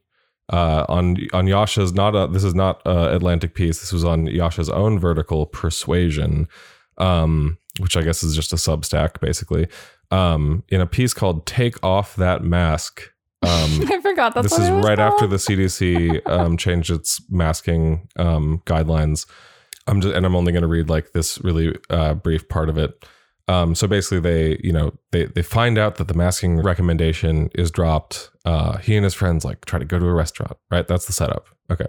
Uh, 0.53 0.85
on 0.91 1.17
on 1.33 1.47
Yascha's 1.47 1.95
not 1.95 2.15
a, 2.15 2.27
this 2.31 2.45
is 2.45 2.55
not 2.55 2.83
Atlantic 2.85 3.55
piece. 3.55 3.81
This 3.81 3.93
was 3.95 4.05
on 4.05 4.27
Yascha's 4.27 4.69
own 4.69 4.99
vertical 4.99 5.47
Persuasion, 5.47 6.49
um, 6.99 7.57
which 7.79 7.97
I 7.97 8.03
guess 8.03 8.23
is 8.23 8.37
just 8.37 8.53
a 8.53 8.57
Substack 8.57 9.21
basically. 9.21 9.69
Um, 10.11 10.63
in 10.69 10.83
a 10.83 10.87
piece 10.87 11.15
called 11.15 11.47
"Take 11.47 11.83
Off 11.83 12.15
That 12.17 12.45
Mask." 12.45 13.11
Um, 13.43 13.81
I 13.91 14.01
forgot 14.03 14.35
that's 14.35 14.51
this 14.51 14.53
what 14.53 14.63
is 14.63 14.69
it 14.69 14.73
was 14.75 14.85
right 14.85 14.99
after 14.99 15.27
the 15.27 15.37
CDC 15.37 16.29
um, 16.29 16.59
changed 16.59 16.91
its 16.91 17.23
masking 17.31 18.07
um, 18.17 18.63
guidelines. 18.67 19.27
I'm 19.87 20.01
just, 20.01 20.15
and 20.15 20.25
I'm 20.25 20.35
only 20.35 20.53
going 20.53 20.63
to 20.63 20.69
read 20.69 20.89
like 20.89 21.13
this 21.13 21.39
really 21.43 21.77
uh, 21.91 22.15
brief 22.15 22.49
part 22.49 22.69
of 22.69 22.79
it. 22.79 23.05
Um, 23.47 23.75
so 23.75 23.87
basically, 23.87 24.21
they 24.21 24.61
you 24.63 24.73
know 24.73 24.95
they 25.13 25.27
they 25.27 25.43
find 25.43 25.77
out 25.77 25.97
that 25.97 26.09
the 26.09 26.15
masking 26.15 26.61
recommendation 26.61 27.51
is 27.55 27.71
dropped. 27.71 28.31
Uh, 28.45 28.79
he 28.79 28.97
and 28.97 29.05
his 29.05 29.15
friends 29.15 29.45
like 29.45 29.65
try 29.67 29.79
to 29.79 29.85
go 29.85 29.99
to 29.99 30.07
a 30.07 30.15
restaurant. 30.15 30.57
Right, 30.71 30.87
that's 30.87 31.07
the 31.07 31.13
setup. 31.13 31.47
Okay. 31.71 31.87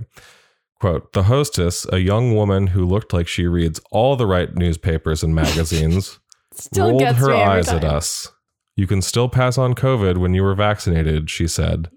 Quote, 0.82 1.14
the 1.14 1.24
hostess, 1.24 1.88
a 1.94 2.00
young 2.00 2.36
woman 2.36 2.68
who 2.68 2.86
looked 2.86 3.14
like 3.14 3.30
she 3.30 3.48
reads 3.48 3.80
all 3.92 4.18
the 4.18 4.28
right 4.28 4.54
newspapers 4.56 5.24
and 5.24 5.34
magazines, 5.34 6.20
Still 6.54 6.90
rolled 6.90 7.16
her 7.16 7.34
eyes 7.34 7.70
at 7.70 7.84
us. 7.84 8.32
You 8.76 8.88
can 8.88 9.02
still 9.02 9.30
pass 9.30 9.58
on 9.58 9.74
COVID 9.74 10.18
when 10.18 10.34
you 10.34 10.44
were 10.44 10.56
vaccinated, 10.56 11.30
she 11.30 11.48
said. 11.48 11.90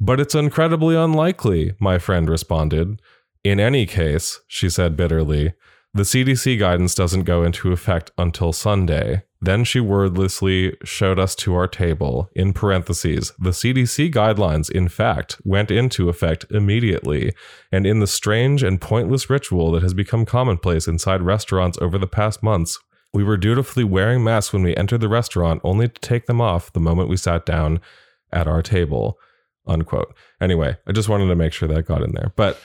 But 0.00 0.20
it's 0.20 0.34
incredibly 0.34 0.96
unlikely, 0.96 1.74
my 1.80 1.98
friend 1.98 2.28
responded. 2.28 3.00
In 3.44 3.58
any 3.58 3.86
case, 3.86 4.40
she 4.46 4.70
said 4.70 4.96
bitterly, 4.96 5.54
the 5.94 6.04
CDC 6.04 6.58
guidance 6.58 6.94
doesn't 6.94 7.24
go 7.24 7.42
into 7.42 7.72
effect 7.72 8.12
until 8.16 8.52
Sunday. 8.52 9.24
Then 9.42 9.64
she 9.64 9.80
wordlessly 9.80 10.76
showed 10.84 11.18
us 11.18 11.34
to 11.36 11.54
our 11.54 11.66
table. 11.66 12.30
In 12.34 12.52
parentheses, 12.52 13.32
the 13.38 13.50
CDC 13.50 14.10
guidelines, 14.12 14.70
in 14.70 14.88
fact, 14.88 15.38
went 15.44 15.70
into 15.70 16.08
effect 16.08 16.46
immediately. 16.50 17.34
And 17.72 17.84
in 17.84 17.98
the 17.98 18.06
strange 18.06 18.62
and 18.62 18.80
pointless 18.80 19.28
ritual 19.28 19.72
that 19.72 19.82
has 19.82 19.92
become 19.92 20.24
commonplace 20.24 20.86
inside 20.86 21.20
restaurants 21.20 21.76
over 21.82 21.98
the 21.98 22.06
past 22.06 22.42
months, 22.42 22.78
we 23.12 23.24
were 23.24 23.36
dutifully 23.36 23.84
wearing 23.84 24.24
masks 24.24 24.52
when 24.52 24.62
we 24.62 24.76
entered 24.76 25.00
the 25.00 25.08
restaurant, 25.08 25.60
only 25.64 25.88
to 25.88 26.00
take 26.00 26.26
them 26.26 26.40
off 26.40 26.72
the 26.72 26.80
moment 26.80 27.10
we 27.10 27.16
sat 27.16 27.44
down 27.44 27.80
at 28.32 28.46
our 28.46 28.62
table. 28.62 29.18
Unquote. 29.66 30.14
Anyway, 30.40 30.78
I 30.86 30.92
just 30.92 31.08
wanted 31.08 31.26
to 31.26 31.36
make 31.36 31.52
sure 31.52 31.68
that 31.68 31.86
got 31.86 32.02
in 32.02 32.12
there. 32.12 32.32
But 32.34 32.58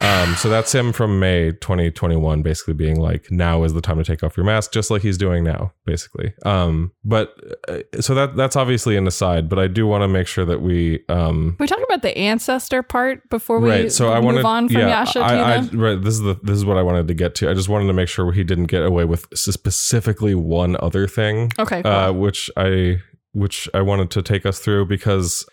um, 0.00 0.34
so 0.34 0.48
that's 0.48 0.74
him 0.74 0.92
from 0.92 1.20
May 1.20 1.52
2021, 1.52 2.42
basically 2.42 2.74
being 2.74 2.98
like, 2.98 3.30
now 3.30 3.62
is 3.62 3.72
the 3.72 3.80
time 3.80 3.98
to 3.98 4.04
take 4.04 4.22
off 4.24 4.36
your 4.36 4.44
mask, 4.44 4.72
just 4.72 4.90
like 4.90 5.02
he's 5.02 5.16
doing 5.16 5.44
now, 5.44 5.72
basically. 5.86 6.34
Um, 6.44 6.92
but 7.04 7.34
uh, 7.68 7.78
so 8.00 8.14
that 8.14 8.34
that's 8.36 8.56
obviously 8.56 8.96
an 8.96 9.06
aside, 9.06 9.48
but 9.48 9.58
I 9.58 9.68
do 9.68 9.86
want 9.86 10.02
to 10.02 10.08
make 10.08 10.26
sure 10.26 10.44
that 10.44 10.60
we 10.60 11.04
um, 11.08 11.56
we 11.60 11.66
talk 11.68 11.78
about 11.84 12.02
the 12.02 12.16
ancestor 12.18 12.82
part 12.82 13.28
before 13.30 13.60
we 13.60 13.68
right. 13.70 13.92
So 13.92 14.12
I 14.12 14.16
move 14.16 14.24
wanted, 14.24 14.44
on 14.44 14.68
from 14.68 14.80
yeah, 14.80 15.04
Yascha 15.04 15.12
to 15.12 15.20
I, 15.20 15.54
I, 15.54 15.60
right. 15.72 16.02
This 16.02 16.14
is 16.14 16.20
the 16.20 16.38
this 16.42 16.56
is 16.56 16.64
what 16.64 16.78
I 16.78 16.82
wanted 16.82 17.06
to 17.08 17.14
get 17.14 17.34
to. 17.36 17.50
I 17.50 17.54
just 17.54 17.68
wanted 17.68 17.86
to 17.86 17.92
make 17.92 18.08
sure 18.08 18.32
he 18.32 18.42
didn't 18.44 18.66
get 18.66 18.84
away 18.84 19.04
with 19.04 19.26
specifically 19.34 20.34
one 20.34 20.76
other 20.80 21.06
thing, 21.06 21.52
Okay, 21.58 21.82
cool. 21.82 21.92
uh, 21.92 22.12
which 22.12 22.50
I 22.56 22.96
which 23.34 23.68
I 23.72 23.82
wanted 23.82 24.10
to 24.12 24.22
take 24.22 24.44
us 24.46 24.58
through 24.58 24.86
because 24.86 25.46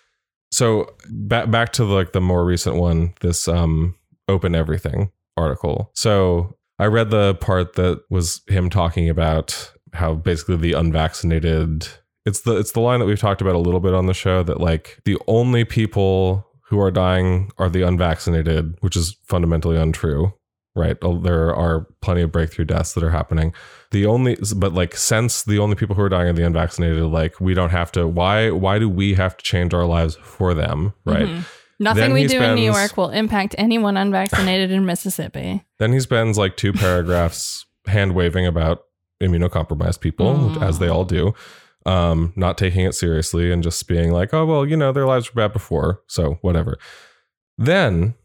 so 0.51 0.95
back 1.11 1.51
back 1.51 1.71
to 1.73 1.83
like 1.85 2.13
the 2.13 2.21
more 2.21 2.43
recent 2.45 2.77
one, 2.77 3.13
this 3.21 3.47
um 3.47 3.95
open 4.29 4.55
everything 4.55 5.11
article. 5.35 5.91
So 5.95 6.55
I 6.77 6.85
read 6.85 7.09
the 7.09 7.35
part 7.35 7.73
that 7.73 8.01
was 8.09 8.41
him 8.47 8.69
talking 8.69 9.09
about 9.09 9.71
how 9.93 10.13
basically 10.13 10.55
the 10.57 10.73
unvaccinated 10.73 11.87
it's 12.25 12.41
the 12.41 12.57
it's 12.57 12.73
the 12.73 12.79
line 12.79 12.99
that 12.99 13.05
we've 13.05 13.19
talked 13.19 13.41
about 13.41 13.55
a 13.55 13.59
little 13.59 13.79
bit 13.79 13.93
on 13.93 14.05
the 14.05 14.13
show 14.13 14.43
that 14.43 14.59
like 14.59 14.99
the 15.05 15.17
only 15.27 15.65
people 15.65 16.45
who 16.69 16.79
are 16.79 16.91
dying 16.91 17.51
are 17.57 17.69
the 17.69 17.81
unvaccinated, 17.81 18.75
which 18.81 18.95
is 18.95 19.17
fundamentally 19.25 19.77
untrue. 19.77 20.33
Right. 20.75 20.95
There 21.01 21.53
are 21.53 21.87
plenty 22.01 22.21
of 22.21 22.31
breakthrough 22.31 22.65
deaths 22.65 22.93
that 22.93 23.03
are 23.03 23.09
happening. 23.09 23.53
The 23.91 24.05
only 24.05 24.37
but 24.55 24.73
like 24.73 24.95
since 24.95 25.43
the 25.43 25.57
only 25.57 25.75
people 25.75 25.95
who 25.95 26.03
are 26.03 26.09
dying 26.09 26.27
are 26.27 26.33
the 26.33 26.45
unvaccinated, 26.45 27.03
like 27.03 27.41
we 27.41 27.53
don't 27.53 27.71
have 27.71 27.91
to 27.93 28.07
why 28.07 28.51
why 28.51 28.79
do 28.79 28.87
we 28.87 29.15
have 29.15 29.35
to 29.35 29.43
change 29.43 29.73
our 29.73 29.85
lives 29.85 30.15
for 30.21 30.53
them? 30.53 30.93
Right. 31.05 31.27
Mhm. 31.27 31.45
Nothing 31.79 32.01
Then 32.01 32.13
we 32.13 32.27
do 32.27 32.41
in 32.41 32.55
New 32.55 32.61
York 32.73 32.97
will 32.97 33.09
impact 33.09 33.55
anyone 33.57 33.95
unvaccinated 33.95 34.69
in 34.71 34.85
Mississippi. 34.85 35.63
Then 35.77 35.93
he 35.93 35.99
spends 36.01 36.37
like 36.37 36.57
two 36.57 36.73
paragraphs 36.73 37.65
hand 37.87 38.15
waving 38.15 38.45
about 38.45 38.83
immunocompromised 39.23 40.01
people, 40.01 40.33
Mm. 40.35 40.61
as 40.61 40.79
they 40.79 40.87
all 40.89 41.05
do, 41.05 41.33
um, 41.85 42.33
not 42.35 42.57
taking 42.57 42.85
it 42.85 42.95
seriously 42.95 43.51
and 43.51 43.63
just 43.63 43.87
being 43.87 44.11
like, 44.11 44.33
oh, 44.33 44.45
well, 44.45 44.65
you 44.65 44.75
know, 44.77 44.91
their 44.91 45.05
lives 45.05 45.33
were 45.33 45.41
bad 45.41 45.53
before, 45.53 46.01
so 46.07 46.37
whatever. 46.41 46.77
Then, 47.57 48.15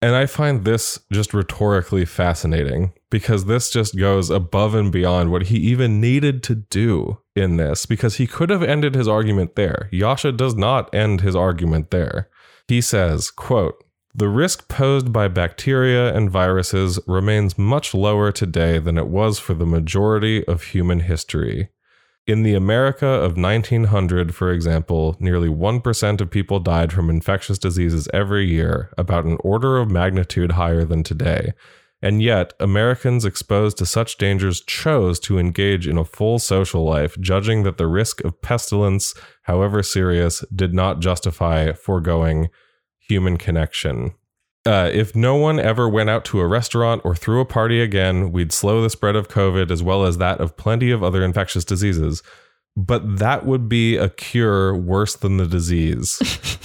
and 0.00 0.14
I 0.14 0.26
find 0.26 0.64
this 0.64 1.00
just 1.12 1.34
rhetorically 1.34 2.04
fascinating 2.04 2.92
because 3.10 3.46
this 3.46 3.70
just 3.70 3.96
goes 3.96 4.30
above 4.30 4.74
and 4.74 4.92
beyond 4.92 5.30
what 5.30 5.44
he 5.44 5.56
even 5.58 6.00
needed 6.00 6.42
to 6.44 6.54
do 6.54 7.18
in 7.34 7.56
this 7.56 7.86
because 7.86 8.16
he 8.16 8.26
could 8.26 8.50
have 8.50 8.62
ended 8.62 8.94
his 8.94 9.08
argument 9.08 9.56
there. 9.56 9.88
Yascha 9.92 10.36
does 10.36 10.54
not 10.54 10.92
end 10.94 11.20
his 11.20 11.34
argument 11.34 11.90
there. 11.90 12.28
He 12.68 12.82
says, 12.82 13.30
quote, 13.30 13.82
the 14.14 14.28
risk 14.28 14.68
posed 14.68 15.12
by 15.12 15.28
bacteria 15.28 16.14
and 16.14 16.30
viruses 16.30 16.98
remains 17.06 17.56
much 17.56 17.94
lower 17.94 18.32
today 18.32 18.78
than 18.78 18.98
it 18.98 19.08
was 19.08 19.38
for 19.38 19.54
the 19.54 19.66
majority 19.66 20.44
of 20.46 20.62
human 20.64 21.00
history. 21.00 21.68
In 22.26 22.42
the 22.42 22.54
America 22.54 23.06
of 23.06 23.38
1900, 23.38 24.34
for 24.34 24.52
example, 24.52 25.16
nearly 25.18 25.48
1% 25.48 26.20
of 26.20 26.30
people 26.30 26.60
died 26.60 26.92
from 26.92 27.08
infectious 27.08 27.58
diseases 27.58 28.08
every 28.12 28.46
year, 28.46 28.90
about 28.98 29.24
an 29.24 29.38
order 29.40 29.78
of 29.78 29.90
magnitude 29.90 30.52
higher 30.52 30.84
than 30.84 31.02
today. 31.02 31.52
And 32.00 32.22
yet, 32.22 32.52
Americans 32.60 33.24
exposed 33.24 33.76
to 33.78 33.86
such 33.86 34.18
dangers 34.18 34.60
chose 34.60 35.18
to 35.20 35.38
engage 35.38 35.88
in 35.88 35.98
a 35.98 36.04
full 36.04 36.38
social 36.38 36.84
life, 36.84 37.16
judging 37.20 37.64
that 37.64 37.76
the 37.76 37.88
risk 37.88 38.22
of 38.22 38.40
pestilence, 38.40 39.14
however 39.42 39.82
serious, 39.82 40.44
did 40.54 40.72
not 40.72 41.00
justify 41.00 41.72
foregoing 41.72 42.50
human 43.00 43.36
connection. 43.36 44.14
Uh, 44.64 44.90
if 44.92 45.16
no 45.16 45.34
one 45.34 45.58
ever 45.58 45.88
went 45.88 46.10
out 46.10 46.24
to 46.26 46.40
a 46.40 46.46
restaurant 46.46 47.00
or 47.04 47.16
threw 47.16 47.40
a 47.40 47.46
party 47.46 47.80
again, 47.80 48.30
we'd 48.30 48.52
slow 48.52 48.82
the 48.82 48.90
spread 48.90 49.16
of 49.16 49.28
COVID 49.28 49.70
as 49.70 49.82
well 49.82 50.04
as 50.04 50.18
that 50.18 50.40
of 50.40 50.56
plenty 50.56 50.90
of 50.90 51.02
other 51.02 51.24
infectious 51.24 51.64
diseases. 51.64 52.22
But 52.76 53.18
that 53.18 53.44
would 53.44 53.68
be 53.68 53.96
a 53.96 54.08
cure 54.08 54.76
worse 54.76 55.16
than 55.16 55.36
the 55.36 55.46
disease. 55.46 56.20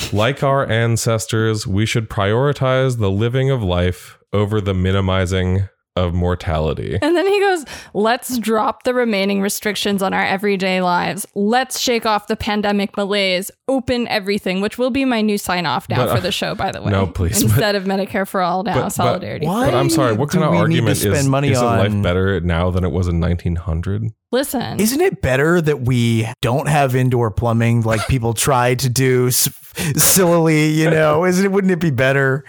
like 0.14 0.44
our 0.44 0.70
ancestors, 0.70 1.66
we 1.66 1.88
should 1.88 2.10
prioritize 2.10 3.00
the 3.00 3.10
living 3.10 3.50
of 3.50 3.64
life 3.64 4.20
over 4.34 4.60
the 4.60 4.74
minimizing 4.74 5.70
of 5.96 6.12
mortality. 6.12 6.98
And 7.04 7.16
then 7.16 7.28
he 7.28 7.40
goes, 7.40 7.66
let's 7.94 8.40
drop 8.40 8.82
the 8.82 8.96
remaining 8.96 9.42
restrictions 9.42 10.02
on 10.02 10.12
our 10.12 10.24
everyday 10.26 10.82
lives. 10.82 11.28
Let's 11.36 11.80
shake 11.80 12.08
off 12.08 12.26
the 12.26 12.36
pandemic 12.36 12.98
malaise, 12.98 13.52
open 13.68 14.08
everything, 14.08 14.60
which 14.60 14.80
will 14.80 14.90
be 14.90 15.06
my 15.06 15.22
new 15.22 15.38
sign 15.38 15.68
off 15.68 15.88
now 15.90 15.98
But, 15.98 16.10
uh, 16.10 16.16
for 16.16 16.22
the 16.22 16.32
show, 16.32 16.56
by 16.56 16.72
the 16.72 16.82
way. 16.82 16.90
no, 16.90 17.06
please, 17.06 17.44
Instead 17.44 17.76
of 17.76 17.84
Medicare 17.84 18.28
for 18.28 18.42
all 18.42 18.64
now, 18.64 18.74
but- 18.86 18.90
solidarity. 18.90 19.46
why? 19.46 19.66
But 19.66 19.76
I'm 19.76 19.92
sorry, 19.92 20.14
what 20.14 20.30
kind 20.32 20.44
of 20.44 20.50
we 20.50 20.58
need 20.58 20.62
to 20.62 20.64
argument 20.64 20.98
spend 20.98 21.14
is, 21.16 21.28
money 21.28 21.52
isn't 21.52 21.64
life 21.64 22.02
better 22.02 22.40
now 22.42 22.72
than 22.72 22.84
it 22.84 22.92
was 22.92 23.08
in 23.08 23.20
1900? 23.20 24.06
Listen, 24.32 24.80
Isn't 24.80 25.00
it 25.02 25.22
better 25.22 25.62
that 25.62 25.82
we 25.82 26.28
don't 26.42 26.68
have 26.68 26.96
indoor 26.96 27.30
plumbing 27.30 27.82
like 27.84 28.08
people 28.08 28.34
try 28.34 28.74
to 28.74 28.90
do 28.90 29.28
s- 29.28 29.48
sillily? 29.96 30.70
You 30.72 30.90
know, 30.90 31.24
isn't 31.24 31.46
it? 31.46 31.52
Wouldn't 31.52 31.70
it 31.70 31.80
be 31.80 31.92
better? 31.92 32.44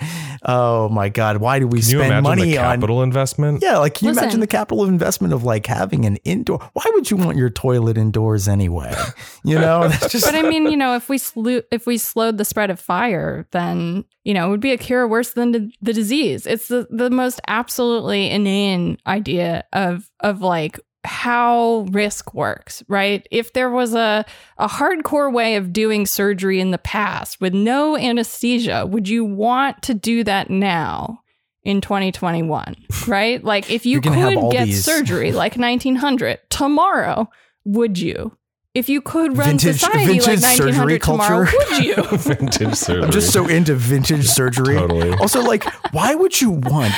Oh 0.47 0.89
my 0.89 1.09
God! 1.09 1.39
Why 1.39 1.59
do 1.59 1.67
we 1.67 1.79
Can 1.79 1.89
spend 1.89 2.03
imagine 2.05 2.23
money 2.23 2.43
the 2.43 2.59
on? 2.59 2.77
capital 2.77 3.03
investment? 3.03 3.63
Yeah, 3.63 3.79
like 3.79 3.95
can 3.95 4.07
you 4.07 4.11
Listen. 4.11 4.25
imagine 4.25 4.41
the 4.41 4.47
capital 4.47 4.85
investment 4.85 5.33
of 5.33 5.45
like 5.45 5.67
having 5.67 6.05
an 6.05 6.17
indoor? 6.17 6.59
Why 6.75 6.85
would 6.95 7.11
you 7.11 7.17
want 7.17 7.37
your 7.39 7.51
toilet 7.51 7.97
indoors 7.97 8.49
anyway? 8.49 8.95
You 9.47 9.59
know, 9.59 9.89
that's 9.89 10.11
just 10.11 10.25
but 10.25 10.35
I 10.35 10.41
mean, 10.43 10.71
you 10.71 10.77
know, 10.79 10.95
if 10.97 11.11
we 11.11 11.19
slew, 11.19 11.63
if 11.71 11.87
we 11.87 11.99
slowed 11.99 12.39
the 12.39 12.47
spread 12.47 12.71
of 12.71 12.81
fire, 12.81 13.47
then 13.51 14.07
you 14.25 14.33
know 14.33 14.47
it 14.47 14.51
would 14.51 14.61
be 14.61 14.73
a 14.73 14.79
cure 14.79 15.07
worse 15.07 15.33
than 15.33 15.53
the, 15.53 15.71
the 15.83 15.93
disease. 15.93 16.47
It's 16.47 16.69
the 16.69 16.87
the 16.91 17.11
most 17.11 17.43
absolutely 17.47 18.31
inane 18.31 18.97
idea 19.07 19.65
of 19.75 20.11
of 20.21 20.41
like 20.41 20.81
how 21.05 21.87
risk 21.91 22.35
works, 22.35 22.83
right? 22.89 23.27
If 23.31 23.53
there 23.53 23.71
was 23.71 23.95
a 23.95 24.25
a 24.59 24.69
hardcore 24.69 25.33
way 25.33 25.57
of 25.57 25.73
doing 25.73 26.07
surgery 26.07 26.61
in 26.61 26.71
the 26.71 26.79
past 26.79 27.41
with 27.41 27.55
no 27.55 27.97
anesthesia, 27.97 28.87
would 28.87 29.09
you 29.09 29.25
want 29.25 29.83
to 29.85 29.95
do 29.95 30.25
that 30.25 30.51
now? 30.51 31.21
In 31.67 31.81
2021, 31.81 32.77
right? 33.09 33.43
Like, 33.43 33.71
if 33.71 33.87
you 33.87 33.93
You're 33.93 34.01
gonna 34.03 34.17
have 34.19 34.35
could 34.35 34.53
get 34.53 34.65
these- 34.67 34.85
surgery 34.85 35.33
like 35.33 35.57
1900 35.57 36.39
tomorrow, 36.51 37.31
would 37.65 37.99
you? 37.99 38.37
If 38.75 38.91
you 38.91 39.01
could 39.01 39.39
run 39.39 39.57
Vintage- 39.57 39.81
society 39.81 40.19
vintage 40.19 40.27
like 40.43 40.57
surgery 40.57 40.99
1900 40.99 41.03
tomorrow, 41.03 41.47
culture. 41.47 41.67
would 41.71 41.85
you? 41.87 41.95
Vintage 42.19 42.75
surgery. 42.75 43.05
I'm 43.05 43.11
just 43.11 43.33
so 43.33 43.47
into 43.49 43.75
vintage 43.77 44.27
surgery. 44.27 44.75
Totally. 44.77 45.13
Also, 45.13 45.41
like, 45.41 45.65
why 45.95 46.15
would 46.15 46.39
you 46.39 46.51
want 46.51 46.93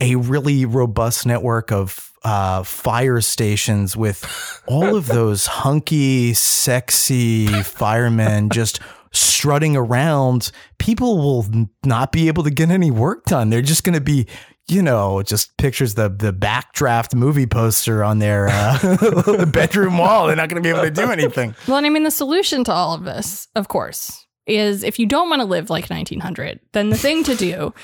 a 0.00 0.16
really 0.16 0.64
robust 0.64 1.26
network 1.26 1.72
of 1.72 2.12
uh, 2.24 2.62
fire 2.62 3.20
stations 3.20 3.96
with 3.96 4.62
all 4.66 4.96
of 4.96 5.06
those 5.06 5.46
hunky, 5.46 6.34
sexy 6.34 7.46
firemen 7.62 8.50
just 8.50 8.80
strutting 9.12 9.76
around? 9.76 10.50
People 10.78 11.18
will 11.18 11.46
not 11.84 12.12
be 12.12 12.28
able 12.28 12.42
to 12.44 12.50
get 12.50 12.70
any 12.70 12.90
work 12.90 13.24
done. 13.24 13.50
They're 13.50 13.62
just 13.62 13.84
going 13.84 13.94
to 13.94 14.00
be. 14.00 14.26
You 14.68 14.82
know, 14.82 15.22
just 15.22 15.56
pictures 15.58 15.94
the 15.94 16.08
the 16.08 16.32
backdraft 16.32 17.14
movie 17.14 17.46
poster 17.46 18.02
on 18.02 18.18
their 18.18 18.48
uh, 18.50 19.46
bedroom 19.52 19.96
wall. 19.96 20.26
They're 20.26 20.34
not 20.34 20.48
going 20.48 20.60
to 20.60 20.66
be 20.68 20.70
able 20.74 20.82
to 20.82 20.90
do 20.90 21.08
anything. 21.12 21.54
well, 21.68 21.76
and 21.76 21.86
I 21.86 21.88
mean, 21.88 22.02
the 22.02 22.10
solution 22.10 22.64
to 22.64 22.72
all 22.72 22.92
of 22.92 23.04
this, 23.04 23.46
of 23.54 23.68
course, 23.68 24.26
is 24.44 24.82
if 24.82 24.98
you 24.98 25.06
don't 25.06 25.30
want 25.30 25.38
to 25.38 25.46
live 25.46 25.70
like 25.70 25.88
1900, 25.88 26.58
then 26.72 26.90
the 26.90 26.96
thing 26.98 27.22
to 27.22 27.36
do 27.36 27.74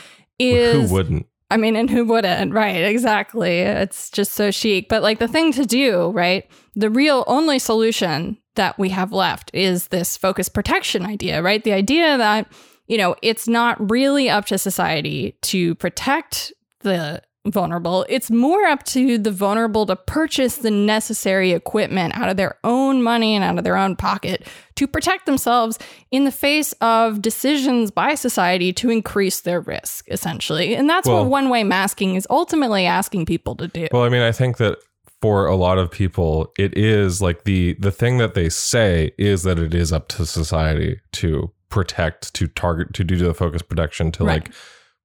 is 0.41 0.89
Who 0.89 0.93
wouldn't? 0.93 1.27
I 1.53 1.59
mean, 1.59 1.77
and 1.77 1.91
who 1.91 2.07
wouldn't? 2.07 2.55
Right, 2.55 2.83
exactly. 2.83 3.61
It's 3.61 4.09
just 4.09 4.33
so 4.33 4.51
chic. 4.51 4.89
But 4.89 5.03
like 5.03 5.19
the 5.19 5.29
thing 5.29 5.53
to 5.53 5.67
do, 5.67 6.11
right? 6.13 6.51
The 6.75 6.89
real 6.89 7.25
only 7.27 7.59
solution 7.59 8.39
that 8.55 8.79
we 8.79 8.89
have 8.89 9.13
left 9.13 9.51
is 9.53 9.89
this 9.89 10.17
focus 10.17 10.49
protection 10.49 11.05
idea, 11.05 11.43
right? 11.43 11.63
The 11.63 11.75
idea 11.75 12.17
that, 12.17 12.51
you 12.87 12.97
know, 12.97 13.17
it's 13.21 13.47
not 13.47 13.91
really 13.91 14.31
up 14.31 14.47
to 14.47 14.57
society 14.57 15.37
to 15.43 15.75
protect 15.75 16.55
the 16.81 17.21
vulnerable. 17.47 18.07
It's 18.09 18.31
more 18.31 18.65
up 18.65 18.85
to 18.85 19.19
the 19.19 19.31
vulnerable 19.33 19.85
to 19.87 19.97
purchase 19.97 20.57
the 20.59 20.71
necessary 20.71 21.53
equipment 21.53 22.17
out 22.17 22.29
of 22.29 22.37
their 22.37 22.57
own 22.63 23.03
money 23.03 23.35
and 23.35 23.43
out 23.43 23.59
of 23.59 23.65
their 23.65 23.77
own 23.77 23.97
pocket 23.97 24.47
to 24.77 24.87
protect 24.87 25.27
themselves 25.27 25.79
in 26.11 26.25
the 26.25 26.31
face 26.31 26.73
of 26.81 27.21
decisions 27.21 27.91
by 27.91 28.15
society 28.15 28.73
to 28.75 28.91
increase 28.91 29.41
their 29.41 29.61
risk, 29.61 30.07
essentially. 30.09 30.75
And 30.77 30.89
that's 30.89 31.09
Well- 31.09 31.23
what 31.23 31.31
one 31.31 31.49
way 31.49 31.65
masking 31.65 32.15
is 32.15 32.27
ultimately 32.31 32.87
asking 32.87 33.27
people 33.27 33.57
to 33.57 33.67
do. 33.69 33.89
Well, 33.93 34.05
I 34.05 34.09
mean, 34.09 34.23
I 34.23 34.33
think 34.33 34.59
that 34.59 34.79
for 35.21 35.47
a 35.47 35.57
lot 35.57 35.79
of 35.79 35.91
people, 35.91 36.53
it 36.59 36.77
is 36.77 37.21
like 37.21 37.45
the 37.45 37.75
the 37.81 37.91
thing 37.93 38.19
that 38.19 38.35
they 38.35 38.49
say 38.49 39.13
is 39.19 39.43
that 39.45 39.59
it 39.59 39.75
is 39.75 39.93
up 39.93 40.09
to 40.09 40.27
society 40.27 41.01
to 41.13 41.51
protect, 41.71 42.35
to 42.35 42.47
target, 42.49 42.93
to 42.95 43.03
do 43.05 43.17
the 43.17 43.33
focus 43.35 43.63
protection, 43.63 44.13
to 44.13 44.25
Right. 44.25 44.45
like 44.45 44.55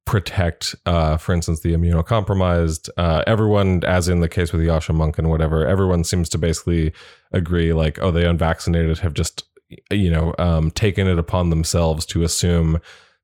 protect, 0.08 0.74
uh, 0.86 1.18
for 1.18 1.34
instance, 1.34 1.60
the 1.60 1.74
immunocompromised. 1.74 2.90
Uh, 2.96 3.24
everyone, 3.28 3.84
as 3.84 4.08
in 4.08 4.22
the 4.22 4.30
case 4.30 4.54
with 4.54 4.62
Yascha 4.62 4.96
Mounk 4.96 5.18
and 5.18 5.30
whatever, 5.30 5.68
everyone 5.68 6.06
seems 6.06 6.30
to 6.30 6.38
basically 6.38 6.94
agree, 7.34 7.74
like, 7.74 8.00
oh, 8.02 8.10
the 8.10 8.28
unvaccinated 8.28 9.00
have 9.00 9.14
just, 9.14 9.44
you 9.92 10.10
know, 10.10 10.34
um, 10.40 10.72
taken 10.72 11.08
it 11.08 11.20
upon 11.20 11.50
themselves 11.50 12.06
to 12.06 12.24
assume 12.24 12.80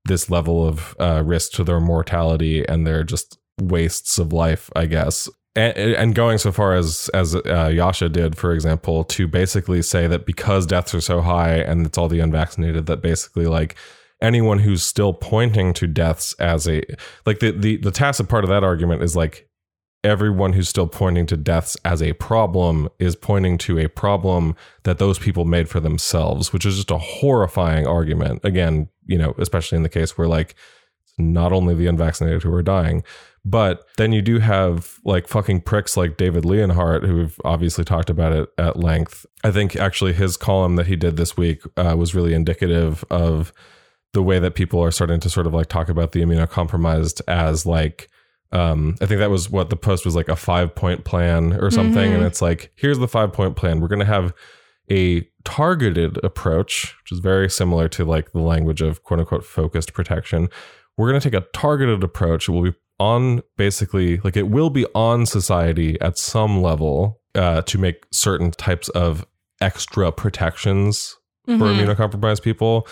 this 0.05 0.29
level 0.29 0.67
of 0.67 0.93
uh, 0.99 1.23
risk 1.25 1.53
to 1.53 1.63
their 1.63 1.79
mortality, 1.79 2.67
and 2.67 2.85
they're 2.85 3.05
just 3.05 3.39
wastes 3.61 4.19
of 4.19 4.33
life, 4.33 4.69
I 4.75 4.85
guess. 4.85 5.29
And, 5.55 5.77
and 5.77 6.15
going 6.15 6.37
so 6.37 6.51
far 6.51 6.73
as 6.73 7.09
as 7.13 7.33
uh, 7.33 7.39
Yascha 7.41 8.11
did, 8.11 8.35
for 8.35 8.51
example, 8.51 9.05
to 9.05 9.25
basically 9.25 9.81
say 9.83 10.07
that 10.07 10.25
because 10.25 10.65
deaths 10.65 10.93
are 10.93 11.01
so 11.01 11.21
high 11.21 11.53
and 11.53 11.85
it's 11.85 11.97
all 11.97 12.09
the 12.09 12.19
unvaccinated, 12.19 12.87
that 12.87 13.01
basically 13.01 13.45
like 13.45 13.77
anyone 14.23 14.59
who's 14.59 14.81
still 14.81 15.13
pointing 15.13 15.73
to 15.73 15.85
deaths 15.85 16.33
as 16.39 16.67
a 16.67 16.81
like 17.25 17.39
the 17.39 17.51
the 17.51 17.77
the 17.77 17.91
tacit 17.91 18.29
part 18.29 18.43
of 18.43 18.49
that 18.49 18.63
argument 18.63 19.03
is 19.03 19.15
like 19.15 19.47
everyone 20.03 20.53
who's 20.53 20.67
still 20.67 20.87
pointing 20.87 21.25
to 21.25 21.37
deaths 21.37 21.77
as 21.85 22.01
a 22.01 22.13
problem 22.13 22.89
is 22.99 23.15
pointing 23.15 23.57
to 23.57 23.79
a 23.79 23.87
problem 23.87 24.55
that 24.83 24.97
those 24.97 25.17
people 25.17 25.45
made 25.45 25.69
for 25.69 25.79
themselves, 25.79 26.51
which 26.51 26.65
is 26.65 26.75
just 26.75 26.91
a 26.91 26.97
horrifying 26.97 27.87
argument. 27.87 28.41
Again, 28.43 28.89
you 29.05 29.17
know, 29.17 29.33
especially 29.37 29.77
in 29.77 29.83
the 29.83 29.89
case 29.89 30.17
where 30.17 30.27
like 30.27 30.55
it's 31.03 31.13
not 31.17 31.53
only 31.53 31.73
the 31.73 31.87
unvaccinated 31.87 32.43
who 32.43 32.53
are 32.53 32.63
dying, 32.63 33.03
but 33.45 33.85
then 33.97 34.11
you 34.11 34.21
do 34.21 34.39
have 34.39 34.99
like 35.05 35.27
fucking 35.27 35.61
pricks 35.61 35.95
like 35.95 36.17
David 36.17 36.45
Leonhardt, 36.45 37.03
who 37.03 37.15
we've 37.15 37.39
obviously 37.45 37.83
talked 37.83 38.09
about 38.09 38.33
it 38.33 38.49
at 38.57 38.77
length. 38.77 39.25
I 39.43 39.51
think 39.51 39.75
actually 39.75 40.13
his 40.13 40.37
column 40.37 40.75
that 40.75 40.87
he 40.87 40.95
did 40.95 41.17
this 41.17 41.37
week 41.37 41.61
uh, 41.77 41.95
was 41.97 42.15
really 42.15 42.33
indicative 42.33 43.05
of 43.09 43.53
the 44.13 44.23
way 44.23 44.39
that 44.39 44.55
people 44.55 44.79
are 44.83 44.91
starting 44.91 45.19
to 45.19 45.29
sort 45.29 45.47
of 45.47 45.53
like 45.53 45.67
talk 45.67 45.89
about 45.89 46.11
the 46.11 46.21
immunocompromised 46.21 47.21
as 47.27 47.65
like 47.65 48.09
um, 48.51 48.95
I 49.01 49.07
think 49.07 49.17
that 49.19 49.31
was 49.31 49.49
what 49.49 49.71
the 49.71 49.75
post 49.75 50.05
was 50.05 50.15
like 50.15 50.29
a 50.29 50.35
five 50.35 50.75
point 50.75 51.05
plan 51.05 51.53
or 51.53 51.71
something. 51.71 52.11
Mhm. 52.11 52.15
And 52.17 52.23
it's 52.23 52.39
like, 52.39 52.71
here's 52.75 52.99
the 52.99 53.07
five 53.07 53.33
point 53.33 53.55
plan. 53.55 53.79
We're 53.81 53.87
going 53.87 53.97
to 53.99 54.05
have 54.05 54.31
a 54.91 55.27
targeted 55.43 56.23
approach, 56.23 56.95
which 57.01 57.11
is 57.11 57.17
very 57.17 57.49
similar 57.49 57.87
to 57.89 58.05
like 58.05 58.31
the 58.31 58.41
language 58.41 58.81
of 58.81 59.01
quote 59.03 59.21
unquote 59.21 59.43
focused 59.43 59.93
protection. 59.93 60.49
We're 60.97 61.09
going 61.09 61.19
to 61.19 61.31
take 61.31 61.41
a 61.41 61.47
targeted 61.51 62.03
approach. 62.03 62.47
It 62.47 62.51
will 62.51 62.61
be 62.61 62.73
on 62.99 63.41
basically 63.57 64.17
like 64.23 64.37
it 64.37 64.49
will 64.49 64.69
be 64.69 64.85
on 64.93 65.25
society 65.25 65.99
at 65.99 66.19
some 66.19 66.61
level 66.61 67.21
uh, 67.33 67.63
to 67.63 67.79
make 67.79 68.05
certain 68.11 68.51
types 68.51 68.87
of 68.89 69.25
extra 69.61 70.11
protections 70.11 71.17
for 71.47 71.53
Mhm. 71.53 71.87
immunocompromised 71.95 72.43
people. 72.43 72.87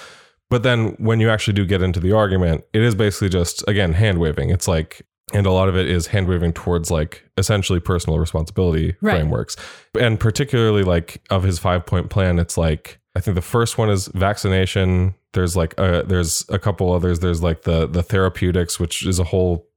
But 0.51 0.63
then 0.63 0.89
when 0.99 1.19
you 1.19 1.29
actually 1.29 1.53
do 1.53 1.65
get 1.65 1.81
into 1.81 1.99
the 1.99 2.11
argument, 2.11 2.65
it 2.73 2.81
is 2.83 2.93
basically 2.93 3.29
just, 3.29 3.63
again, 3.67 3.93
hand 3.93 4.19
waving. 4.19 4.49
It's 4.51 4.67
like, 4.67 5.01
and 5.33 5.45
a 5.47 5.51
lot 5.51 5.69
of 5.69 5.77
it 5.77 5.89
is 5.89 6.07
hand 6.07 6.27
waving 6.27 6.51
towards 6.51 6.91
like 6.91 7.23
essentially 7.37 7.79
personal 7.79 8.19
responsibility 8.19 8.95
Right. 9.01 9.13
frameworks. 9.15 9.55
And 9.99 10.19
particularly 10.19 10.83
like 10.83 11.21
of 11.29 11.43
his 11.43 11.57
five 11.57 11.85
point 11.85 12.09
plan, 12.09 12.37
it's 12.37 12.57
like, 12.57 12.99
I 13.15 13.21
think 13.21 13.35
the 13.35 13.41
first 13.41 13.77
one 13.77 13.89
is 13.89 14.07
vaccination. 14.07 15.15
There's 15.33 15.55
like, 15.55 15.73
uh, 15.77 16.01
there's 16.01 16.43
a 16.49 16.59
couple 16.59 16.91
others. 16.91 17.19
There's 17.19 17.41
like 17.41 17.61
the, 17.61 17.87
the 17.87 18.03
therapeutics, 18.03 18.77
which 18.77 19.05
is 19.05 19.19
a 19.19 19.23
whole, 19.23 19.67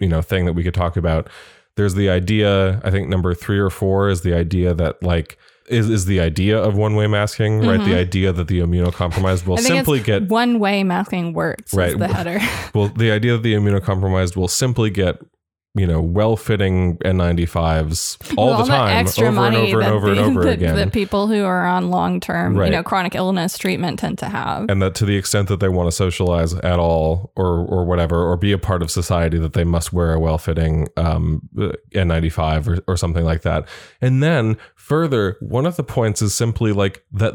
you 0.00 0.08
know, 0.08 0.22
thing 0.22 0.46
that 0.46 0.54
we 0.54 0.62
could 0.64 0.74
talk 0.74 0.96
about. 0.96 1.28
There's 1.76 1.94
the 1.94 2.08
idea, 2.08 2.80
I 2.82 2.90
think 2.90 3.08
number 3.08 3.34
three 3.34 3.58
or 3.58 3.68
four 3.70 4.08
is 4.08 4.22
the 4.22 4.32
idea 4.34 4.72
that 4.74 5.02
like 5.02 5.36
is 5.70 5.88
is 5.90 6.04
the 6.06 6.20
idea 6.20 6.58
of 6.58 6.76
one 6.76 6.94
way 6.94 7.06
masking, 7.06 7.60
right? 7.60 7.84
The 7.84 7.94
idea 7.96 8.32
that 8.32 8.48
the 8.48 8.60
immunocompromised 8.60 9.46
will 9.46 9.56
Mm-hmm. 9.58 9.66
Simply 9.66 10.00
get 10.00 10.28
one 10.28 10.58
way 10.58 10.82
masking 10.84 11.32
works. 11.32 11.74
Right. 11.74 11.94
Right. 11.94 11.98
the 11.98 12.08
header. 12.08 12.38
well, 12.74 12.88
the 12.88 13.10
idea 13.10 13.32
that 13.32 13.42
the 13.42 13.54
immunocompromised 13.54 14.36
will 14.36 14.48
simply 14.48 14.90
get 14.90 15.20
you 15.74 15.86
know 15.86 16.00
well-fitting 16.00 16.96
N95s 16.98 18.34
all 18.36 18.58
the 18.58 18.64
time, 18.64 18.96
extra 18.96 19.28
over 19.28 19.46
and 19.46 19.56
over 19.56 19.80
and 19.80 19.92
over 19.92 20.10
and 20.10 20.18
over 20.18 20.44
that, 20.44 20.54
again. 20.54 20.76
that 20.76 20.92
people 20.92 21.26
who 21.26 21.44
are 21.44 21.66
on 21.66 21.90
long 21.90 22.20
term, 22.20 22.56
you 22.56 22.70
know, 22.70 22.82
chronic 22.82 23.14
illness 23.14 23.56
treatment 23.58 23.98
tend 23.98 24.18
to 24.18 24.28
have. 24.28 24.68
and 24.68 24.82
that 24.82 24.94
to 24.96 25.04
the 25.04 25.16
extent 25.16 25.48
that 25.48 25.60
they 25.60 25.68
want 25.68 25.86
to 25.86 25.92
socialize 25.92 26.54
at 26.54 26.78
all 26.78 27.32
or 27.36 27.58
or 27.66 27.84
whatever 27.84 28.22
or 28.22 28.36
be 28.36 28.52
a 28.52 28.58
part 28.58 28.82
of 28.82 28.90
society 28.90 29.38
that 29.38 29.52
they 29.52 29.64
must 29.64 29.92
wear 29.92 30.14
a 30.14 30.20
well-fitting 30.20 30.88
um, 30.96 31.48
n95 31.94 32.68
or, 32.68 32.84
or 32.88 32.96
something 32.96 33.24
like 33.24 33.42
that 33.42 33.68
and 34.00 34.22
then 34.22 34.56
further 34.74 35.36
one 35.40 35.66
of 35.66 35.76
the 35.76 35.84
points 35.84 36.22
is 36.22 36.34
simply 36.34 36.72
like 36.72 37.04
that 37.12 37.34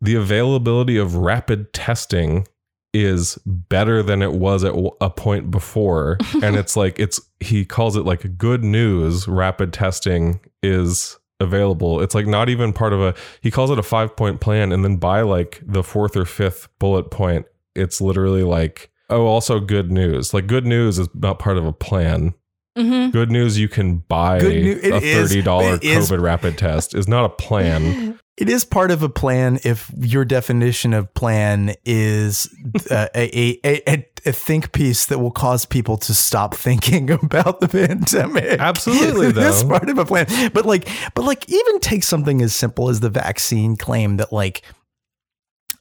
the 0.00 0.14
availability 0.14 0.98
of 0.98 1.16
rapid 1.16 1.72
testing 1.72 2.46
is 2.94 3.36
better 3.44 4.02
than 4.02 4.22
it 4.22 4.32
was 4.32 4.64
at 4.64 4.72
a 5.00 5.10
point 5.10 5.50
before. 5.50 6.16
And 6.42 6.56
it's 6.56 6.76
like 6.76 6.98
it's 6.98 7.20
he 7.40 7.64
calls 7.64 7.96
it 7.96 8.04
like 8.04 8.36
good 8.36 8.62
news 8.62 9.26
rapid 9.26 9.72
testing 9.72 10.40
is 10.62 11.18
available. 11.40 12.00
It's 12.02 12.14
like 12.14 12.26
not 12.26 12.48
even 12.48 12.72
part 12.72 12.92
of 12.92 13.00
a 13.00 13.14
he 13.40 13.50
calls 13.50 13.70
it 13.70 13.78
a 13.78 13.82
five 13.82 14.14
point 14.14 14.40
plan 14.40 14.72
and 14.72 14.84
then 14.84 14.96
by 14.96 15.22
like 15.22 15.60
the 15.64 15.82
fourth 15.82 16.16
or 16.16 16.26
fifth 16.26 16.68
bullet 16.78 17.10
point 17.10 17.46
it's 17.74 18.00
literally 18.00 18.42
like 18.42 18.90
oh 19.10 19.26
also 19.26 19.58
good 19.58 19.90
news. 19.90 20.34
Like 20.34 20.46
good 20.46 20.66
news 20.66 20.98
is 20.98 21.08
not 21.14 21.38
part 21.38 21.56
of 21.56 21.64
a 21.66 21.72
plan 21.72 22.34
hmm 22.76 23.10
good 23.10 23.30
news 23.30 23.58
you 23.58 23.68
can 23.68 23.98
buy 24.08 24.38
new- 24.40 24.80
a 24.82 25.00
$30 25.00 25.76
it 25.76 25.84
is- 25.84 26.10
covid 26.10 26.20
rapid 26.20 26.58
test 26.58 26.94
is 26.94 27.06
not 27.08 27.24
a 27.24 27.28
plan 27.28 28.18
It 28.36 28.50
is 28.50 28.64
part 28.64 28.90
of 28.90 29.04
a 29.04 29.08
plan 29.08 29.60
if 29.62 29.88
your 29.96 30.24
definition 30.24 30.92
of 30.92 31.14
plan 31.14 31.76
is 31.84 32.52
uh, 32.90 33.06
a, 33.14 33.60
a, 33.64 33.80
a, 33.88 34.06
a 34.26 34.32
think 34.32 34.72
piece 34.72 35.06
that 35.06 35.20
will 35.20 35.30
cause 35.30 35.64
people 35.64 35.96
to 35.98 36.12
stop 36.12 36.52
thinking 36.56 37.10
about 37.22 37.60
the 37.60 37.68
pandemic. 37.68 38.58
Absolutely, 38.58 39.26
It 39.28 39.36
is 39.36 39.62
though. 39.62 39.68
part 39.68 39.88
of 39.88 39.98
a 39.98 40.04
plan. 40.04 40.26
But 40.52 40.66
like, 40.66 40.88
but 41.14 41.24
like, 41.24 41.48
even 41.48 41.78
take 41.78 42.02
something 42.02 42.42
as 42.42 42.52
simple 42.52 42.88
as 42.88 42.98
the 42.98 43.08
vaccine 43.08 43.76
claim 43.76 44.16
that 44.16 44.32
like, 44.32 44.62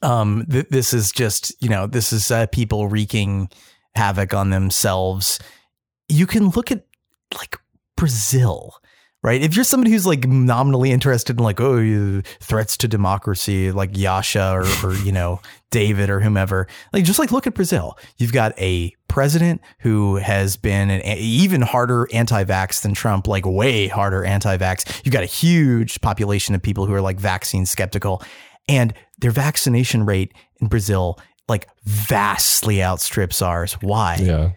um, 0.04 0.46
th- 0.48 0.68
this 0.70 0.94
is 0.94 1.12
just 1.12 1.60
you 1.60 1.70
know 1.70 1.88
this 1.88 2.14
is 2.14 2.30
uh, 2.30 2.46
people 2.52 2.88
wreaking 2.88 3.50
havoc 3.96 4.36
on 4.36 4.52
themselves. 4.52 5.40
You 6.14 6.28
can 6.28 6.50
look 6.50 6.72
at 6.72 6.86
like 7.36 7.58
Brazil 7.98 8.76
right? 9.24 9.42
If 9.42 9.56
you're 9.56 9.64
somebody 9.64 9.92
who's 9.92 10.06
like 10.06 10.28
nominally 10.28 10.92
interested 10.92 11.38
in 11.38 11.44
like, 11.44 11.60
oh, 11.60 12.22
threats 12.42 12.78
to 12.78 12.88
democracy, 12.88 13.72
like 13.72 13.94
Yascha 13.94 14.52
or, 14.52 14.88
or, 14.88 14.94
you 14.96 15.12
know, 15.12 15.40
David 15.72 16.10
or 16.10 16.20
whomever, 16.20 16.68
like 16.92 17.06
just 17.06 17.20
like 17.20 17.32
look 17.32 17.48
at 17.48 17.56
Brazil. 17.56 17.98
You've 18.18 18.34
got 18.34 18.54
a 18.60 18.94
president 19.08 19.62
who 19.80 20.18
has 20.18 20.58
been 20.58 20.90
an 20.90 21.02
even 21.18 21.62
harder 21.62 22.08
anti-vax 22.14 22.82
than 22.82 22.94
Trump, 22.94 23.28
like 23.28 23.46
way 23.46 23.88
harder 23.88 24.26
anti-vax. 24.26 25.02
You've 25.06 25.14
got 25.14 25.24
a 25.24 25.28
huge 25.28 26.02
population 26.02 26.54
of 26.54 26.62
people 26.62 26.86
who 26.86 26.94
are 26.94 27.02
like 27.02 27.20
vaccine 27.20 27.66
skeptical 27.66 28.22
and 28.68 28.94
their 29.20 29.32
vaccination 29.32 30.06
rate 30.06 30.34
in 30.62 30.68
Brazil 30.68 31.18
like 31.48 31.68
vastly 31.86 32.82
outstrips 32.82 33.42
ours. 33.42 33.74
Why? 33.82 34.18
yeah 34.22 34.52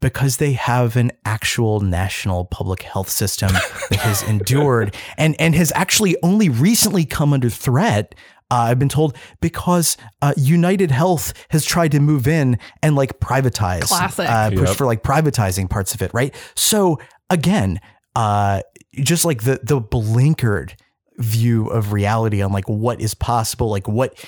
because 0.00 0.38
they 0.38 0.52
have 0.52 0.96
an 0.96 1.12
actual 1.24 1.80
national 1.80 2.44
public 2.46 2.82
health 2.82 3.08
system 3.10 3.50
that 3.90 3.98
has 4.00 4.22
endured 4.28 4.94
and 5.18 5.34
and 5.40 5.54
has 5.54 5.72
actually 5.74 6.16
only 6.22 6.48
recently 6.48 7.04
come 7.04 7.32
under 7.32 7.50
threat. 7.50 8.14
Uh, 8.52 8.66
I've 8.70 8.78
been 8.80 8.88
told 8.88 9.16
because 9.40 9.96
uh, 10.22 10.34
United 10.36 10.90
Health 10.90 11.32
has 11.50 11.64
tried 11.64 11.92
to 11.92 12.00
move 12.00 12.26
in 12.26 12.58
and 12.82 12.96
like 12.96 13.20
privatize, 13.20 13.82
Classic. 13.82 14.28
uh, 14.28 14.50
push 14.50 14.68
Yep. 14.70 14.76
for 14.76 14.86
like 14.86 15.02
privatizing 15.04 15.70
parts 15.70 15.94
of 15.94 16.02
it, 16.02 16.10
right? 16.12 16.34
So 16.56 16.98
again, 17.28 17.78
uh, 18.16 18.62
just 18.96 19.24
like 19.24 19.44
the 19.44 19.60
the 19.62 19.80
blinkered 19.80 20.72
view 21.18 21.66
of 21.68 21.92
reality 21.92 22.42
on 22.42 22.50
like 22.50 22.68
what 22.68 23.00
is 23.00 23.14
possible, 23.14 23.70
like 23.70 23.86
what 23.86 24.18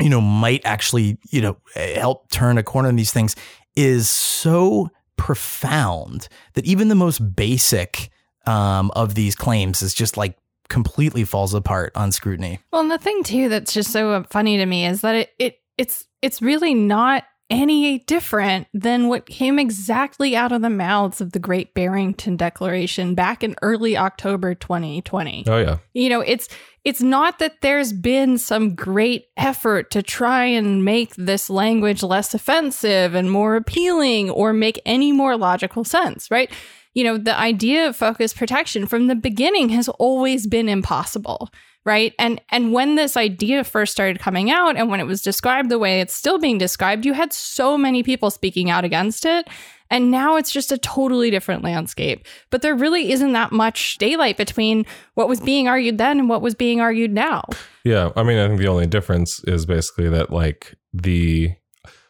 you 0.00 0.08
know 0.08 0.20
might 0.20 0.62
actually 0.64 1.18
you 1.30 1.40
know 1.40 1.56
help 1.74 2.30
turn 2.30 2.58
a 2.58 2.62
corner 2.62 2.88
in 2.88 2.96
these 2.96 3.12
things 3.12 3.36
is 3.76 4.08
so 4.08 4.88
profound 5.16 6.28
that 6.54 6.64
even 6.64 6.88
the 6.88 6.94
most 6.94 7.34
basic 7.34 8.10
um, 8.46 8.90
of 8.94 9.14
these 9.14 9.34
claims 9.34 9.82
is 9.82 9.94
just 9.94 10.16
like 10.16 10.36
completely 10.68 11.24
falls 11.24 11.54
apart 11.54 11.92
on 11.94 12.12
scrutiny. 12.12 12.58
Well, 12.72 12.82
and 12.82 12.90
the 12.90 12.98
thing 12.98 13.22
too 13.22 13.48
that's 13.48 13.72
just 13.72 13.90
so 13.90 14.24
funny 14.30 14.56
to 14.58 14.66
me 14.66 14.86
is 14.86 15.00
that 15.02 15.14
it, 15.14 15.30
it 15.38 15.58
it's 15.78 16.06
it's 16.22 16.40
really 16.40 16.74
not 16.74 17.24
any 17.50 17.98
different 18.00 18.66
than 18.72 19.08
what 19.08 19.26
came 19.26 19.58
exactly 19.58 20.34
out 20.34 20.52
of 20.52 20.62
the 20.62 20.70
mouths 20.70 21.20
of 21.20 21.32
the 21.32 21.38
Great 21.38 21.74
Barrington 21.74 22.36
Declaration 22.36 23.14
back 23.14 23.44
in 23.44 23.54
early 23.60 23.96
October 23.96 24.54
2020. 24.54 25.44
oh 25.46 25.58
yeah 25.58 25.78
You 25.92 26.08
know, 26.08 26.20
it's 26.20 26.48
it's 26.84 27.00
not 27.02 27.38
that 27.38 27.60
there's 27.62 27.92
been 27.92 28.36
some 28.38 28.74
great 28.74 29.26
effort 29.36 29.90
to 29.92 30.02
try 30.02 30.44
and 30.44 30.84
make 30.84 31.14
this 31.16 31.48
language 31.48 32.02
less 32.02 32.34
offensive 32.34 33.14
and 33.14 33.30
more 33.30 33.56
appealing 33.56 34.30
or 34.30 34.52
make 34.52 34.80
any 34.84 35.10
more 35.10 35.36
logical 35.36 35.84
sense, 35.84 36.30
right? 36.30 36.50
You 36.92 37.04
know, 37.04 37.18
the 37.18 37.36
idea 37.36 37.88
of 37.88 37.96
focus 37.96 38.32
protection 38.32 38.86
from 38.86 39.06
the 39.06 39.14
beginning 39.14 39.70
has 39.70 39.88
always 39.88 40.46
been 40.46 40.68
impossible, 40.68 41.50
right? 41.84 42.14
And 42.18 42.40
and 42.50 42.72
when 42.72 42.94
this 42.94 43.16
idea 43.16 43.64
first 43.64 43.92
started 43.92 44.18
coming 44.18 44.50
out 44.50 44.76
and 44.76 44.88
when 44.88 45.00
it 45.00 45.06
was 45.06 45.22
described 45.22 45.70
the 45.70 45.78
way 45.78 46.00
it's 46.00 46.14
still 46.14 46.38
being 46.38 46.58
described, 46.58 47.04
you 47.04 47.12
had 47.12 47.32
so 47.32 47.76
many 47.76 48.02
people 48.02 48.30
speaking 48.30 48.70
out 48.70 48.84
against 48.84 49.24
it. 49.24 49.48
And 49.90 50.10
now 50.10 50.36
it's 50.36 50.50
just 50.50 50.72
a 50.72 50.78
totally 50.78 51.30
different 51.30 51.62
landscape. 51.62 52.26
But 52.50 52.62
there 52.62 52.74
really 52.74 53.12
isn't 53.12 53.32
that 53.32 53.52
much 53.52 53.98
daylight 53.98 54.36
between 54.36 54.86
what 55.14 55.28
was 55.28 55.40
being 55.40 55.68
argued 55.68 55.98
then 55.98 56.18
and 56.18 56.28
what 56.28 56.42
was 56.42 56.54
being 56.54 56.80
argued 56.80 57.12
now. 57.12 57.44
Yeah, 57.84 58.10
I 58.16 58.22
mean, 58.22 58.38
I 58.38 58.48
think 58.48 58.58
the 58.58 58.66
only 58.66 58.86
difference 58.86 59.44
is 59.44 59.66
basically 59.66 60.08
that, 60.08 60.30
like, 60.30 60.74
the. 60.92 61.54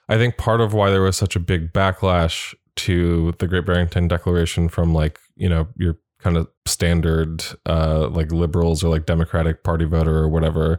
I 0.09 0.17
think 0.17 0.37
part 0.37 0.61
of 0.61 0.73
why 0.73 0.91
there 0.91 1.03
was 1.03 1.17
such 1.17 1.35
a 1.35 1.41
big 1.41 1.73
backlash 1.73 2.55
to 2.77 3.35
the 3.39 3.49
Great 3.49 3.67
Barrington 3.67 4.07
Declaration 4.07 4.69
from, 4.69 4.95
like, 4.95 5.19
you 5.35 5.49
know, 5.49 5.69
your 5.77 5.99
kind 6.25 6.37
of 6.37 6.49
standard, 6.67 7.45
uh, 7.67 8.09
like, 8.09 8.33
liberals 8.33 8.83
or 8.83 8.89
like 8.89 9.07
Democratic 9.07 9.63
Party 9.63 9.85
voter 9.85 10.17
or 10.17 10.29
whatever, 10.29 10.79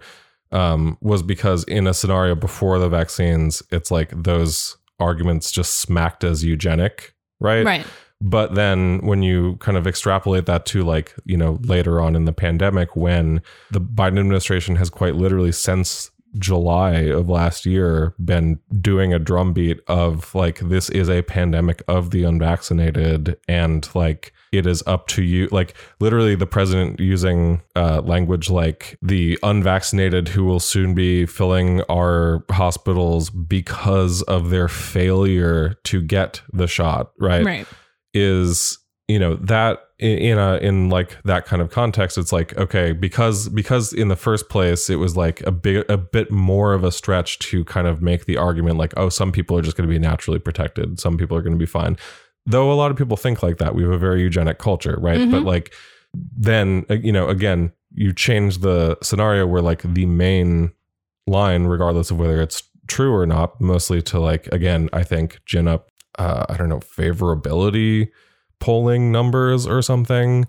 um, 0.52 0.98
was 1.02 1.24
because 1.24 1.64
in 1.66 1.88
a 1.88 1.94
scenario 1.94 2.36
before 2.36 2.80
the 2.80 2.90
vaccines, 2.90 3.64
it's 3.72 3.92
like 3.92 4.12
those 4.24 4.76
arguments 5.00 5.52
just 5.52 5.76
smacked 5.76 6.24
as 6.24 6.44
eugenic, 6.44 7.14
right? 7.40 7.66
Right. 7.66 7.86
But 8.22 8.56
then 8.56 9.00
when 9.00 9.24
you 9.24 9.58
kind 9.58 9.78
of 9.78 9.86
extrapolate 9.86 10.46
that 10.46 10.66
to 10.68 10.84
like, 10.84 11.14
you 11.26 11.38
know, 11.38 11.60
later 11.64 12.00
on 12.00 12.16
in 12.16 12.26
the 12.26 12.34
pandemic, 12.34 12.96
when 12.96 13.42
the 13.72 13.82
Biden 13.82 14.20
administration 14.20 14.78
has 14.78 14.90
quite 14.90 15.16
literally 15.16 15.52
since 15.52 16.12
July 16.40 16.94
of 16.94 17.30
last 17.30 17.66
year 17.66 18.16
been 18.24 18.60
doing 18.82 19.14
a 19.14 19.20
drumbeat 19.20 19.82
of 19.88 20.34
like, 20.34 20.60
this 20.60 20.90
is 20.90 21.10
a 21.10 21.24
pandemic 21.24 21.84
of 21.88 22.12
the 22.12 22.24
unvaccinated 22.24 23.38
and 23.48 23.88
like, 23.94 24.32
it 24.52 24.66
is 24.66 24.84
up 24.86 25.08
to 25.08 25.24
you. 25.24 25.48
Like 25.52 25.76
literally, 26.00 26.36
the 26.36 26.48
president 26.48 27.00
using 27.00 27.62
uh, 27.76 28.02
language 28.02 28.50
like 28.50 28.98
the 29.02 29.38
unvaccinated 29.44 30.30
who 30.30 30.46
will 30.46 30.60
soon 30.60 30.94
be 30.94 31.26
filling 31.26 31.82
our 31.90 32.44
hospitals 32.50 33.30
because 33.30 34.22
of 34.24 34.50
their 34.50 34.68
failure 34.68 35.76
to 35.86 36.02
get 36.02 36.42
the 36.52 36.68
shot. 36.68 37.12
Right 37.20 37.46
Right. 37.46 37.68
is 38.14 38.78
you 39.08 39.20
know 39.20 39.36
that 39.36 39.80
in, 40.00 40.38
a 40.38 40.58
in 40.58 40.90
like 40.90 41.18
that 41.24 41.46
kind 41.46 41.62
of 41.62 41.70
context 41.70 42.18
it's 42.18 42.34
like 42.34 42.58
okay 42.58 42.92
because 42.92 43.48
because 43.50 43.94
in 43.94 44.10
the 44.10 44.16
first 44.16 44.50
place 44.50 44.90
it 44.90 44.98
was 44.98 45.16
like 45.16 45.40
a 45.42 45.52
big 45.52 45.90
a 45.90 45.98
bit 45.98 46.32
more 46.32 46.74
of 46.74 46.84
a 46.84 46.92
stretch 46.92 47.40
to 47.40 47.64
kind 47.64 47.88
of 47.88 48.02
make 48.02 48.26
the 48.26 48.36
argument 48.36 48.78
like 48.78 48.94
oh 48.98 49.08
some 49.08 49.32
people 49.32 49.58
are 49.58 49.62
just 49.62 49.78
going 49.78 49.88
to 49.88 49.94
be 49.94 50.00
naturally 50.00 50.40
protected 50.40 51.00
some 51.00 51.18
people 51.18 51.38
are 51.38 51.42
going 51.42 51.54
to 51.54 51.60
be 51.60 51.66
fine 51.66 51.96
though 52.46 52.72
a 52.72 52.76
lot 52.76 52.92
of 52.92 52.98
people 52.98 53.18
think 53.18 53.42
like 53.44 53.58
that 53.58 53.76
we 53.76 53.84
have 53.84 53.92
a 53.92 53.98
very 53.98 54.22
eugenic 54.22 54.58
culture 54.60 54.98
right? 55.00 55.20
Mhm. 55.20 55.32
but 55.32 55.44
like 55.44 55.74
then 56.14 56.86
uh, 56.90 56.94
you 56.96 57.12
know 57.12 57.28
again 57.28 57.72
you 57.94 58.14
change 58.14 58.60
the 58.60 58.98
scenario 59.02 59.46
where 59.48 59.62
like 59.62 59.82
the 59.82 60.06
main 60.06 60.72
line 61.28 61.64
regardless 61.66 62.12
of 62.12 62.18
whether 62.20 62.42
it's 62.42 62.64
true 62.88 63.14
or 63.14 63.26
not 63.26 63.60
mostly 63.60 64.02
to 64.02 64.20
like 64.20 64.48
again 64.48 64.90
i 64.94 65.02
think 65.04 65.40
gin 65.46 65.68
up 65.68 65.90
uh, 66.20 66.46
i 66.50 66.56
don't 66.58 66.70
know 66.70 66.80
favorability 66.80 68.10
polling 68.60 69.12
numbers 69.12 69.68
or 69.68 69.82
something. 69.82 70.46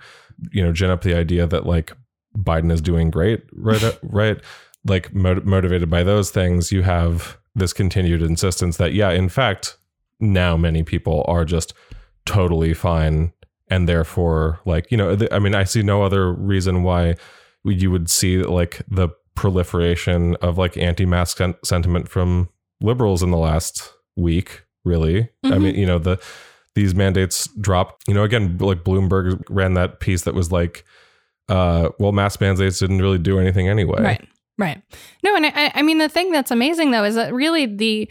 You 0.53 0.63
know 0.65 0.73
gin 0.73 0.91
up 0.91 1.03
the 1.03 1.15
idea 1.15 1.47
that 1.47 1.67
like 1.67 1.93
biden 2.37 2.71
is 2.71 2.81
doing 2.83 3.11
great 3.11 3.43
right 3.53 3.99
right? 4.03 4.39
Like 4.85 5.13
mot- 5.15 5.45
motivated 5.47 5.89
by 5.91 6.03
those 6.05 6.31
things 6.31 6.71
you 6.71 6.83
have 6.83 7.39
this 7.55 7.73
continued 7.73 8.23
insistence 8.23 8.77
that 8.77 8.93
yeah 8.93 9.11
in 9.11 9.29
fact 9.29 9.79
now 10.21 10.57
many 10.57 10.83
people 10.83 11.25
are 11.29 11.45
just 11.45 11.75
totally 12.25 12.73
fine 12.75 13.33
and 13.69 13.89
therefore 13.89 14.61
like 14.65 14.91
you 14.91 14.97
know 14.97 15.17
i 15.33 15.39
mean 15.39 15.55
i 15.55 15.63
see 15.65 15.83
no 15.83 16.03
other 16.03 16.33
reason 16.33 16.83
why 16.83 17.15
you 17.65 17.91
would 17.91 18.09
see 18.11 18.43
like 18.43 18.81
the 18.89 19.09
proliferation 19.35 20.35
of 20.37 20.59
like 20.59 20.77
anti-mask 20.77 21.37
sen- 21.39 21.55
sentiment 21.65 22.09
from 22.09 22.49
liberals 22.81 23.23
in 23.23 23.31
the 23.31 23.37
last 23.39 23.93
week. 24.17 24.63
Really, 24.85 25.29
I 25.45 25.49
Mhm. 25.49 25.63
mean, 25.63 25.75
you 25.75 25.85
know 25.87 25.99
the 25.99 26.19
these 26.77 26.95
mandates 26.95 27.49
dropped. 27.61 28.07
You 28.07 28.15
know, 28.15 28.23
again, 28.23 28.57
like 28.61 28.85
Bloomberg 28.85 29.43
ran 29.51 29.75
that 29.75 29.99
piece 29.99 30.23
that 30.23 30.35
was 30.35 30.53
like, 30.53 30.85
uh, 31.49 31.89
well, 31.99 32.13
mask 32.13 32.41
mandates 32.41 32.79
didn't 32.79 33.03
really 33.03 33.19
do 33.19 33.39
anything 33.41 33.69
anyway. 33.69 34.01
Right. 34.03 34.29
Right. 34.59 34.81
No, 35.25 35.35
and 35.37 35.47
I, 35.47 35.73
I 35.75 35.83
mean 35.83 35.99
the 35.99 36.09
thing 36.09 36.31
that's 36.33 36.51
amazing 36.53 36.93
though 36.93 37.05
is 37.05 37.17
that 37.17 37.35
really 37.35 37.67
the 37.67 38.09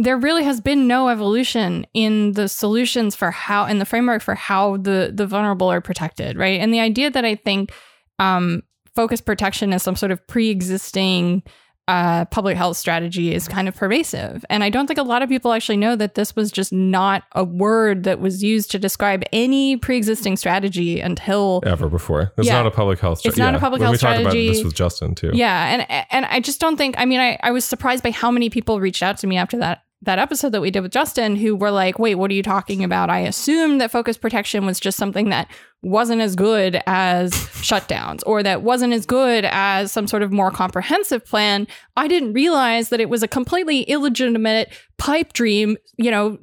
there 0.00 0.16
really 0.16 0.44
has 0.44 0.60
been 0.60 0.86
no 0.86 1.08
evolution 1.08 1.84
in 1.92 2.32
the 2.32 2.48
solutions 2.48 3.16
for 3.16 3.32
how 3.32 3.66
in 3.66 3.80
the 3.80 3.84
framework 3.84 4.22
for 4.22 4.36
how 4.36 4.76
the 4.76 5.10
the 5.12 5.26
vulnerable 5.26 5.70
are 5.70 5.80
protected, 5.80 6.36
right? 6.36 6.60
And 6.60 6.72
the 6.72 6.78
idea 6.78 7.10
that 7.10 7.24
I 7.24 7.34
think 7.34 7.72
um, 8.20 8.62
focus 8.94 9.20
protection 9.20 9.72
is 9.72 9.82
some 9.82 9.96
sort 9.96 10.12
of 10.12 10.24
pre-existing 10.28 11.42
uh, 11.88 12.26
public 12.26 12.56
health 12.56 12.76
strategy 12.76 13.34
is 13.34 13.48
kind 13.48 13.66
of 13.66 13.74
pervasive. 13.74 14.44
And 14.50 14.62
I 14.62 14.68
don't 14.68 14.86
think 14.86 14.98
a 14.98 15.02
lot 15.02 15.22
of 15.22 15.28
people 15.30 15.52
actually 15.54 15.78
know 15.78 15.96
that 15.96 16.14
this 16.14 16.36
was 16.36 16.52
just 16.52 16.70
not 16.70 17.22
a 17.32 17.42
word 17.42 18.04
that 18.04 18.20
was 18.20 18.42
used 18.42 18.70
to 18.72 18.78
describe 18.78 19.24
any 19.32 19.78
pre-existing 19.78 20.36
strategy 20.36 21.00
until 21.00 21.62
Ever 21.64 21.88
before, 21.88 22.32
it's 22.36 22.46
Yeah. 22.46 22.54
not 22.54 22.66
a 22.66 22.70
public 22.70 23.00
health. 23.00 23.20
Strategy 23.20 23.32
it's 23.32 23.38
not 23.38 23.54
a 23.54 23.58
public 23.58 23.80
when 23.80 23.86
health 23.86 23.94
we 23.94 23.98
talked 24.06 24.20
about 24.20 24.32
this 24.32 24.62
with 24.62 24.74
Justin 24.74 25.14
too. 25.14 25.30
Yeah, 25.32 25.72
and 25.88 26.06
and 26.12 26.26
I 26.26 26.38
just 26.40 26.60
don't 26.60 26.76
think. 26.76 26.94
I 26.98 27.04
mean, 27.04 27.20
I, 27.20 27.38
I 27.42 27.50
was 27.50 27.64
surprised 27.64 28.04
by 28.04 28.10
how 28.10 28.30
many 28.30 28.50
people 28.50 28.80
reached 28.80 29.02
out 29.02 29.16
to 29.18 29.26
me 29.26 29.38
after 29.38 29.56
that 29.58 29.82
that 30.02 30.18
episode 30.18 30.50
that 30.50 30.60
we 30.60 30.70
did 30.70 30.80
with 30.80 30.92
Justin, 30.92 31.34
who 31.36 31.56
were 31.56 31.70
like, 31.70 31.98
"Wait, 31.98 32.14
what 32.14 32.30
are 32.30 32.34
you 32.34 32.42
talking 32.42 32.84
about?" 32.84 33.10
I 33.10 33.20
assumed 33.20 33.80
that 33.80 33.90
focus 33.90 34.16
protection 34.16 34.64
was 34.64 34.78
just 34.78 34.96
something 34.96 35.30
that 35.30 35.50
wasn't 35.82 36.20
as 36.20 36.36
good 36.36 36.80
as 36.86 37.32
shutdowns, 37.62 38.22
or 38.26 38.42
that 38.42 38.62
wasn't 38.62 38.92
as 38.92 39.06
good 39.06 39.44
as 39.46 39.90
some 39.90 40.06
sort 40.06 40.22
of 40.22 40.32
more 40.32 40.50
comprehensive 40.50 41.24
plan. 41.26 41.66
I 41.96 42.06
didn't 42.06 42.32
realize 42.32 42.90
that 42.90 43.00
it 43.00 43.08
was 43.08 43.22
a 43.22 43.28
completely 43.28 43.82
illegitimate 43.82 44.72
pipe 44.98 45.32
dream. 45.32 45.76
You 45.96 46.10
know. 46.10 46.38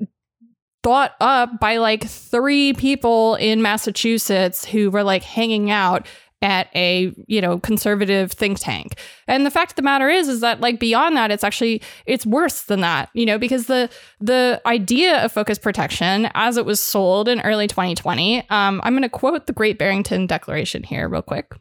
Thought 0.83 1.15
up 1.19 1.59
by 1.59 1.77
like 1.77 2.03
three 2.03 2.73
people 2.73 3.33
in 3.37 3.63
Massachusetts 3.63 4.63
who 4.63 4.91
were 4.91 5.01
like 5.01 5.23
hanging 5.23 5.71
out 5.71 6.05
at 6.45 6.69
a 6.75 7.11
you 7.27 7.41
know 7.41 7.59
conservative 7.59 8.31
think 8.31 8.59
tank 8.59 8.99
and 9.27 9.45
the 9.45 9.51
fact 9.51 9.71
of 9.71 9.75
the 9.75 9.81
matter 9.81 10.07
is 10.07 10.29
is 10.29 10.41
that 10.41 10.61
like 10.61 10.79
beyond 10.79 11.17
that 11.17 11.31
it's 11.31 11.43
actually 11.43 11.81
it's 12.05 12.25
worse 12.25 12.63
than 12.63 12.81
that 12.81 13.09
you 13.13 13.25
know 13.25 13.39
because 13.39 13.65
the 13.65 13.89
the 14.21 14.61
idea 14.67 15.25
of 15.25 15.31
focus 15.31 15.57
protection 15.57 16.29
as 16.35 16.55
it 16.55 16.65
was 16.65 16.79
sold 16.79 17.27
in 17.27 17.41
early 17.41 17.67
2020 17.67 18.47
um, 18.51 18.79
i'm 18.83 18.93
going 18.93 19.01
to 19.01 19.09
quote 19.09 19.47
the 19.47 19.53
great 19.53 19.79
barrington 19.79 20.27
declaration 20.27 20.83
here 20.83 21.09
real 21.09 21.23
quick 21.23 21.51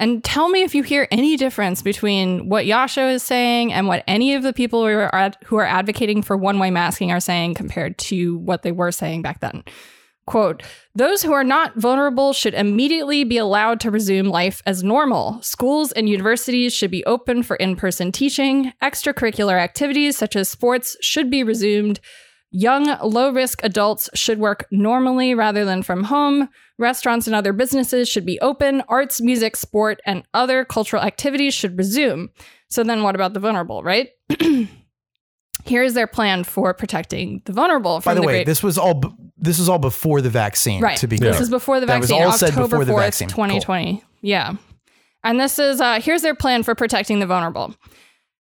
and 0.00 0.24
tell 0.24 0.48
me 0.48 0.62
if 0.62 0.74
you 0.74 0.82
hear 0.82 1.06
any 1.12 1.36
difference 1.36 1.80
between 1.80 2.48
what 2.48 2.64
Yascha 2.64 3.12
is 3.12 3.22
saying 3.22 3.72
and 3.72 3.86
what 3.86 4.02
any 4.08 4.34
of 4.34 4.42
the 4.42 4.52
people 4.52 4.84
who 4.84 4.92
are, 4.92 5.14
ad- 5.14 5.36
who 5.44 5.56
are 5.56 5.64
advocating 5.64 6.20
for 6.20 6.36
one 6.36 6.58
way 6.58 6.72
masking 6.72 7.12
are 7.12 7.20
saying 7.20 7.54
compared 7.54 7.96
to 7.98 8.38
what 8.38 8.62
they 8.62 8.72
were 8.72 8.90
saying 8.90 9.22
back 9.22 9.38
then. 9.38 9.62
Quote, 10.26 10.62
those 10.94 11.22
who 11.22 11.32
are 11.32 11.44
not 11.44 11.76
vulnerable 11.76 12.32
should 12.32 12.54
immediately 12.54 13.24
be 13.24 13.36
allowed 13.36 13.78
to 13.80 13.90
resume 13.90 14.26
life 14.26 14.62
as 14.64 14.82
normal. 14.82 15.40
Schools 15.42 15.92
and 15.92 16.08
universities 16.08 16.72
should 16.72 16.90
be 16.90 17.04
open 17.04 17.42
for 17.42 17.56
in 17.56 17.76
person 17.76 18.10
teaching. 18.10 18.72
Extracurricular 18.82 19.60
activities 19.60 20.16
such 20.16 20.34
as 20.34 20.48
sports 20.48 20.96
should 21.02 21.30
be 21.30 21.42
resumed. 21.42 22.00
Young, 22.50 22.96
low 23.02 23.30
risk 23.32 23.62
adults 23.64 24.08
should 24.14 24.38
work 24.38 24.64
normally 24.70 25.34
rather 25.34 25.64
than 25.64 25.82
from 25.82 26.04
home. 26.04 26.48
Restaurants 26.78 27.26
and 27.26 27.36
other 27.36 27.52
businesses 27.52 28.08
should 28.08 28.24
be 28.24 28.40
open. 28.40 28.82
Arts, 28.88 29.20
music, 29.20 29.56
sport, 29.56 30.00
and 30.06 30.22
other 30.32 30.64
cultural 30.64 31.02
activities 31.02 31.52
should 31.52 31.76
resume. 31.76 32.30
So 32.68 32.82
then, 32.82 33.02
what 33.02 33.14
about 33.14 33.34
the 33.34 33.40
vulnerable, 33.40 33.82
right? 33.82 34.08
Here's 35.64 35.94
their 35.94 36.06
plan 36.06 36.44
for 36.44 36.74
protecting 36.74 37.40
the 37.46 37.52
vulnerable. 37.52 38.00
From 38.00 38.10
By 38.10 38.14
the, 38.20 38.26
way, 38.26 38.32
great- 38.34 38.46
this 38.46 38.62
was 38.62 38.76
all 38.78 38.94
b- 38.94 39.08
this 39.36 39.58
is 39.58 39.68
all 39.68 39.78
before 39.78 40.20
the 40.20 40.30
vaccine. 40.30 40.80
Right. 40.82 40.96
To 40.98 41.06
be 41.06 41.16
Yeah. 41.16 41.30
This 41.32 41.40
is 41.40 41.50
before 41.50 41.80
the 41.80 41.86
That 41.86 42.00
was 42.00 42.10
vaccine, 42.10 42.26
all 42.26 42.32
said 42.32 42.50
October 42.50 42.68
before 42.68 42.84
the 42.84 42.92
4th, 42.92 42.98
vaccine. 43.00 43.28
Cool. 43.28 43.44
2020. 43.46 44.04
Yeah. 44.20 44.54
And 45.22 45.40
this 45.40 45.58
is 45.58 45.80
uh, 45.80 46.00
here's 46.00 46.22
their 46.22 46.34
plan 46.34 46.62
for 46.62 46.74
protecting 46.74 47.18
the 47.18 47.26
vulnerable. 47.26 47.74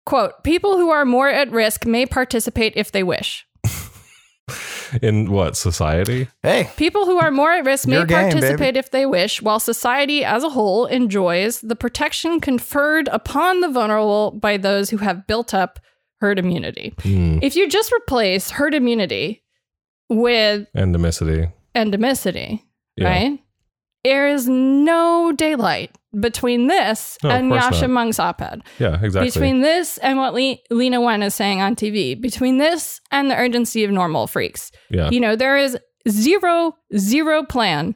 Quote, 0.06 0.44
people 0.44 0.78
who 0.78 0.90
are 0.90 1.06
more 1.06 1.30
at 1.30 1.52
risk 1.52 1.86
may 1.86 2.06
participate 2.06 2.74
if 2.76 2.92
they 2.92 3.04
wish. 3.04 3.46
In 5.02 5.32
what 5.32 5.58
society? 5.58 6.28
hey, 6.44 6.70
People 6.78 7.06
who 7.06 7.20
are 7.20 7.32
more 7.32 7.52
at 7.52 7.66
risk 7.66 7.88
may 7.88 8.06
game, 8.06 8.30
participate 8.32 8.78
if 8.78 8.92
they 8.92 9.06
wish, 9.06 9.42
while 9.42 9.60
society 9.60 10.24
as 10.24 10.44
a 10.44 10.50
whole 10.50 10.86
enjoys 10.86 11.60
the 11.62 11.76
protection 11.76 12.40
conferred 12.40 13.08
upon 13.10 13.62
the 13.62 13.68
vulnerable 13.70 14.32
by 14.32 14.58
those 14.58 14.92
who 14.92 14.98
have 14.98 15.26
built 15.26 15.54
up 15.56 15.80
herd 16.22 16.40
immunity. 16.40 16.94
Hmm. 17.02 17.40
If 17.42 17.56
you 17.56 17.68
just 17.70 17.92
replace 17.94 18.50
herd 18.50 18.74
immunity 18.74 19.44
with 20.10 20.68
Endemicity. 20.76 21.52
endemicity, 21.76 22.62
Yeah. 22.98 23.08
right? 23.10 23.40
There 24.04 24.28
is 24.28 24.48
no 24.48 25.32
daylight 25.36 25.92
between 26.20 26.68
this 26.68 27.18
No, 27.24 27.32
and 27.32 27.52
Yascha. 27.52 27.90
Mounk's 27.90 28.20
op-ed. 28.20 28.62
Yeah, 28.80 29.00
exactly. 29.02 29.32
Between 29.32 29.62
this 29.62 29.98
and 29.98 30.18
what 30.20 30.34
Le- 30.36 30.58
Leana 30.72 31.04
Wen 31.04 31.24
is 31.24 31.34
saying 31.34 31.60
on 31.62 31.76
TV. 31.76 32.14
Between 32.20 32.58
this 32.60 33.02
and 33.12 33.30
the 33.32 33.36
urgency 33.36 33.84
of 33.84 33.92
normal 33.92 34.28
freaks. 34.28 34.72
yeah. 34.92 35.10
You 35.10 35.20
know, 35.20 35.36
there 35.36 35.58
is 35.58 35.78
zero, 36.08 36.76
zero 36.96 37.44
plan 37.44 37.96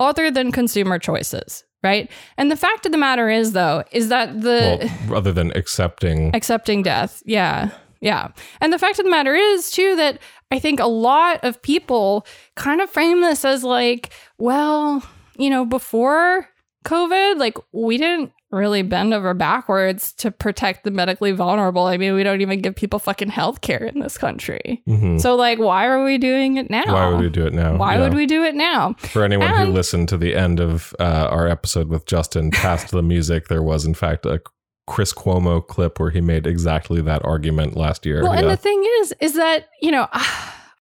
other 0.00 0.30
than 0.30 0.50
consumer 0.50 0.98
choices, 0.98 1.62
right? 1.82 2.10
And 2.36 2.50
the 2.50 2.56
fact 2.56 2.86
of 2.86 2.92
the 2.92 2.98
matter 2.98 3.28
is, 3.28 3.52
though, 3.52 3.84
is 3.92 4.08
that 4.08 4.40
the 4.40 4.78
well, 4.80 5.14
rather 5.14 5.32
than 5.32 5.50
accepting 5.56 6.34
accepting 6.34 6.82
death. 6.82 7.22
Yeah. 7.24 7.70
Yeah. 8.00 8.28
And 8.60 8.72
the 8.72 8.78
fact 8.78 8.98
of 8.98 9.04
the 9.04 9.10
matter 9.10 9.34
is, 9.34 9.70
too, 9.70 9.94
that 9.96 10.18
I 10.50 10.58
think 10.58 10.80
a 10.80 10.86
lot 10.86 11.44
of 11.44 11.60
people 11.60 12.26
kind 12.56 12.80
of 12.80 12.88
frame 12.88 13.20
this 13.20 13.44
as 13.44 13.62
like, 13.62 14.10
well, 14.38 15.02
you 15.36 15.50
know, 15.50 15.64
before 15.64 16.48
COVID, 16.84 17.38
like 17.38 17.58
we 17.72 17.98
didn't 17.98 18.32
really 18.50 18.82
bend 18.82 19.14
over 19.14 19.32
backwards 19.34 20.12
to 20.14 20.30
protect 20.30 20.84
the 20.84 20.90
medically 20.90 21.30
vulnerable. 21.32 21.84
I 21.86 21.96
mean, 21.96 22.14
we 22.14 22.22
don't 22.24 22.40
even 22.40 22.60
give 22.60 22.74
people 22.74 22.98
fucking 22.98 23.28
health 23.28 23.60
care 23.60 23.84
in 23.84 24.00
this 24.00 24.18
country. 24.18 24.82
Mhm. 24.88 25.20
So, 25.20 25.36
like, 25.36 25.58
why 25.58 25.86
are 25.86 26.02
we 26.04 26.18
doing 26.18 26.56
it 26.56 26.68
now? 26.68 26.82
why 26.86 27.08
would 27.08 27.20
we 27.20 27.28
do 27.30 27.46
it 27.46 27.52
now? 27.54 27.76
Why 27.76 27.94
Yeah. 27.94 28.00
would 28.00 28.14
we 28.14 28.26
do 28.26 28.42
it 28.44 28.54
now? 28.54 28.94
For 28.98 29.22
anyone 29.24 29.48
who 29.54 29.66
listened 29.66 30.08
to 30.08 30.16
the 30.16 30.34
end 30.34 30.58
of 30.60 30.94
uh, 30.98 31.28
our 31.30 31.46
episode 31.46 31.88
with 31.88 32.06
Justin 32.06 32.50
past 32.50 32.90
the 32.90 33.02
music, 33.02 33.48
there 33.48 33.62
was 33.62 33.84
in 33.84 33.94
fact 33.94 34.26
a 34.26 34.40
Chris 34.86 35.12
Cuomo 35.12 35.64
clip 35.64 36.00
where 36.00 36.10
he 36.10 36.20
made 36.20 36.48
exactly 36.48 37.00
that 37.02 37.24
argument 37.24 37.76
last 37.76 38.04
year. 38.04 38.22
Well, 38.24 38.32
and 38.32 38.48
the 38.50 38.56
thing 38.56 38.84
is, 39.00 39.14
is 39.20 39.34
that 39.34 39.68
you 39.80 39.92
know, 39.92 40.08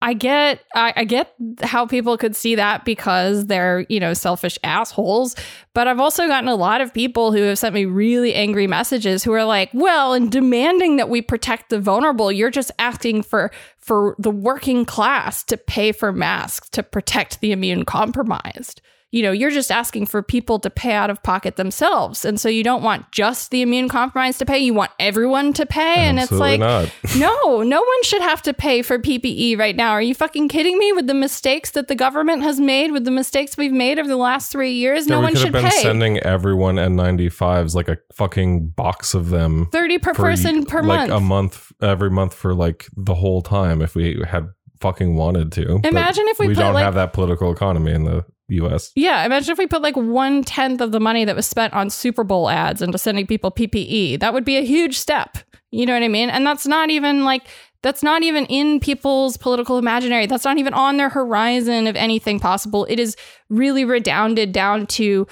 I 0.04 0.14
get, 0.14 0.60
I, 0.76 0.92
I 0.98 1.04
get 1.06 1.34
how 1.62 1.86
people 1.86 2.18
could 2.18 2.36
see 2.36 2.56
that 2.56 2.84
because 2.84 3.46
they're 3.46 3.86
you 3.88 4.02
know 4.02 4.14
selfish 4.14 4.60
assholes. 4.62 5.34
But 5.74 5.88
I've 5.88 6.02
also 6.02 6.28
gotten 6.28 6.50
a 6.50 6.56
lot 6.56 6.82
of 6.82 6.94
people 6.94 7.32
who 7.32 7.42
have 7.44 7.58
sent 7.58 7.74
me 7.74 7.86
really 7.86 8.36
angry 8.36 8.68
messages 8.68 9.24
who 9.24 9.32
are 9.32 9.46
like, 9.46 9.70
"Well, 9.74 10.14
in 10.14 10.30
demanding 10.30 10.98
that 10.98 11.08
we 11.08 11.22
protect 11.22 11.70
the 11.70 11.80
vulnerable, 11.80 12.34
you're 12.34 12.52
just 12.52 12.70
asking 12.80 13.24
for 13.24 13.50
for 13.78 14.18
the 14.20 14.30
working 14.30 14.84
class 14.84 15.42
to 15.46 15.56
pay 15.56 15.94
for 15.94 16.12
masks 16.12 16.68
to 16.72 16.84
protect 16.84 17.40
the 17.40 17.54
immune 17.54 17.86
compromised." 17.86 18.82
You 19.14 19.22
know, 19.22 19.32
you're 19.32 19.52
just 19.52 19.72
asking 19.72 20.08
for 20.08 20.24
people 20.24 20.58
to 20.60 20.72
pay 20.72 20.94
out 20.94 21.12
of 21.12 21.22
pocket 21.22 21.56
themselves. 21.56 22.26
And 22.26 22.40
so 22.40 22.50
you 22.50 22.64
don't 22.64 22.82
want 22.82 23.12
just 23.12 23.52
the 23.52 23.62
immune 23.62 23.88
compromised 23.88 24.40
to 24.40 24.46
pay, 24.46 24.58
you 24.58 24.74
want 24.74 24.90
everyone 25.00 25.54
to 25.54 25.68
pay. 25.68 25.98
And 25.98 26.20
it's 26.20 26.32
like, 26.32 26.60
not. 26.60 26.92
no, 27.18 27.62
no 27.62 27.80
one 27.80 28.04
should 28.04 28.24
have 28.24 28.42
to 28.42 28.54
pay 28.56 28.82
for 28.82 28.98
PPE 28.98 29.58
right 29.60 29.76
now. 29.76 29.92
Are 29.92 30.02
you 30.02 30.16
fucking 30.16 30.48
kidding 30.50 30.80
me? 30.80 30.92
With 30.94 31.06
the 31.06 31.14
mistakes 31.14 31.70
that 31.72 31.88
the 31.90 31.96
government 31.96 32.42
has 32.42 32.60
made, 32.60 32.92
with 32.92 33.06
the 33.06 33.12
mistakes 33.12 33.56
we've 33.56 33.72
made 33.72 34.00
over 34.00 34.10
the 34.10 34.16
last 34.18 34.52
three 34.52 34.74
years, 34.74 35.06
Yeah, 35.08 35.14
no 35.16 35.20
we 35.20 35.24
one 35.26 35.34
could 35.34 35.42
should 35.44 35.54
have 35.54 35.62
been 35.64 35.72
pay. 35.72 35.82
sending 35.84 36.18
everyone 36.20 36.76
N95s 36.78 37.76
like 37.76 37.88
a 37.90 37.98
fucking 38.14 38.70
box 38.70 39.14
of 39.14 39.30
them 39.30 39.68
30 39.72 40.00
per 40.00 40.14
for 40.16 40.24
person 40.24 40.66
per 40.66 40.82
like 40.82 41.10
month. 41.10 41.12
a 41.12 41.20
month 41.20 41.72
every 41.82 42.10
month 42.10 42.34
for 42.34 42.54
like 42.56 42.88
the 42.98 43.14
whole 43.14 43.44
time 43.44 43.82
if 43.82 43.94
we 43.96 44.22
had 44.28 44.50
fucking 44.82 45.16
wanted 45.16 45.52
to. 45.54 45.80
Imagine 45.84 46.26
if 46.30 46.40
we 46.40 46.48
we 46.48 46.56
don't 46.56 46.74
like- 46.74 46.84
have 46.84 46.96
that 46.96 47.14
political 47.14 47.52
economy 47.52 47.92
in 47.92 48.04
the 48.06 48.26
U.S. 48.50 48.92
Yeah, 48.96 49.26
imagine 49.26 49.52
if 49.52 49.58
we 49.58 49.68
put 49.68 49.82
like 49.82 49.96
one 49.96 50.44
tenth 50.44 50.82
of 50.82 50.92
the 50.92 51.00
money 51.00 51.26
that 51.26 51.36
was 51.36 51.48
spent 51.48 51.74
on 51.74 51.90
Super 51.90 52.24
Bowl 52.24 52.50
ads 52.50 52.82
into 52.82 52.98
sending 52.98 53.28
people 53.28 53.52
PPE. 53.52 54.20
That 54.20 54.34
would 54.34 54.46
be 54.46 54.58
a 54.58 54.66
huge 54.66 54.98
step. 54.98 55.38
You 55.72 55.86
know 55.86 55.94
what 55.94 56.04
I 56.04 56.08
mean? 56.08 56.30
And 56.30 56.46
that's 56.46 56.68
not 56.68 56.90
even 56.90 57.24
like 57.24 57.48
that's 57.82 58.04
not 58.04 58.24
even 58.24 58.46
in 58.46 58.80
people's 58.80 59.38
political 59.38 59.78
imaginary. 59.78 60.26
That's 60.26 60.46
not 60.46 60.58
even 60.58 60.74
on 60.74 60.98
their 60.98 61.10
horizon 61.10 61.88
of 61.88 61.96
anything 61.96 62.40
possible. 62.40 62.86
It 62.86 63.00
is 63.00 63.16
really 63.50 63.84
redounded 63.84 64.52
down 64.52 64.88
to 64.88 65.28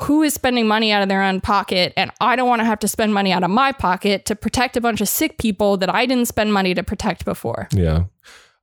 who 0.00 0.22
is 0.22 0.34
spending 0.34 0.68
money 0.68 0.92
out 0.92 1.02
of 1.02 1.08
their 1.08 1.22
own 1.22 1.40
pocket 1.40 1.92
and 1.96 2.10
I 2.20 2.36
don't 2.36 2.48
want 2.48 2.60
to 2.60 2.66
have 2.66 2.78
to 2.80 2.88
spend 2.88 3.14
money 3.14 3.32
out 3.32 3.42
of 3.42 3.50
my 3.50 3.72
pocket 3.72 4.26
to 4.26 4.36
protect 4.36 4.76
a 4.76 4.80
bunch 4.80 5.00
of 5.00 5.08
sick 5.08 5.38
people 5.38 5.78
that 5.78 5.92
I 5.92 6.04
didn't 6.06 6.26
spend 6.26 6.52
money 6.52 6.74
to 6.74 6.82
protect 6.82 7.24
before. 7.24 7.68
Yeah. 7.72 8.04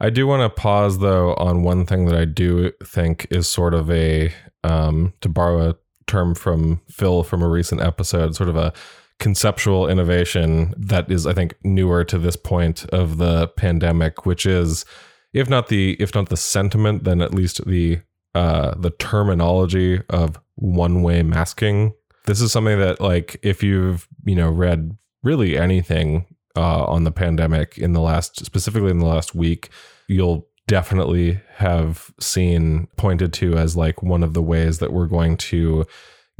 I 0.03 0.09
do 0.09 0.27
want 0.27 0.41
to 0.41 0.61
pause 0.61 0.99
though 0.99 1.33
on 1.35 1.63
one 1.63 1.85
thing 1.85 2.05
that 2.05 2.15
I 2.15 2.25
do 2.25 2.71
think 2.83 3.25
is 3.31 3.47
sort 3.47 3.73
of 3.73 3.89
a 3.89 4.33
um 4.63 5.13
to 5.21 5.29
borrow 5.29 5.69
a 5.69 5.75
term 6.07 6.35
from 6.35 6.81
Phil 6.89 7.23
from 7.23 7.41
a 7.41 7.47
recent 7.47 7.81
episode, 7.81 8.35
sort 8.35 8.49
of 8.49 8.57
a 8.57 8.73
conceptual 9.19 9.87
innovation 9.87 10.73
that 10.77 11.09
is, 11.09 11.25
I 11.25 11.31
think, 11.33 11.55
newer 11.63 12.03
to 12.03 12.19
this 12.19 12.35
point 12.35 12.83
of 12.89 13.17
the 13.17 13.47
pandemic, 13.47 14.25
which 14.25 14.45
is, 14.45 14.83
if 15.31 15.49
not 15.49 15.69
the 15.69 15.95
if 16.01 16.13
not 16.13 16.27
the 16.27 16.37
sentiment, 16.37 17.05
then 17.05 17.21
at 17.21 17.33
least 17.33 17.65
the 17.65 18.01
uh, 18.35 18.75
the 18.77 18.89
terminology 18.89 20.01
of 20.09 20.37
one 20.55 21.01
way 21.01 21.23
masking. 21.23 21.93
This 22.25 22.41
is 22.41 22.51
something 22.51 22.79
that, 22.79 22.99
like, 22.99 23.39
if 23.41 23.63
you've 23.63 24.07
you 24.25 24.35
know 24.35 24.49
read 24.49 24.97
really 25.23 25.57
anything 25.57 26.25
uh, 26.57 26.83
on 26.83 27.05
the 27.05 27.11
pandemic 27.11 27.77
in 27.77 27.93
the 27.93 28.01
last, 28.01 28.45
specifically 28.45 28.91
in 28.91 28.99
the 28.99 29.05
last 29.05 29.33
week, 29.33 29.69
you'll 30.07 30.47
definitely 30.67 31.41
have 31.55 32.11
seen 32.19 32.87
pointed 32.97 33.33
to 33.33 33.57
as 33.57 33.75
like 33.75 34.01
one 34.01 34.23
of 34.23 34.33
the 34.33 34.41
ways 34.41 34.79
that 34.79 34.93
we're 34.93 35.07
going 35.07 35.35
to 35.35 35.85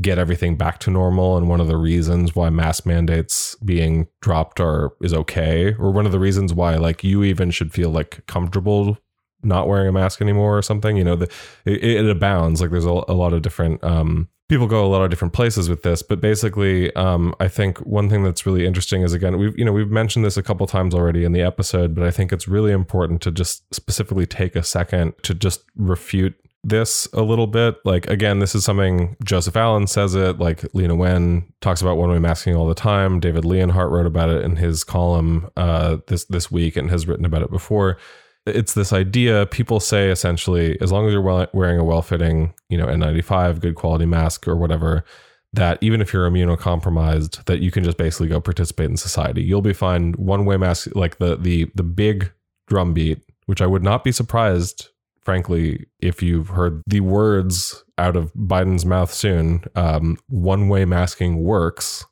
get 0.01 0.17
everything 0.17 0.55
back 0.55 0.79
to 0.79 0.89
normal 0.89 1.37
and 1.37 1.47
one 1.47 1.61
of 1.61 1.67
the 1.67 1.77
reasons 1.77 2.35
why 2.35 2.49
mask 2.49 2.85
mandates 2.85 3.55
being 3.63 4.07
dropped 4.21 4.59
are 4.59 4.93
is 5.01 5.13
okay 5.13 5.75
or 5.75 5.91
one 5.91 6.05
of 6.05 6.11
the 6.11 6.19
reasons 6.19 6.53
why 6.53 6.75
like 6.75 7.03
you 7.03 7.23
even 7.23 7.51
should 7.51 7.71
feel 7.71 7.89
like 7.89 8.25
comfortable 8.25 8.97
not 9.43 9.67
wearing 9.67 9.87
a 9.87 9.91
mask 9.91 10.21
anymore 10.21 10.57
or 10.57 10.61
something 10.61 10.97
you 10.97 11.03
know 11.03 11.15
the 11.15 11.31
it, 11.65 11.83
it 11.83 12.09
abounds. 12.09 12.61
Like 12.61 12.71
there's 12.71 12.85
a, 12.85 13.03
a 13.07 13.13
lot 13.13 13.33
of 13.33 13.41
different 13.41 13.83
um 13.83 14.29
people 14.49 14.67
go 14.67 14.85
a 14.85 14.87
lot 14.87 15.03
of 15.03 15.09
different 15.09 15.33
places 15.33 15.69
with 15.69 15.83
this 15.83 16.01
but 16.01 16.21
basically 16.21 16.93
um 16.95 17.33
i 17.39 17.47
think 17.47 17.77
one 17.79 18.09
thing 18.09 18.23
that's 18.23 18.45
really 18.45 18.65
interesting 18.65 19.01
is 19.01 19.13
again 19.13 19.37
we've 19.37 19.57
you 19.57 19.65
know 19.65 19.71
we've 19.71 19.91
mentioned 19.91 20.23
this 20.23 20.37
a 20.37 20.43
couple 20.43 20.67
times 20.67 20.93
already 20.93 21.23
in 21.23 21.31
the 21.31 21.41
episode 21.41 21.95
but 21.95 22.03
i 22.03 22.11
think 22.11 22.31
it's 22.31 22.47
really 22.47 22.71
important 22.71 23.21
to 23.21 23.31
just 23.31 23.73
specifically 23.73 24.25
take 24.25 24.55
a 24.55 24.63
second 24.63 25.13
to 25.23 25.33
just 25.33 25.63
refute 25.75 26.35
this 26.63 27.07
a 27.13 27.21
little 27.21 27.47
bit. 27.47 27.75
Like 27.83 28.07
again, 28.07 28.39
this 28.39 28.55
is 28.55 28.63
something 28.63 29.15
Joseph 29.23 29.55
Allen 29.55 29.87
says 29.87 30.15
it. 30.15 30.39
Like 30.39 30.61
Leana 30.73 30.97
Wen 30.97 31.51
talks 31.61 31.81
about 31.81 31.97
one-way 31.97 32.19
masking 32.19 32.55
all 32.55 32.67
the 32.67 32.73
time. 32.73 33.19
David 33.19 33.45
Leonhardt 33.45 33.91
wrote 33.91 34.05
about 34.05 34.29
it 34.29 34.43
in 34.43 34.55
his 34.55 34.83
column 34.83 35.49
uh, 35.57 35.97
this 36.07 36.25
this 36.25 36.49
week 36.49 36.77
and 36.77 36.89
has 36.89 37.07
written 37.07 37.25
about 37.25 37.41
it 37.41 37.51
before. 37.51 37.97
It's 38.45 38.73
this 38.73 38.91
idea 38.91 39.45
people 39.45 39.79
say 39.79 40.09
essentially, 40.09 40.77
as 40.81 40.91
long 40.91 41.07
as 41.07 41.13
you're 41.13 41.47
wearing 41.53 41.79
a 41.79 41.83
well-fitting, 41.83 42.53
you 42.69 42.77
know, 42.77 42.87
N95, 42.87 43.61
good 43.61 43.75
quality 43.75 44.05
mask 44.05 44.47
or 44.47 44.55
whatever, 44.55 45.05
that 45.53 45.77
even 45.81 46.01
if 46.01 46.11
you're 46.11 46.29
immunocompromised, 46.29 47.45
that 47.45 47.59
you 47.59 47.71
can 47.71 47.83
just 47.83 47.97
basically 47.97 48.27
go 48.27 48.41
participate 48.41 48.89
in 48.89 48.97
society. 48.97 49.43
You'll 49.43 49.61
be 49.61 49.73
fine. 49.73 50.13
One-way 50.13 50.57
mask, 50.57 50.89
like 50.95 51.19
the 51.19 51.37
the 51.37 51.71
the 51.75 51.83
big 51.83 52.31
drumbeat, 52.67 53.21
which 53.45 53.61
I 53.61 53.67
would 53.67 53.83
not 53.83 54.03
be 54.03 54.11
surprised 54.11 54.89
frankly, 55.23 55.85
if 55.99 56.21
you've 56.21 56.49
heard 56.49 56.83
the 56.85 56.99
words 56.99 57.83
out 57.97 58.15
of 58.15 58.33
Biden's 58.33 58.85
mouth 58.85 59.13
soon, 59.13 59.63
um, 59.75 60.17
one 60.27 60.67
way 60.69 60.85
masking 60.85 61.43
works 61.43 62.05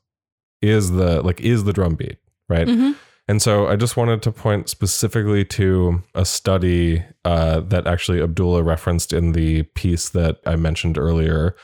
is 0.60 0.92
the 0.92 1.22
like 1.22 1.40
is 1.40 1.64
the 1.64 1.72
drumbeat, 1.72 2.18
right? 2.48 2.66
Mm-hmm. 2.66 2.92
And 3.28 3.40
so 3.40 3.68
I 3.68 3.76
just 3.76 3.96
wanted 3.96 4.20
to 4.22 4.32
point 4.32 4.68
specifically 4.68 5.44
to 5.46 6.02
a 6.14 6.24
study 6.24 7.04
uh, 7.24 7.60
that 7.60 7.86
actually 7.86 8.20
Abdullah 8.20 8.62
referenced 8.62 9.12
in 9.12 9.32
the 9.32 9.62
piece 9.62 10.08
that 10.10 10.38
I 10.44 10.56
mentioned 10.56 10.98
earlier 10.98 11.54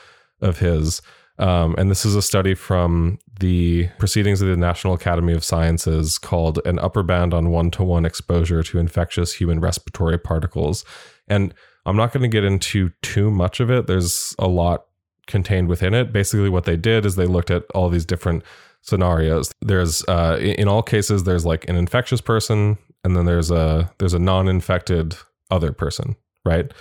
of 0.41 0.59
his. 0.59 1.01
Um, 1.37 1.75
and 1.77 1.89
this 1.89 2.05
is 2.05 2.15
a 2.15 2.21
study 2.21 2.53
from 2.53 3.17
the 3.39 3.87
Proceedings 3.97 4.41
of 4.41 4.49
the 4.49 4.57
National 4.57 4.93
Academy 4.93 5.33
of 5.33 5.43
Sciences 5.43 6.17
called 6.17 6.59
An 6.65 6.79
Upper 6.79 7.03
Bound 7.03 7.33
on 7.33 7.49
One 7.49 7.71
to 7.71 7.83
One 7.83 8.05
Exposure 8.05 8.61
to 8.63 8.79
Infectious 8.79 9.33
Human 9.33 9.61
Respiratory 9.61 10.17
Particles. 10.17 10.83
And 11.27 11.53
I'm 11.85 11.95
not 11.95 12.11
going 12.11 12.23
to 12.23 12.27
get 12.29 12.43
into 12.43 12.91
too 13.01 13.31
much 13.31 13.59
of 13.59 13.69
it. 13.69 13.87
There's 13.87 14.35
a 14.37 14.47
lot 14.47 14.85
contained 15.27 15.69
within 15.69 15.93
it. 15.93 16.11
Basically, 16.11 16.49
what 16.49 16.65
they 16.65 16.75
did 16.75 17.05
is 17.05 17.15
they 17.15 17.25
looked 17.25 17.51
at 17.51 17.63
all 17.73 17.89
these 17.89 18.05
different 18.05 18.43
scenarios. 18.81 19.51
There's 19.61 20.03
uh, 20.07 20.37
in 20.39 20.67
all 20.67 20.81
cases 20.81 21.23
there's 21.23 21.45
like 21.45 21.67
an 21.69 21.75
infectious 21.75 22.21
person, 22.21 22.77
and 23.03 23.15
then 23.15 23.25
there's 23.25 23.51
a 23.51 23.91
there's 23.99 24.13
a 24.13 24.19
non-infected 24.19 25.15
other 25.51 25.71
person, 25.71 26.15
right? 26.45 26.71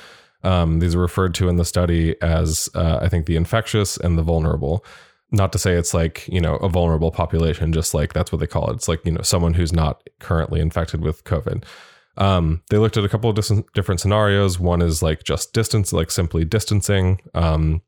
Um, 0.44 0.78
these 0.78 0.94
are 0.94 1.00
referred 1.00 1.34
to 1.34 1.48
in 1.48 1.56
the 1.56 1.64
study 1.64 2.20
as 2.22 2.68
uh, 2.74 3.00
I 3.02 3.08
think 3.08 3.26
the 3.26 3.36
infectious 3.36 3.96
and 3.96 4.16
the 4.16 4.22
vulnerable. 4.22 4.84
Not 5.30 5.52
to 5.52 5.58
say 5.58 5.74
it's 5.74 5.92
like 5.92 6.26
you 6.28 6.40
know 6.40 6.56
a 6.56 6.68
vulnerable 6.68 7.10
population, 7.10 7.72
just 7.72 7.92
like 7.92 8.12
that's 8.12 8.32
what 8.32 8.38
they 8.38 8.46
call 8.46 8.70
it. 8.70 8.74
It's 8.74 8.88
like 8.88 9.04
you 9.04 9.12
know 9.12 9.22
someone 9.22 9.54
who's 9.54 9.72
not 9.72 10.02
currently 10.20 10.60
infected 10.60 11.02
with 11.02 11.24
COVID. 11.24 11.64
Um, 12.16 12.62
they 12.70 12.78
looked 12.78 12.96
at 12.96 13.04
a 13.04 13.08
couple 13.08 13.30
of 13.30 13.36
dis- 13.36 13.62
different 13.74 14.00
scenarios. 14.00 14.58
One 14.58 14.82
is 14.82 15.02
like 15.02 15.24
just 15.24 15.52
distance, 15.52 15.92
like 15.92 16.10
simply 16.10 16.44
distancing. 16.44 17.20
Um, 17.34 17.82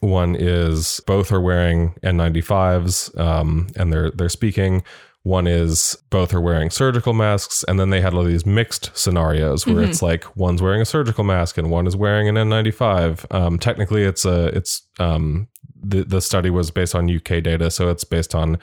one 0.00 0.34
is 0.34 1.00
both 1.06 1.30
are 1.32 1.40
wearing 1.40 1.94
N95s 2.02 3.18
um, 3.18 3.68
and 3.76 3.92
they're 3.92 4.10
they're 4.10 4.28
speaking. 4.28 4.82
One 5.24 5.46
is 5.46 5.96
both 6.10 6.34
are 6.34 6.40
wearing 6.40 6.70
surgical 6.70 7.12
masks, 7.12 7.64
and 7.68 7.78
then 7.78 7.90
they 7.90 8.00
had 8.00 8.12
all 8.12 8.24
these 8.24 8.44
mixed 8.44 8.90
scenarios 8.96 9.66
where 9.66 9.76
mm-hmm. 9.76 9.90
it's 9.90 10.02
like 10.02 10.36
one's 10.36 10.60
wearing 10.60 10.82
a 10.82 10.84
surgical 10.84 11.22
mask 11.22 11.58
and 11.58 11.70
one 11.70 11.86
is 11.86 11.94
wearing 11.94 12.28
an 12.28 12.34
N95. 12.34 13.32
Um, 13.32 13.58
technically, 13.58 14.02
it's 14.02 14.24
a 14.24 14.46
it's 14.46 14.82
um, 14.98 15.46
the 15.80 16.02
the 16.02 16.20
study 16.20 16.50
was 16.50 16.72
based 16.72 16.96
on 16.96 17.08
UK 17.08 17.42
data, 17.42 17.70
so 17.70 17.88
it's 17.88 18.04
based 18.04 18.34
on 18.34 18.58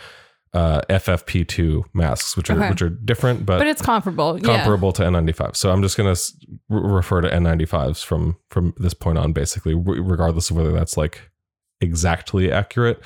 uh, 0.54 0.82
FFP2 0.90 1.86
masks, 1.94 2.36
which 2.36 2.50
are 2.50 2.58
okay. 2.58 2.70
which 2.70 2.82
are 2.82 2.90
different, 2.90 3.46
but 3.46 3.60
but 3.60 3.68
it's 3.68 3.82
comparable, 3.82 4.40
comparable 4.40 4.90
yeah. 4.90 5.12
to 5.12 5.18
N95. 5.18 5.56
So 5.56 5.72
I'm 5.72 5.82
just 5.82 5.96
going 5.96 6.14
to 6.14 6.34
refer 6.70 7.22
to 7.22 7.30
N95s 7.30 8.04
from 8.04 8.38
from 8.50 8.74
this 8.78 8.94
point 8.94 9.18
on, 9.18 9.32
basically, 9.32 9.76
regardless 9.76 10.50
of 10.50 10.58
whether 10.58 10.72
that's 10.72 10.98
like 10.98 11.30
exactly 11.82 12.52
accurate. 12.52 13.02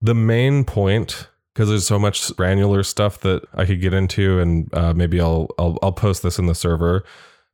The 0.00 0.14
main 0.14 0.64
point, 0.64 1.28
because 1.54 1.68
there's 1.68 1.86
so 1.86 1.98
much 1.98 2.34
granular 2.36 2.82
stuff 2.82 3.20
that 3.20 3.42
I 3.54 3.66
could 3.66 3.80
get 3.80 3.92
into, 3.92 4.40
and 4.40 4.72
uh, 4.74 4.94
maybe 4.94 5.20
I'll, 5.20 5.48
I'll 5.58 5.78
I'll 5.82 5.92
post 5.92 6.22
this 6.22 6.38
in 6.38 6.46
the 6.46 6.54
server, 6.54 7.04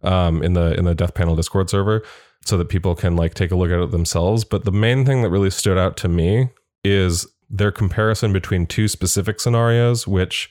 um, 0.02 0.42
in 0.44 0.52
the 0.52 0.74
in 0.74 0.84
the 0.84 0.94
Death 0.94 1.14
Panel 1.14 1.34
Discord 1.34 1.68
server, 1.68 2.04
so 2.44 2.56
that 2.56 2.68
people 2.68 2.94
can 2.94 3.16
like 3.16 3.34
take 3.34 3.50
a 3.50 3.56
look 3.56 3.72
at 3.72 3.80
it 3.80 3.90
themselves. 3.90 4.44
But 4.44 4.64
the 4.64 4.72
main 4.72 5.04
thing 5.04 5.22
that 5.22 5.30
really 5.30 5.50
stood 5.50 5.76
out 5.76 5.96
to 5.98 6.08
me 6.08 6.50
is 6.84 7.26
their 7.50 7.72
comparison 7.72 8.32
between 8.32 8.66
two 8.66 8.88
specific 8.88 9.40
scenarios, 9.40 10.06
which 10.06 10.50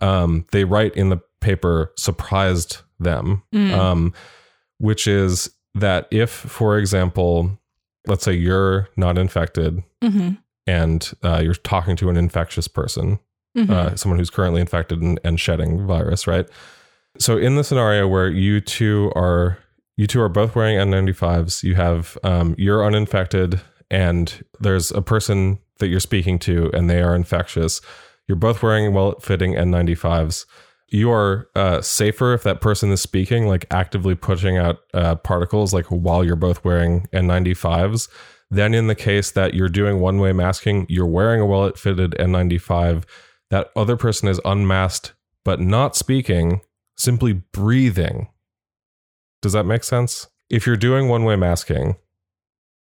um, 0.00 0.46
they 0.52 0.64
write 0.64 0.94
in 0.94 1.10
the 1.10 1.20
paper 1.40 1.92
surprised 1.96 2.78
them, 2.98 3.42
mm. 3.52 3.72
um, 3.72 4.12
which 4.78 5.06
is 5.06 5.50
that 5.74 6.08
if, 6.10 6.30
for 6.30 6.78
example, 6.78 7.58
let's 8.06 8.24
say 8.24 8.32
you're 8.32 8.88
not 8.96 9.18
infected 9.18 9.82
mm-hmm. 10.02 10.30
and 10.66 11.12
uh, 11.22 11.40
you're 11.42 11.54
talking 11.54 11.96
to 11.96 12.08
an 12.08 12.16
infectious 12.16 12.68
person, 12.68 13.18
mm-hmm. 13.56 13.70
uh, 13.70 13.94
someone 13.96 14.18
who's 14.18 14.30
currently 14.30 14.60
infected 14.60 15.00
and, 15.02 15.20
and 15.24 15.38
shedding 15.38 15.86
virus, 15.86 16.26
right? 16.26 16.48
So 17.18 17.36
in 17.36 17.56
the 17.56 17.64
scenario 17.64 18.06
where 18.06 18.28
you 18.28 18.60
two 18.60 19.12
are 19.14 19.58
you 19.96 20.06
two 20.06 20.20
are 20.20 20.28
both 20.28 20.54
wearing 20.54 20.78
N95s, 20.78 21.64
you 21.64 21.74
have 21.74 22.16
um, 22.22 22.54
you're 22.56 22.86
uninfected 22.86 23.60
and 23.90 24.44
there's 24.60 24.90
a 24.90 25.02
person 25.02 25.58
that 25.78 25.88
you're 25.88 26.00
speaking 26.00 26.38
to 26.40 26.70
and 26.74 26.88
they 26.88 27.00
are 27.00 27.14
infectious, 27.14 27.80
you're 28.26 28.36
both 28.36 28.62
wearing 28.62 28.92
well 28.92 29.18
fitting 29.20 29.54
N95s. 29.54 30.44
You 30.90 31.10
are 31.10 31.48
uh, 31.54 31.82
safer 31.82 32.32
if 32.32 32.42
that 32.44 32.60
person 32.60 32.90
is 32.90 33.02
speaking, 33.02 33.46
like 33.46 33.66
actively 33.70 34.14
pushing 34.14 34.56
out 34.56 34.78
uh, 34.94 35.16
particles, 35.16 35.74
like 35.74 35.86
while 35.86 36.24
you're 36.24 36.36
both 36.36 36.64
wearing 36.64 37.06
N95s. 37.12 38.08
Then, 38.50 38.72
in 38.72 38.86
the 38.86 38.94
case 38.94 39.30
that 39.32 39.52
you're 39.52 39.68
doing 39.68 40.00
one 40.00 40.18
way 40.18 40.32
masking, 40.32 40.86
you're 40.88 41.06
wearing 41.06 41.42
a 41.42 41.46
well 41.46 41.70
fitted 41.72 42.12
N95, 42.12 43.04
that 43.50 43.70
other 43.76 43.96
person 43.96 44.28
is 44.28 44.40
unmasked 44.44 45.12
but 45.44 45.60
not 45.60 45.96
speaking, 45.96 46.60
simply 46.96 47.32
breathing. 47.32 48.28
Does 49.40 49.54
that 49.54 49.64
make 49.64 49.82
sense? 49.82 50.26
If 50.50 50.66
you're 50.66 50.76
doing 50.76 51.08
one 51.08 51.24
way 51.24 51.36
masking, 51.36 51.96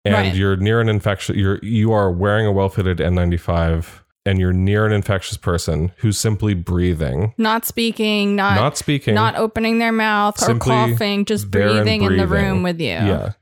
and 0.04 0.14
right. 0.14 0.34
you're 0.34 0.56
near 0.56 0.80
an 0.80 0.88
infection 0.88 1.38
you're 1.38 1.58
you 1.62 1.92
are 1.92 2.10
wearing 2.10 2.46
a 2.46 2.52
well-fitted 2.52 2.98
N95 2.98 4.04
and 4.26 4.38
you're 4.38 4.52
near 4.52 4.86
an 4.86 4.92
infectious 4.92 5.36
person 5.36 5.92
who's 5.96 6.18
simply 6.18 6.54
breathing. 6.54 7.34
Not 7.36 7.64
speaking 7.64 8.36
not 8.36 8.56
not 8.56 8.76
speaking. 8.76 9.14
not 9.14 9.36
opening 9.36 9.78
their 9.78 9.92
mouth 9.92 10.42
or 10.48 10.58
coughing 10.58 11.24
just 11.24 11.50
breathing, 11.50 12.00
breathing, 12.00 12.02
in 12.02 12.16
the 12.16 12.26
room 12.26 12.62
with 12.62 12.80
you. 12.80 12.86
Yeah. 12.86 13.32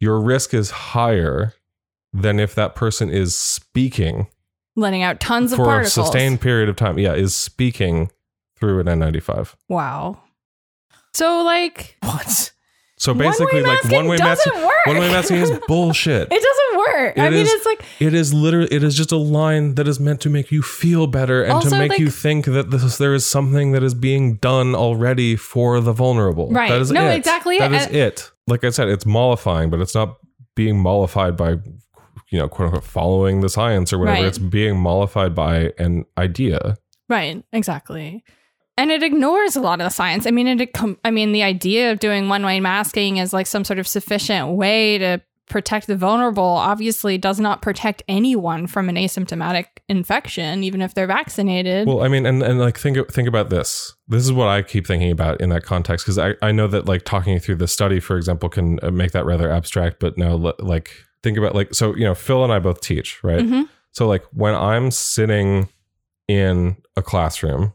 Your 0.00 0.20
risk 0.20 0.54
is 0.54 0.70
higher 0.70 1.54
than 2.12 2.38
if 2.38 2.54
that 2.54 2.74
person 2.74 3.10
is 3.10 3.36
speaking 3.36 4.28
letting 4.76 5.02
out 5.02 5.18
tons 5.18 5.52
of 5.52 5.58
particles 5.58 5.94
for 5.94 6.00
a 6.00 6.04
sustained 6.04 6.40
period 6.40 6.68
of 6.68 6.76
time. 6.76 6.98
Yeah 6.98 7.14
is 7.14 7.34
speaking 7.34 8.10
through 8.56 8.80
an 8.80 8.86
N95 8.86 9.54
wow. 9.68 10.20
So 11.12 11.42
like 11.42 11.96
what 12.02 12.52
so 12.98 13.14
basically, 13.14 13.62
like 13.62 13.84
one 13.84 14.08
way 14.08 14.16
masking, 14.18 14.52
one 14.52 14.98
way 14.98 15.08
masking 15.08 15.36
is 15.36 15.50
bullshit. 15.68 16.28
It 16.32 16.42
doesn't 16.42 16.78
work. 16.78 17.16
It 17.16 17.20
I 17.20 17.30
mean, 17.30 17.46
it's 17.46 17.64
like 17.64 17.84
it 18.00 18.12
is 18.12 18.34
literally 18.34 18.68
it 18.72 18.82
is 18.82 18.96
just 18.96 19.12
a 19.12 19.16
line 19.16 19.76
that 19.76 19.86
is 19.86 20.00
meant 20.00 20.20
to 20.22 20.30
make 20.30 20.50
you 20.50 20.62
feel 20.62 21.06
better 21.06 21.42
and 21.42 21.62
to 21.62 21.70
make 21.70 21.90
like, 21.90 22.00
you 22.00 22.10
think 22.10 22.46
that 22.46 22.70
this 22.70 22.98
there 22.98 23.14
is 23.14 23.24
something 23.24 23.72
that 23.72 23.82
is 23.82 23.94
being 23.94 24.36
done 24.36 24.74
already 24.74 25.36
for 25.36 25.80
the 25.80 25.92
vulnerable. 25.92 26.50
Right. 26.50 26.70
That 26.70 26.80
is 26.80 26.90
no, 26.90 27.08
it. 27.08 27.16
exactly. 27.16 27.58
That 27.58 27.72
is 27.72 27.86
uh, 27.86 27.90
it. 27.90 28.30
Like 28.46 28.64
I 28.64 28.70
said, 28.70 28.88
it's 28.88 29.06
mollifying, 29.06 29.70
but 29.70 29.80
it's 29.80 29.94
not 29.94 30.18
being 30.56 30.78
mollified 30.78 31.36
by 31.36 31.58
you 32.30 32.38
know, 32.38 32.48
quote 32.48 32.66
unquote, 32.66 32.84
following 32.84 33.40
the 33.40 33.48
science 33.48 33.92
or 33.92 33.98
whatever. 33.98 34.22
Right. 34.22 34.26
It's 34.26 34.38
being 34.38 34.78
mollified 34.78 35.34
by 35.34 35.72
an 35.78 36.04
idea. 36.16 36.76
Right, 37.08 37.42
exactly. 37.52 38.22
And 38.78 38.92
it 38.92 39.02
ignores 39.02 39.56
a 39.56 39.60
lot 39.60 39.80
of 39.80 39.84
the 39.84 39.90
science. 39.90 40.24
I 40.26 40.30
mean, 40.30 40.46
it. 40.46 40.70
I 41.04 41.10
mean, 41.10 41.32
the 41.32 41.42
idea 41.42 41.90
of 41.92 41.98
doing 41.98 42.28
one-way 42.28 42.60
masking 42.60 43.16
is 43.16 43.32
like 43.32 43.48
some 43.48 43.64
sort 43.64 43.80
of 43.80 43.88
sufficient 43.88 44.50
way 44.50 44.98
to 44.98 45.20
protect 45.48 45.88
the 45.88 45.96
vulnerable. 45.96 46.44
Obviously, 46.44 47.18
does 47.18 47.40
not 47.40 47.60
protect 47.60 48.04
anyone 48.06 48.68
from 48.68 48.88
an 48.88 48.94
asymptomatic 48.94 49.64
infection, 49.88 50.62
even 50.62 50.80
if 50.80 50.94
they're 50.94 51.08
vaccinated. 51.08 51.88
Well, 51.88 52.02
I 52.02 52.08
mean, 52.08 52.24
and, 52.24 52.40
and 52.42 52.60
like 52.60 52.78
think 52.78 53.10
think 53.10 53.26
about 53.26 53.50
this. 53.50 53.96
This 54.06 54.22
is 54.22 54.32
what 54.32 54.46
I 54.46 54.62
keep 54.62 54.86
thinking 54.86 55.10
about 55.10 55.40
in 55.40 55.48
that 55.48 55.64
context 55.64 56.06
because 56.06 56.18
I, 56.18 56.34
I 56.40 56.52
know 56.52 56.68
that 56.68 56.86
like 56.86 57.02
talking 57.04 57.38
through 57.40 57.56
the 57.56 57.68
study, 57.68 57.98
for 57.98 58.16
example, 58.16 58.48
can 58.48 58.78
uh, 58.82 58.92
make 58.92 59.10
that 59.10 59.26
rather 59.26 59.50
abstract. 59.50 59.98
But 59.98 60.16
now, 60.16 60.52
like 60.60 60.90
think 61.24 61.36
about 61.36 61.54
like 61.54 61.74
so 61.74 61.96
you 61.96 62.04
know 62.04 62.14
Phil 62.14 62.44
and 62.44 62.52
I 62.52 62.60
both 62.60 62.80
teach, 62.80 63.22
right? 63.24 63.40
Mhm. 63.40 63.68
So 63.90 64.06
like 64.06 64.24
when 64.32 64.54
I'm 64.54 64.92
sitting 64.92 65.68
in 66.28 66.76
a 66.94 67.02
classroom 67.02 67.72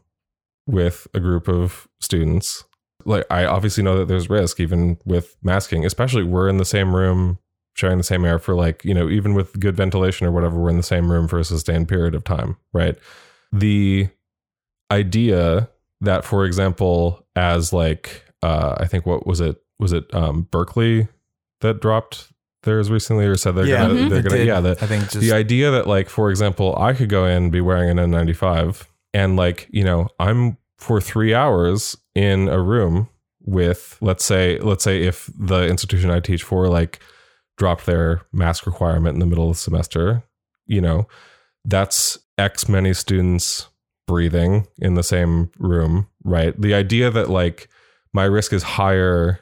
with 0.66 1.06
a 1.14 1.20
group 1.20 1.48
of 1.48 1.86
students, 2.00 2.64
like 3.04 3.24
I 3.30 3.44
obviously 3.44 3.82
know 3.82 3.98
that 3.98 4.08
there's 4.08 4.30
risk 4.30 4.60
even 4.60 4.98
with 5.04 5.36
masking, 5.42 5.84
especially 5.84 6.22
we're 6.24 6.48
in 6.48 6.56
the 6.58 6.64
same 6.64 6.94
room 6.96 7.38
sharing 7.76 7.98
the 7.98 8.04
same 8.04 8.24
air 8.24 8.38
for 8.38 8.54
like, 8.54 8.84
you 8.84 8.94
know, 8.94 9.08
even 9.10 9.34
with 9.34 9.58
good 9.58 9.76
ventilation 9.76 10.26
or 10.26 10.32
whatever, 10.32 10.58
we're 10.60 10.70
in 10.70 10.76
the 10.76 10.82
same 10.82 11.10
room 11.10 11.26
for 11.26 11.38
a 11.40 11.44
sustained 11.44 11.88
period 11.88 12.14
of 12.14 12.22
time, 12.22 12.56
right? 12.72 12.96
The 13.52 14.08
idea 14.90 15.68
that, 16.00 16.24
for 16.24 16.44
example, 16.44 17.26
as 17.36 17.72
like 17.72 18.22
uh 18.42 18.76
I 18.78 18.86
think 18.86 19.06
what 19.06 19.26
was 19.26 19.40
it 19.40 19.56
was 19.78 19.92
it 19.92 20.12
um 20.14 20.42
Berkeley 20.50 21.08
that 21.62 21.80
dropped 21.80 22.28
theirs 22.62 22.90
recently 22.90 23.26
or 23.26 23.36
said 23.36 23.54
they're 23.56 23.66
Yeah, 23.66 23.82
gonna 23.88 23.94
Mhm. 23.94 24.08
they're 24.10 24.22
gonna 24.22 24.36
did. 24.36 24.46
yeah 24.46 24.60
the 24.60 24.70
I 24.80 24.86
think 24.86 25.02
just 25.04 25.20
the 25.20 25.32
idea 25.32 25.70
that 25.72 25.86
like 25.86 26.08
for 26.08 26.30
example 26.30 26.74
i 26.78 26.92
could 26.94 27.08
go 27.10 27.26
in 27.26 27.44
and 27.44 27.52
be 27.52 27.60
wearing 27.60 27.90
an 27.90 27.98
n95 28.10 28.86
and 29.14 29.36
like 29.36 29.68
you 29.70 29.82
know 29.82 30.08
i'm 30.18 30.58
for 30.76 31.00
three 31.00 31.32
hours 31.32 31.96
in 32.14 32.48
a 32.48 32.60
room 32.60 33.08
with 33.40 33.96
let's 34.02 34.24
say 34.24 34.58
let's 34.58 34.84
say 34.84 35.02
if 35.02 35.30
the 35.38 35.66
institution 35.66 36.10
i 36.10 36.20
teach 36.20 36.42
for 36.42 36.68
like 36.68 37.00
dropped 37.56 37.86
their 37.86 38.20
mask 38.32 38.66
requirement 38.66 39.14
in 39.14 39.20
the 39.20 39.26
middle 39.26 39.48
of 39.48 39.56
the 39.56 39.60
semester 39.60 40.22
you 40.66 40.80
know 40.80 41.06
that's 41.64 42.18
x 42.36 42.68
many 42.68 42.92
students 42.92 43.68
breathing 44.06 44.66
in 44.78 44.94
the 44.94 45.02
same 45.02 45.50
room 45.58 46.06
right? 46.24 46.58
The 46.60 46.74
idea 46.74 47.10
that 47.10 47.30
like 47.30 47.68
my 48.12 48.24
risk 48.24 48.52
is 48.52 48.62
higher 48.62 49.40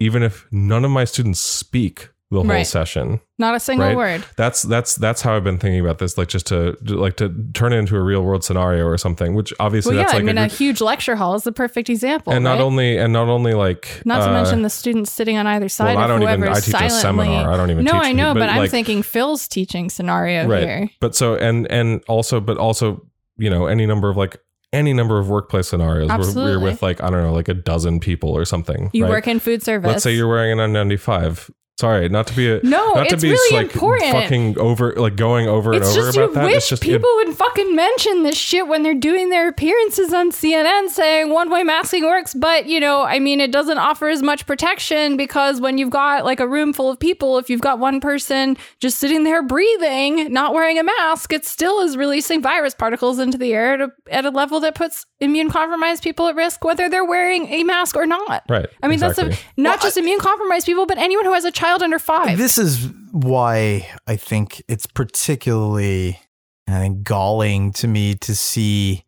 even 0.00 0.22
if 0.22 0.46
none 0.52 0.84
of 0.84 0.90
my 0.90 1.04
students 1.04 1.40
speak 1.40 2.10
the 2.34 2.40
whole 2.42 2.50
Right. 2.50 2.66
session 2.66 3.20
Not 3.38 3.54
a 3.54 3.60
single 3.60 3.86
Right. 3.88 3.96
word. 3.96 4.24
that's 4.36 4.62
that's 4.62 4.94
that's 4.96 5.22
how 5.22 5.34
I've 5.36 5.42
been 5.44 5.58
thinking 5.58 5.80
about 5.80 5.98
this, 5.98 6.16
like 6.18 6.28
just 6.28 6.46
to 6.48 6.76
like 6.82 7.16
to 7.16 7.32
turn 7.54 7.72
it 7.72 7.78
into 7.78 7.96
a 7.96 8.00
real 8.02 8.22
world 8.22 8.44
scenario 8.44 8.84
or 8.84 8.98
something. 8.98 9.34
Which 9.34 9.52
obviously 9.58 9.90
Well, 9.96 9.96
yeah, 9.98 10.02
that's 10.04 10.14
like 10.14 10.22
I 10.22 10.26
mean, 10.26 10.38
a, 10.38 10.44
a 10.44 10.46
huge 10.46 10.80
lecture 10.80 11.16
hall 11.16 11.34
is 11.34 11.44
the 11.44 11.52
perfect 11.52 11.88
example. 11.88 12.32
and 12.32 12.44
not 12.44 12.60
only 12.60 12.96
and 12.98 13.12
not 13.12 13.28
only 13.28 13.54
like 13.54 14.02
Not 14.04 14.18
to 14.24 14.30
uh, 14.30 14.32
mention 14.32 14.62
the 14.62 14.70
students 14.70 15.10
sitting 15.10 15.36
on 15.36 15.46
either 15.46 15.68
side 15.68 15.96
well, 15.96 16.04
I 16.04 16.06
don't 16.06 16.22
even 16.22 16.42
I 16.44 16.54
teach 16.54 16.68
a 16.68 16.90
silently. 16.90 17.00
seminar. 17.26 17.52
I 17.52 17.56
don't 17.56 17.70
even 17.70 17.84
no, 17.84 17.92
I 17.92 18.12
know, 18.12 18.34
but, 18.34 18.48
I'm 18.48 18.68
thinking 18.68 19.02
Phil's 19.02 19.48
teaching 19.48 19.90
scenario 19.90 20.46
right. 20.46 20.62
here. 20.62 20.90
But 21.00 21.14
so 21.14 21.34
and 21.36 21.70
and 21.70 22.02
also 22.08 22.40
but 22.40 22.56
also 22.58 23.06
you 23.36 23.50
know 23.50 23.66
any 23.66 23.86
number 23.86 24.08
of 24.10 24.16
like 24.16 24.38
any 24.72 24.92
number 24.92 25.18
of 25.20 25.28
workplace 25.28 25.68
scenarios 25.68 26.08
where 26.08 26.18
we're 26.18 26.24
Absolutely. 26.24 26.64
with 26.64 26.82
like 26.82 27.02
I 27.02 27.08
don't 27.10 27.22
know 27.22 27.32
like 27.32 27.48
a 27.48 27.54
dozen 27.54 28.00
people 28.00 28.30
or 28.30 28.44
something. 28.44 28.90
You 28.92 29.04
right? 29.04 29.10
work 29.10 29.28
in 29.28 29.38
food 29.38 29.62
service. 29.62 29.88
Let's 29.88 30.02
say 30.02 30.12
you're 30.12 30.28
wearing 30.28 30.58
an 30.58 30.72
N95. 30.72 31.50
Sorry, 31.80 32.08
not 32.08 32.28
to 32.28 32.36
be 32.36 32.48
a 32.52 32.60
no, 32.62 32.94
not 32.94 33.08
to 33.08 33.14
it's 33.14 33.22
be 33.24 33.30
really 33.30 33.56
like 33.56 33.72
important. 33.74 34.12
fucking 34.12 34.58
over 34.60 34.92
like 34.94 35.16
going 35.16 35.48
over 35.48 35.72
and 35.72 35.82
it's 35.82 35.90
over 35.90 36.06
just 36.06 36.16
about 36.16 36.28
you 36.28 36.34
that. 36.34 36.44
wish 36.44 36.56
it's 36.56 36.68
just 36.68 36.84
it- 36.84 36.86
people 36.86 37.10
would 37.16 37.34
fucking 37.36 37.74
mention 37.74 38.22
this 38.22 38.36
shit 38.38 38.68
when 38.68 38.84
they're 38.84 38.94
doing 38.94 39.28
their 39.30 39.48
appearances 39.48 40.14
on 40.14 40.30
CNN 40.30 40.88
saying 40.90 41.30
one 41.30 41.50
way 41.50 41.64
masking 41.64 42.04
works, 42.04 42.32
but 42.32 42.66
you 42.66 42.78
know, 42.78 43.02
I 43.02 43.18
mean, 43.18 43.40
it 43.40 43.50
doesn't 43.50 43.78
offer 43.78 44.08
as 44.08 44.22
much 44.22 44.46
protection 44.46 45.16
because 45.16 45.60
when 45.60 45.76
you've 45.76 45.90
got 45.90 46.24
like 46.24 46.38
a 46.38 46.46
room 46.46 46.72
full 46.72 46.90
of 46.90 47.00
people, 47.00 47.38
if 47.38 47.50
you've 47.50 47.60
got 47.60 47.80
one 47.80 48.00
person 48.00 48.56
just 48.78 48.98
sitting 48.98 49.24
there 49.24 49.42
breathing, 49.42 50.32
not 50.32 50.54
wearing 50.54 50.78
a 50.78 50.84
mask, 50.84 51.32
it 51.32 51.44
still 51.44 51.80
is 51.80 51.96
releasing 51.96 52.40
virus 52.40 52.74
particles 52.76 53.18
into 53.18 53.36
the 53.36 53.52
air 53.52 53.74
at 53.74 53.80
a, 53.80 53.88
at 54.12 54.24
a 54.24 54.30
level 54.30 54.60
that 54.60 54.76
puts 54.76 55.06
immune 55.18 55.50
compromised 55.50 56.04
people 56.04 56.28
at 56.28 56.36
risk, 56.36 56.62
whether 56.64 56.88
they're 56.88 57.04
wearing 57.04 57.48
a 57.48 57.64
mask 57.64 57.96
or 57.96 58.06
not. 58.06 58.44
right. 58.48 58.66
I 58.80 58.86
mean, 58.86 59.02
exactly. 59.02 59.30
that's 59.30 59.40
a, 59.42 59.60
not 59.60 59.82
just 59.82 59.96
immune 59.96 60.20
compromised 60.20 60.66
people, 60.66 60.86
but 60.86 60.98
anyone 60.98 61.24
who 61.24 61.32
has 61.32 61.44
a 61.44 61.50
child 61.50 61.63
under 61.82 61.98
five. 61.98 62.38
This 62.38 62.58
is 62.58 62.88
why 63.12 63.88
I 64.06 64.16
think 64.16 64.62
it's 64.68 64.86
particularly, 64.86 66.20
I 66.68 66.78
think, 66.78 67.04
galling 67.04 67.72
to 67.74 67.88
me 67.88 68.14
to 68.16 68.34
see 68.34 69.04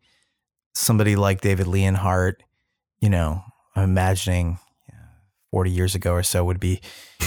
somebody 0.73 1.15
like 1.15 1.41
David 1.41 1.67
Leonhardt, 1.67 2.43
you 2.99 3.09
know, 3.09 3.43
I'm 3.75 3.83
imagining 3.83 4.59
40 5.51 5.71
years 5.71 5.95
ago 5.95 6.13
or 6.13 6.23
so 6.23 6.43
would 6.43 6.59
be, 6.59 6.81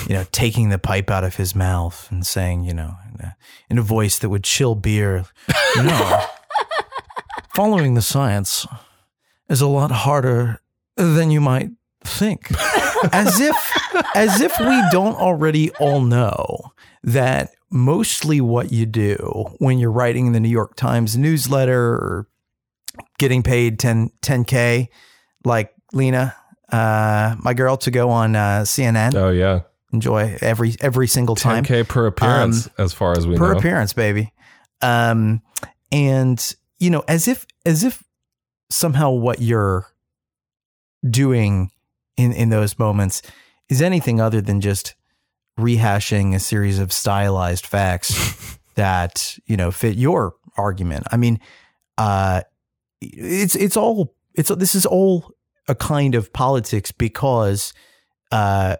you 0.07 0.15
know, 0.15 0.25
taking 0.31 0.69
the 0.69 0.79
pipe 0.79 1.11
out 1.11 1.25
of 1.25 1.37
his 1.37 1.55
mouth 1.55 2.07
and 2.11 2.27
saying, 2.27 2.65
you 2.65 2.75
know, 2.75 2.95
in 3.13 3.21
a, 3.21 3.37
in 3.71 3.79
a 3.79 3.83
voice 3.83 4.19
that 4.19 4.29
would 4.29 4.45
chill 4.45 4.75
beer, 4.75 5.25
no, 5.77 6.25
following 7.55 7.95
the 7.95 8.03
science 8.03 8.67
is 9.49 9.61
a 9.61 9.67
lot 9.67 9.91
harder 9.91 10.61
than 10.97 11.31
you 11.31 11.41
might 11.41 11.71
think. 12.05 12.51
as 13.13 13.41
if 13.41 13.57
as 14.15 14.41
if 14.41 14.59
we 14.61 14.83
don't 14.91 15.17
already 15.17 15.71
all 15.73 16.01
know 16.01 16.73
that 17.03 17.51
mostly 17.71 18.41
what 18.41 18.73
you 18.73 18.87
do 18.87 19.17
when 19.59 19.79
you're 19.79 19.93
writing 19.93 20.33
the 20.33 20.41
New 20.41 20.49
York 20.49 20.77
Times 20.77 21.17
newsletter 21.17 21.93
or 21.95 22.27
getting 23.19 23.43
paid 23.43 23.79
10 23.79 24.11
10k 24.23 24.89
like 25.45 25.73
Leana 25.95 26.35
uh, 26.73 27.37
my 27.41 27.55
girl 27.55 27.77
to 27.79 27.91
go 27.91 28.11
on 28.11 28.37
uh, 28.37 28.63
CNN 28.63 29.15
Oh 29.15 29.31
yeah. 29.31 29.61
enjoy 29.93 30.37
every 30.41 30.75
every 30.81 31.07
single 31.07 31.35
time 31.37 31.65
10k 31.65 31.89
per 31.89 32.07
appearance 32.07 32.69
as 32.79 32.93
far 32.93 33.13
as 33.17 33.27
we 33.27 33.35
know. 33.35 33.41
per 33.41 33.53
know. 33.53 33.59
appearance, 33.59 33.93
baby. 33.93 34.33
Um, 34.83 35.43
and 35.93 36.55
you 36.79 36.91
know, 36.91 37.03
as 37.09 37.29
if 37.29 37.47
as 37.67 37.85
if 37.85 38.03
somehow 38.71 39.11
what 39.11 39.41
you're 39.41 39.87
doing 41.09 41.71
in 42.21 42.33
in 42.33 42.49
those 42.51 42.79
moments 42.79 43.23
is 43.69 43.81
anything 43.83 44.21
other 44.21 44.41
than 44.41 44.61
just 44.61 44.95
rehashing 45.59 46.35
a 46.35 46.39
series 46.39 46.79
of 46.79 46.93
stylized 46.93 47.67
facts 47.67 48.59
that 48.75 49.39
you 49.47 49.57
know 49.57 49.71
fit 49.71 49.97
your 49.97 50.35
argument. 50.57 51.07
I 51.11 51.17
mean, 51.17 51.39
uh, 51.99 52.43
it's 53.01 53.55
it's 53.55 53.77
all 53.77 54.15
it's 54.35 54.49
this 54.57 54.75
is 54.75 54.87
all 54.87 55.33
a 55.69 55.75
kind 55.75 56.15
of 56.15 56.33
politics 56.33 56.93
because 56.93 57.73
uh, 58.33 58.77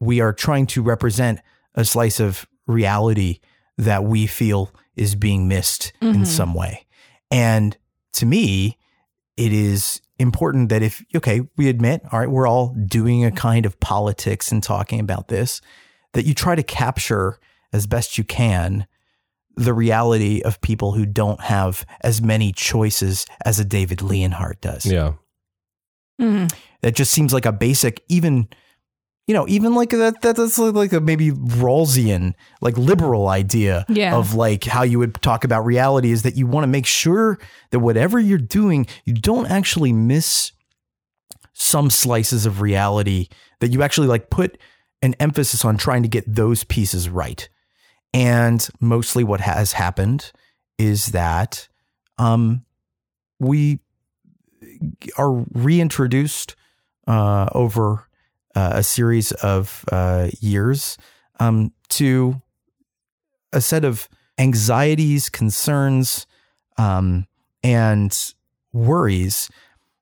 we 0.00 0.20
are 0.20 0.32
trying 0.32 0.66
to 0.66 0.82
represent 0.82 1.40
a 1.74 1.84
slice 1.84 2.20
of 2.20 2.46
reality 2.66 3.40
that 3.78 4.04
we 4.04 4.26
feel 4.26 4.70
is 4.96 5.14
being 5.14 5.48
missed 5.48 5.92
in 6.00 6.22
Mhm. 6.22 6.26
some 6.26 6.54
way. 6.54 6.86
And 7.30 7.76
to 8.14 8.26
me, 8.26 8.78
it 9.36 9.52
is 9.52 10.00
important 10.18 10.68
that 10.68 10.82
if, 10.82 11.04
okay, 11.14 11.40
we 11.56 11.68
admit, 11.68 12.02
all 12.12 12.20
right, 12.20 12.30
we're 12.30 12.46
all 12.46 12.68
doing 12.86 13.24
a 13.24 13.30
kind 13.30 13.66
of 13.66 13.78
politics 13.80 14.52
and 14.52 14.62
talking 14.62 15.00
about 15.00 15.28
this, 15.28 15.60
that 16.12 16.26
you 16.26 16.34
try 16.34 16.54
to 16.54 16.62
capture 16.62 17.38
as 17.72 17.86
best 17.86 18.18
you 18.18 18.24
can 18.24 18.86
the 19.56 19.74
reality 19.74 20.40
of 20.42 20.60
people 20.60 20.92
who 20.92 21.04
don't 21.04 21.40
have 21.42 21.84
as 22.02 22.22
many 22.22 22.52
choices 22.52 23.26
as 23.44 23.58
a 23.58 23.64
David 23.64 24.00
Leonhardt 24.00 24.60
does 24.62 24.86
Yeah. 24.86 25.12
Mhm. 26.20 26.50
that 26.82 26.94
just 26.94 27.10
seems 27.10 27.32
like 27.34 27.44
a 27.46 27.52
basic 27.52 28.02
even 28.08 28.48
you 29.32 29.38
know 29.38 29.48
even 29.48 29.74
like 29.74 29.88
that, 29.88 30.20
that 30.20 30.36
that's 30.36 30.58
like 30.58 30.92
a 30.92 31.00
maybe 31.00 31.30
rawlsian 31.30 32.34
like 32.60 32.76
liberal 32.76 33.28
idea 33.28 33.86
Yeah. 33.88 34.14
of 34.14 34.34
like 34.34 34.64
how 34.64 34.82
you 34.82 34.98
would 34.98 35.14
talk 35.22 35.42
about 35.44 35.64
reality 35.64 36.10
is 36.10 36.22
that 36.24 36.36
you 36.36 36.46
want 36.46 36.64
to 36.64 36.68
make 36.68 36.84
sure 36.84 37.38
that 37.70 37.78
whatever 37.78 38.20
you're 38.20 38.36
doing 38.36 38.86
you 39.06 39.14
don't 39.14 39.46
actually 39.46 39.90
miss 39.90 40.52
some 41.54 41.88
slices 41.88 42.44
of 42.44 42.60
reality 42.60 43.28
that 43.60 43.68
you 43.68 43.82
actually 43.82 44.06
like 44.06 44.28
put 44.28 44.58
an 45.00 45.14
emphasis 45.18 45.64
on 45.64 45.78
trying 45.78 46.02
to 46.02 46.08
get 46.10 46.24
those 46.26 46.62
pieces 46.64 47.08
right 47.08 47.48
and 48.12 48.68
mostly 48.80 49.24
what 49.24 49.40
has 49.40 49.72
happened 49.72 50.30
is 50.76 51.06
that 51.12 51.68
um 52.18 52.66
we 53.40 53.78
are 55.16 55.32
reintroduced 55.54 56.54
uh, 57.06 57.48
over 57.52 58.08
uh, 58.54 58.72
a 58.74 58.82
series 58.82 59.32
of 59.32 59.84
uh, 59.90 60.28
years 60.40 60.98
um, 61.40 61.72
to 61.88 62.40
a 63.52 63.60
set 63.60 63.84
of 63.84 64.08
anxieties, 64.38 65.28
concerns, 65.28 66.26
um, 66.78 67.26
and 67.62 68.34
worries 68.72 69.50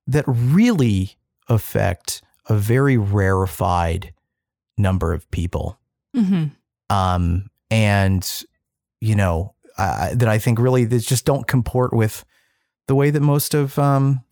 that 0.07 0.25
really 0.27 1.17
affect 1.49 2.23
a 2.49 2.55
very 2.55 2.97
rarefied 2.97 4.13
number 4.79 5.13
of 5.13 5.31
people. 5.31 5.79
Mhm. 6.17 6.53
Um, 6.89 7.51
and 7.71 8.45
you 9.01 9.15
know, 9.15 9.55
uh, 9.79 10.15
that 10.15 10.29
I 10.29 10.39
think 10.39 10.59
really 10.59 10.85
that 10.85 10.99
just 11.01 11.25
don't 11.25 11.47
comport 11.47 11.93
with 11.93 12.25
the 12.87 12.95
way 12.95 13.11
that 13.11 13.21
most 13.21 13.55
of 13.55 13.79
um, 13.79 14.23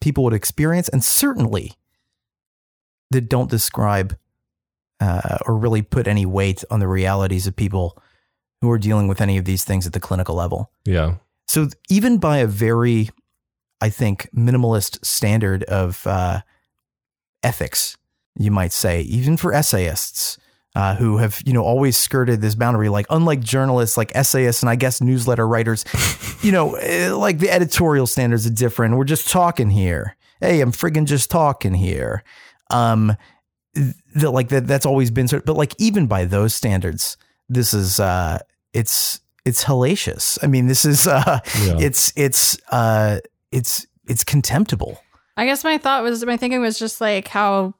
people 0.00 0.24
would 0.24 0.32
experience, 0.34 0.88
and 0.88 1.04
certainly 1.04 1.74
that 3.10 3.28
don't 3.28 3.50
describe 3.50 4.16
uh, 5.00 5.38
or 5.46 5.56
really 5.56 5.82
put 5.82 6.06
any 6.06 6.26
weight 6.26 6.64
on 6.70 6.80
the 6.80 6.88
realities 6.88 7.46
of 7.46 7.54
people 7.54 7.98
who 8.60 8.70
are 8.70 8.78
dealing 8.78 9.08
with 9.08 9.20
any 9.20 9.36
of 9.36 9.44
these 9.44 9.64
things 9.64 9.86
at 9.86 9.92
the 9.92 10.00
clinical 10.00 10.34
level. 10.34 10.70
Yeah. 10.84 11.16
So 11.46 11.68
even 11.88 12.18
by 12.18 12.38
a 12.38 12.46
very, 12.46 13.10
I 13.80 13.90
think, 13.90 14.28
minimalist 14.34 15.04
standard 15.04 15.62
of 15.64 16.06
uh, 16.06 16.40
ethics, 17.42 17.96
you 18.38 18.50
might 18.50 18.72
say, 18.72 19.02
even 19.02 19.36
for 19.36 19.52
essayists 19.52 20.38
uh, 20.74 20.94
who 20.96 21.18
have, 21.18 21.42
you 21.46 21.52
know, 21.52 21.62
always 21.62 21.96
skirted 21.96 22.40
this 22.40 22.54
boundary, 22.54 22.88
like 22.88 23.06
unlike 23.08 23.40
journalists, 23.40 23.96
like 23.96 24.12
essayists, 24.14 24.62
and 24.62 24.70
I 24.70 24.76
guess 24.76 25.00
newsletter 25.00 25.46
writers, 25.46 25.84
you 26.42 26.52
know, 26.52 26.74
eh, 26.74 27.12
like 27.12 27.38
the 27.38 27.50
editorial 27.50 28.06
standards 28.06 28.46
are 28.46 28.50
different. 28.50 28.96
We're 28.96 29.04
just 29.04 29.30
talking 29.30 29.70
here. 29.70 30.16
Hey, 30.40 30.60
I'm 30.60 30.72
friggin' 30.72 31.06
just 31.06 31.30
talking 31.30 31.72
here. 31.72 32.22
Um, 32.70 33.16
the, 34.14 34.30
like 34.30 34.48
that, 34.48 34.66
that's 34.66 34.86
always 34.86 35.10
been 35.10 35.28
sort. 35.28 35.42
of, 35.42 35.46
But 35.46 35.56
like 35.56 35.74
even 35.78 36.06
by 36.06 36.24
those 36.24 36.54
standards, 36.54 37.16
this 37.48 37.74
is 37.74 38.00
uh, 38.00 38.38
it's 38.72 39.20
it's 39.44 39.64
hellacious. 39.64 40.38
I 40.42 40.46
mean, 40.46 40.66
this 40.66 40.84
is 40.84 41.06
uh, 41.06 41.40
Yeah. 41.62 41.76
it's 41.78 42.12
it's 42.16 42.58
uh, 42.70 43.18
it's 43.52 43.86
it's 44.08 44.24
contemptible. 44.24 44.98
I 45.36 45.44
guess 45.44 45.64
my 45.64 45.76
thought 45.78 46.02
was 46.02 46.24
my 46.24 46.36
thinking 46.36 46.62
was 46.62 46.78
just 46.78 47.00
like 47.00 47.28
how 47.28 47.74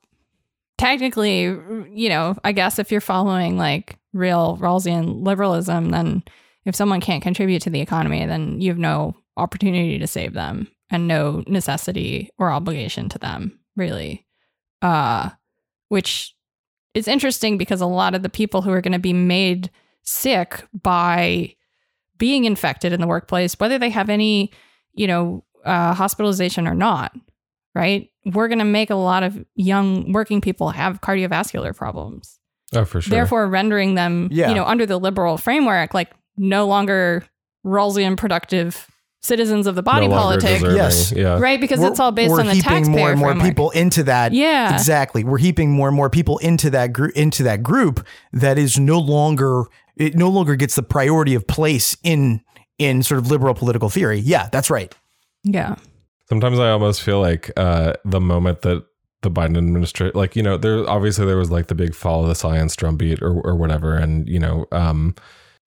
technically, 0.79 1.43
you 1.45 2.09
know, 2.09 2.37
I 2.45 2.53
guess 2.53 2.79
if 2.79 2.93
you're 2.93 3.01
following 3.01 3.57
like 3.57 3.97
real 4.13 4.59
Rawlsian 4.59 5.25
liberalism, 5.25 5.91
then 5.91 6.23
if 6.67 6.77
someone 6.77 7.01
can't 7.01 7.23
contribute 7.23 7.63
to 7.63 7.71
the 7.71 7.81
economy, 7.81 8.27
then 8.27 8.61
you 8.61 8.71
have 8.71 8.79
no 8.79 9.15
opportunity 9.39 9.99
to 9.99 10.07
save 10.07 10.35
them 10.35 10.69
and 10.91 11.09
no 11.09 11.43
necessity 11.47 12.31
or 12.39 12.51
obligation 12.51 13.09
to 13.09 13.19
them, 13.19 13.59
really. 13.77 14.26
Uh, 14.83 15.31
which 15.89 16.35
is 16.95 17.09
interesting 17.09 17.59
because 17.59 17.81
a 17.81 17.87
lot 17.87 18.15
of 18.15 18.23
the 18.23 18.29
people 18.29 18.63
who 18.63 18.71
are 18.73 18.81
going 18.81 18.93
to 18.93 18.99
be 18.99 19.13
made 19.13 19.71
sick 20.03 20.65
by 20.83 21.55
being 22.19 22.45
infected 22.45 22.93
in 22.93 23.01
the 23.01 23.07
workplace, 23.07 23.59
whether 23.61 23.79
they 23.79 23.91
have 23.91 24.09
any, 24.09 24.51
you 24.95 25.07
know, 25.07 25.45
uh, 25.65 25.93
hospitalization 25.95 26.67
or 26.67 26.75
not, 26.75 27.13
right? 27.75 28.11
We're 28.25 28.49
going 28.49 28.59
to 28.61 28.65
make 28.65 28.91
a 28.91 28.95
lot 28.95 29.23
of 29.23 29.45
young 29.55 30.13
working 30.13 30.41
people 30.41 30.71
have 30.71 31.01
cardiovascular 31.01 31.77
problems. 31.77 32.39
Oh, 32.75 32.85
for 32.85 33.01
sure. 33.01 33.11
Therefore, 33.11 33.47
rendering 33.49 33.95
them, 33.95 34.29
Yeah. 34.33 34.49
you 34.49 34.55
know, 34.55 34.65
under 34.65 34.87
the 34.87 34.99
liberal 34.99 35.37
framework, 35.39 35.95
like 35.95 36.11
no 36.37 36.67
longer 36.67 37.25
Rawlsian 37.65 38.17
productive 38.17 38.89
citizens 39.23 39.67
of 39.67 39.75
the 39.75 39.83
body 39.83 40.09
No 40.09 40.15
politic. 40.15 40.61
Yes. 40.63 41.11
Yeah. 41.13 41.39
right? 41.39 41.61
Because 41.61 41.81
We're- 41.81 41.91
it's 41.91 42.01
all 42.01 42.13
based 42.13 42.31
we're 42.31 42.41
on 42.41 42.47
the 42.47 42.55
heaping 42.55 42.69
taxpayer 42.71 42.97
more 42.97 43.11
and 43.11 43.19
more 43.19 43.29
framework. 43.31 43.49
people 43.49 43.71
into 43.71 44.03
that. 44.05 44.33
Yeah. 44.33 44.73
exactly. 44.75 45.25
We're 45.25 45.39
heaping 45.39 45.71
more 45.73 45.89
and 45.89 45.97
more 45.97 46.11
people 46.11 46.39
into 46.39 46.71
that 46.71 46.93
group 46.93 47.13
into 47.17 47.43
that 47.45 47.63
group 47.63 48.07
that 48.33 48.59
is 48.59 48.79
no 48.79 48.99
longer 48.99 49.65
it 49.97 50.15
no 50.15 50.29
longer 50.29 50.55
gets 50.57 50.77
the 50.77 50.83
priority 50.83 51.35
of 51.35 51.47
place 51.47 51.97
in 52.03 52.41
in 52.79 53.03
sort 53.03 53.19
of 53.19 53.31
liberal 53.31 53.55
political 53.55 53.89
theory. 53.89 54.19
Yeah, 54.19 54.49
that's 54.53 54.69
right. 54.71 54.95
Yeah. 55.43 55.77
Sometimes 56.29 56.59
I 56.59 56.71
almost 56.71 57.03
feel 57.03 57.21
like 57.21 57.51
uh, 57.57 57.95
the 58.05 58.21
moment 58.21 58.63
that 58.63 58.85
the 59.23 59.31
Biden 59.31 59.57
administration, 59.57 60.13
like 60.15 60.37
you 60.37 60.43
know, 60.43 60.57
there 60.57 60.89
obviously 60.89 61.25
there 61.25 61.37
was 61.39 61.51
like 61.51 61.69
the 61.69 61.75
big 61.75 61.95
follow 61.95 62.27
the 62.27 62.35
science 62.35 62.77
drumbeat 62.77 63.23
or 63.23 63.41
or 63.41 63.57
whatever, 63.57 63.95
and 63.97 64.29
you 64.29 64.39
know, 64.39 64.67
um, 64.73 65.15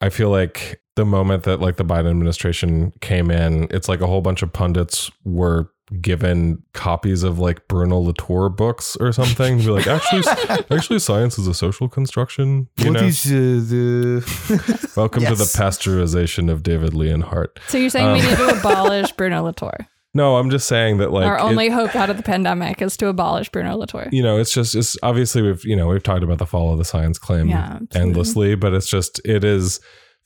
I 0.01 0.09
feel 0.09 0.29
like 0.29 0.79
the 0.99 1.05
moment 1.05 1.43
that 1.43 1.59
like 1.61 1.77
the 1.77 1.85
Biden 1.85 2.09
administration 2.11 2.91
came 3.01 3.31
in, 3.31 3.67
it's 3.71 3.87
like 3.87 4.01
a 4.01 4.07
whole 4.07 4.21
bunch 4.21 4.41
of 4.43 4.51
pundits 4.51 5.09
were 5.23 5.71
given 6.01 6.61
copies 6.73 7.23
of 7.23 7.39
like 7.39 7.67
Bruno 7.67 7.97
Latour 7.99 8.49
books 8.49 8.95
or 8.99 9.11
something 9.11 9.57
to 9.59 9.63
be 9.65 9.71
like 9.71 9.87
actually 9.87 10.21
actually 10.77 10.99
science 10.99 11.39
is 11.39 11.47
a 11.47 11.53
social 11.55 11.89
construction 11.89 12.67
you 12.77 12.91
What 12.91 13.01
know 13.01 13.07
is, 13.07 13.25
uh, 13.25 13.29
the 13.73 14.91
welcome 14.95 15.23
to 15.23 15.33
the 15.33 15.45
pasteurization 15.45 16.51
of 16.51 16.61
David 16.61 16.93
Leonhardt 16.93 17.59
So 17.69 17.79
you're 17.79 17.89
saying 17.89 18.05
we 18.13 18.19
Um, 18.19 18.25
need 18.27 18.37
to 18.37 18.47
abolish 18.59 19.11
Bruno 19.13 19.41
Latour? 19.43 19.87
no 20.13 20.37
i'm 20.37 20.49
just 20.51 20.67
saying 20.67 20.97
that 20.99 21.11
like 21.11 21.25
Our 21.25 21.37
it- 21.39 21.41
only 21.41 21.69
hope 21.69 21.95
out 21.95 22.11
of 22.11 22.17
the 22.17 22.23
pandemic 22.23 22.83
is 22.83 22.95
to 22.97 23.07
abolish 23.07 23.49
Bruno 23.49 23.75
Latour. 23.75 24.09
you 24.11 24.21
know, 24.21 24.37
it's 24.37 24.53
just 24.53 24.75
it's 24.75 24.95
obviously 25.01 25.41
we've 25.41 25.65
you 25.65 25.75
know 25.75 25.87
we've 25.87 26.03
talked 26.03 26.23
about 26.23 26.37
the 26.37 26.45
fall 26.45 26.71
of 26.71 26.77
the 26.77 26.85
science 26.85 27.17
claim 27.17 27.47
Yeah, 27.49 27.79
endlessly, 27.95 28.53
but 28.53 28.73
it's 28.75 28.87
just 28.89 29.19
it 29.25 29.43
is 29.43 29.79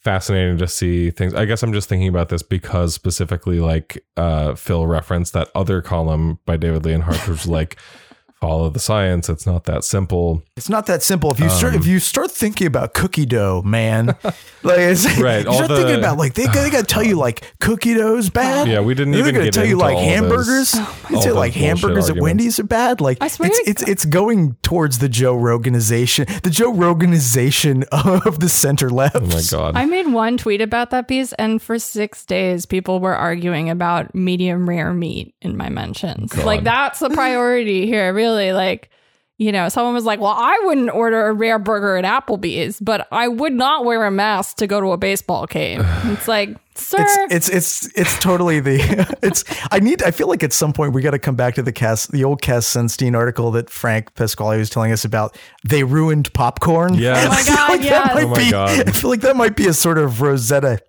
fascinating 0.03 0.57
to 0.57 0.67
see 0.67 1.11
things. 1.11 1.33
I 1.33 1.45
guess 1.45 1.63
I'm 1.63 1.73
just 1.73 1.87
thinking 1.87 2.07
about 2.09 2.29
this 2.29 2.43
because 2.43 2.93
specifically 2.93 3.59
like 3.59 4.03
uh 4.17 4.55
Phil 4.55 4.85
referenced 4.85 5.33
that 5.33 5.49
other 5.55 5.81
column 5.81 6.39
by 6.45 6.57
David 6.57 6.85
Leonhardt, 6.85 7.17
which 7.19 7.27
was 7.29 7.47
like 7.47 7.77
follow 8.43 8.69
the 8.69 8.79
science. 8.79 9.29
It's 9.29 9.45
not 9.45 9.63
that 9.65 9.85
simple. 9.85 10.43
It's 10.57 10.67
not 10.69 10.85
that 10.87 11.01
simple. 11.01 11.31
If 11.31 11.39
you 11.39 11.49
start 11.49 11.73
Um, 11.75 11.79
if 11.79 11.87
you 11.87 11.99
start 11.99 12.29
thinking 12.29 12.67
about 12.67 12.93
cookie 12.93 13.25
dough, 13.25 13.61
man, 13.63 14.07
like 14.63 14.79
it's, 14.79 15.05
Right, 15.17 15.43
you 15.43 15.47
all 15.49 15.55
start 15.55 15.69
the- 15.69 15.77
thinking 15.77 15.99
about 15.99 16.17
like 16.17 16.33
they, 16.33 16.45
they 16.47 16.69
got 16.69 16.81
to 16.81 16.83
tell 16.85 17.03
you 17.03 17.15
like 17.15 17.53
cookie 17.61 17.93
dough's 17.93 18.29
bad. 18.29 18.67
Yeah, 18.67 18.81
we 18.81 18.93
didn't 18.95 19.13
even. 19.13 19.23
They're 19.23 19.29
even 19.29 19.41
gonna 19.41 19.51
tell 19.51 19.65
you 19.65 19.77
like 19.77 19.97
hamburgers. 19.97 20.73
those- 20.73 20.73
They 20.73 21.15
all 21.15 21.21
say 21.21 21.29
those 21.29 21.37
like 21.37 21.53
hamburgers 21.53 22.05
at 22.09 22.11
arguments. 22.17 22.21
Wendy's 22.21 22.59
are 22.59 22.63
bad. 22.63 22.99
Like 23.01 23.17
I 23.21 23.27
swear 23.29 23.49
it's 23.51 23.59
it's 23.69 23.81
it's 23.89 24.05
going 24.05 24.55
towards 24.61 24.99
the 24.99 25.07
Joe 25.09 25.35
Roganization, 25.35 26.25
the 26.43 26.49
Joe 26.49 26.73
Roganization 26.73 27.83
of 27.91 28.39
the 28.39 28.49
center 28.49 28.89
left. 28.89 29.15
Oh 29.15 29.21
my 29.25 29.41
god. 29.49 29.75
I 29.77 29.85
made 29.85 30.07
one 30.07 30.37
tweet 30.37 30.59
about 30.61 30.89
that 30.89 31.07
piece, 31.07 31.31
and 31.33 31.61
for 31.61 31.79
six 31.79 32.25
days, 32.25 32.65
people 32.65 32.99
were 32.99 33.15
arguing 33.15 33.69
about 33.69 34.13
medium 34.13 34.67
rare 34.67 34.93
meat 34.93 35.33
in 35.41 35.55
my 35.55 35.69
mentions. 35.69 36.33
God. 36.33 36.45
Like, 36.45 36.63
that's 36.63 36.99
the 36.99 37.09
priority 37.09 37.85
here, 37.85 38.13
really. 38.13 38.32
Like, 38.35 38.89
you 39.37 39.51
know, 39.51 39.67
someone 39.69 39.93
was 39.93 40.05
like, 40.05 40.19
Well, 40.19 40.35
I 40.35 40.59
wouldn't 40.65 40.89
order 40.91 41.27
a 41.27 41.33
rare 41.33 41.59
burger 41.59 41.97
at 41.97 42.05
Applebee's, 42.05 42.79
but 42.79 43.07
I 43.11 43.27
would 43.27 43.53
not 43.53 43.83
wear 43.85 44.05
a 44.05 44.11
mask 44.11 44.57
to 44.57 44.67
go 44.67 44.79
to 44.81 44.91
a 44.91 44.97
baseball 44.97 45.45
game. 45.47 45.83
It's 46.05 46.27
like, 46.27 46.57
Sir, 46.75 46.97
It's 47.29 47.49
it's 47.49 47.49
it's 47.49 47.97
it's 47.97 48.19
totally 48.19 48.59
the 48.59 49.17
it's 49.23 49.43
I 49.71 49.79
need 49.79 50.01
I 50.03 50.11
feel 50.11 50.27
like 50.27 50.43
at 50.43 50.53
some 50.53 50.73
point 50.73 50.93
we 50.93 51.01
got 51.01 51.11
to 51.11 51.19
come 51.19 51.35
back 51.35 51.53
to 51.55 51.61
the 51.63 51.71
cast, 51.71 52.11
the 52.11 52.23
old 52.23 52.41
Cass 52.41 52.65
Sunstein 52.65 53.15
article 53.15 53.51
that 53.51 53.69
Frank 53.69 54.13
Pasquale 54.15 54.57
was 54.57 54.69
telling 54.71 54.91
us 54.91 55.05
about. 55.05 55.37
They 55.67 55.83
ruined 55.83 56.33
popcorn. 56.33 56.95
Yes. 56.95 57.23
Oh 57.25 57.29
my 57.29 57.35
I 57.35 57.43
feel 57.43 57.55
God, 57.55 57.69
like 57.69 57.83
yes. 57.83 58.23
Oh 58.23 58.27
my 58.27 58.37
be- 58.37 58.51
God. 58.51 58.87
I 58.87 58.91
feel 58.91 59.09
like 59.11 59.21
that 59.21 59.35
might 59.35 59.55
be 59.55 59.67
a 59.67 59.73
sort 59.73 59.97
of 59.99 60.21
Rosetta, 60.21 60.79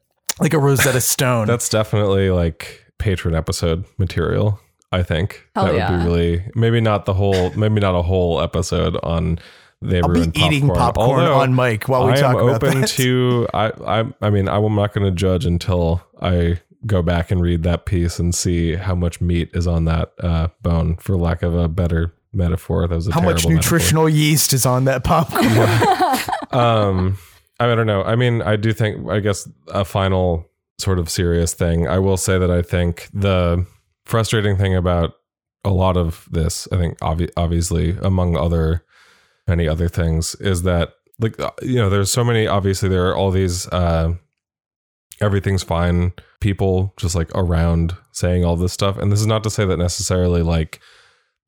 like 0.40 0.55
a 0.55 0.59
Rosetta 0.59 1.01
Stone. 1.01 1.47
That's 1.49 1.68
definitely 1.68 2.30
like 2.30 2.82
patron 2.99 3.34
episode 3.34 3.84
material. 3.99 4.59
I 4.95 5.03
think 5.03 5.47
Hell 5.55 5.66
that 5.66 5.74
would 5.74 5.99
be 5.99 6.05
really 6.11 6.45
maybe 6.55 6.80
not 6.80 7.05
the 7.05 7.14
whole 7.14 7.51
maybe 7.55 7.80
not 7.80 7.95
a 7.95 8.03
whole 8.03 8.40
episode 8.40 8.97
on 9.03 9.38
they 9.82 10.01
I'll 10.01 10.09
be 10.09 10.20
ruined 10.20 10.38
eating 10.38 10.68
popcorn 10.68 11.20
Although 11.20 11.34
on 11.34 11.53
Mike 11.53 11.88
while 11.88 12.07
we 12.07 12.12
I 12.12 12.16
talk 12.16 12.36
am 12.36 12.49
about 12.49 12.62
open 12.64 12.80
that. 12.82 12.88
to 12.90 13.47
I 13.53 13.66
I 13.86 14.05
I 14.22 14.30
mean 14.30 14.49
I'm 14.49 14.74
not 14.74 14.95
going 14.95 15.05
to 15.05 15.11
judge 15.11 15.45
until 15.45 16.03
I 16.22 16.61
go 16.86 17.03
back 17.03 17.30
and 17.30 17.40
read 17.42 17.62
that 17.64 17.84
piece 17.86 18.18
and 18.18 18.34
see 18.34 18.74
how 18.76 18.95
much 18.95 19.20
meat 19.20 19.51
is 19.55 19.66
on 19.66 19.84
that 19.86 20.12
uh, 20.22 20.49
bone 20.62 20.97
for 20.97 21.16
lack 21.16 21.42
of 21.42 21.55
a 21.55 21.66
better 21.66 22.12
metaphor. 22.32 22.86
That 22.86 22.95
was 22.95 23.09
a 23.09 23.12
How 23.12 23.20
much 23.20 23.42
terrible 23.42 23.57
metaphor. 23.57 23.76
nutritional 23.78 24.09
yeast 24.09 24.53
is 24.53 24.66
on 24.66 24.84
that 24.84 25.03
popcorn? 25.05 25.45
um 26.53 27.18
I 27.61 27.74
don't 27.74 27.86
know. 27.86 28.03
I 28.03 28.16
mean, 28.16 28.42
I 28.42 28.57
do 28.57 28.72
think 28.72 29.09
I 29.09 29.20
guess 29.20 29.49
a 29.68 29.84
final 29.84 30.47
sort 30.78 30.99
of 30.99 31.09
serious 31.09 31.55
thing. 31.55 31.86
I 31.88 31.99
will 31.99 32.16
say 32.16 32.38
that 32.38 32.51
I 32.51 32.62
think 32.62 33.09
the 33.14 33.64
frustrating 34.07 34.57
thing 34.57 34.74
about 34.74 35.14
a 35.64 35.70
lot 35.70 35.96
of 35.96 36.28
this, 36.30 36.68
I 36.72 36.76
think 36.76 36.98
obvi- 36.98 37.30
obviously 37.36 37.96
among 38.02 38.36
other 38.36 38.84
many 39.46 39.68
other 39.68 39.88
things 39.88 40.34
is 40.36 40.62
that 40.62 40.94
like 41.18 41.38
uh, 41.38 41.50
you 41.62 41.76
know, 41.76 41.90
there's 41.90 42.11
so 42.11 42.24
many 42.24 42.46
obviously 42.46 42.88
there 42.88 43.09
are 43.09 43.16
all 43.16 43.30
these 43.30 43.66
uh 43.68 44.14
everything's 45.20 45.62
fine 45.62 46.12
people 46.40 46.92
just 46.96 47.14
like 47.14 47.30
around 47.34 47.96
saying 48.12 48.44
all 48.44 48.57
this 48.57 48.72
stuff. 48.72 48.98
And 48.98 49.11
this 49.11 49.20
is 49.20 49.26
not 49.26 49.42
to 49.44 49.50
say 49.50 49.64
that 49.64 49.78
necessarily 49.78 50.42
like 50.42 50.80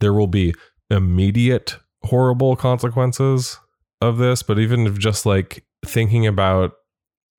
there 0.01 0.13
will 0.13 0.27
be 0.27 0.55
immediate 0.91 1.77
horrible 2.05 2.57
consequences 2.57 3.59
of 4.01 4.19
this, 4.19 4.43
but 4.43 4.59
even 4.59 4.87
if 4.87 4.99
just 4.99 5.27
like 5.27 5.65
thinking 5.85 6.27
about, 6.27 6.73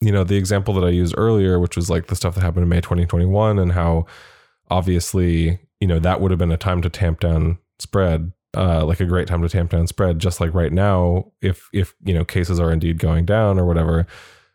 you 0.01 0.11
know, 0.11 0.23
the 0.23 0.35
example 0.35 0.73
that 0.75 0.83
I 0.85 0.89
used 0.89 1.15
earlier, 1.17 1.59
which 1.59 1.75
was 1.75 1.89
like 1.89 2.07
the 2.07 2.15
stuff 2.15 2.35
that 2.35 2.41
happened 2.41 2.63
in 2.63 2.69
May 2.69 2.81
2021 2.81 3.57
and 3.57 3.71
how 3.71 4.05
obviously, 4.69 5.59
you 5.79 5.87
know, 5.87 5.99
that 5.99 6.21
would 6.21 6.31
have 6.31 6.39
been 6.39 6.51
a 6.51 6.57
time 6.57 6.81
to 6.81 6.89
tamp 6.89 7.19
down 7.19 7.57
spread, 7.79 8.31
uh, 8.55 8.85
like 8.85 8.99
a 8.99 9.05
great 9.05 9.27
time 9.27 9.41
to 9.41 9.49
tamp 9.49 9.71
down 9.71 9.87
spread, 9.87 10.19
just 10.19 10.41
like 10.41 10.53
right 10.53 10.73
now, 10.73 11.31
if, 11.41 11.69
if, 11.73 11.93
you 12.03 12.13
know, 12.13 12.25
cases 12.25 12.59
are 12.59 12.71
indeed 12.71 12.97
going 12.99 13.25
down 13.25 13.59
or 13.59 13.65
whatever, 13.65 14.07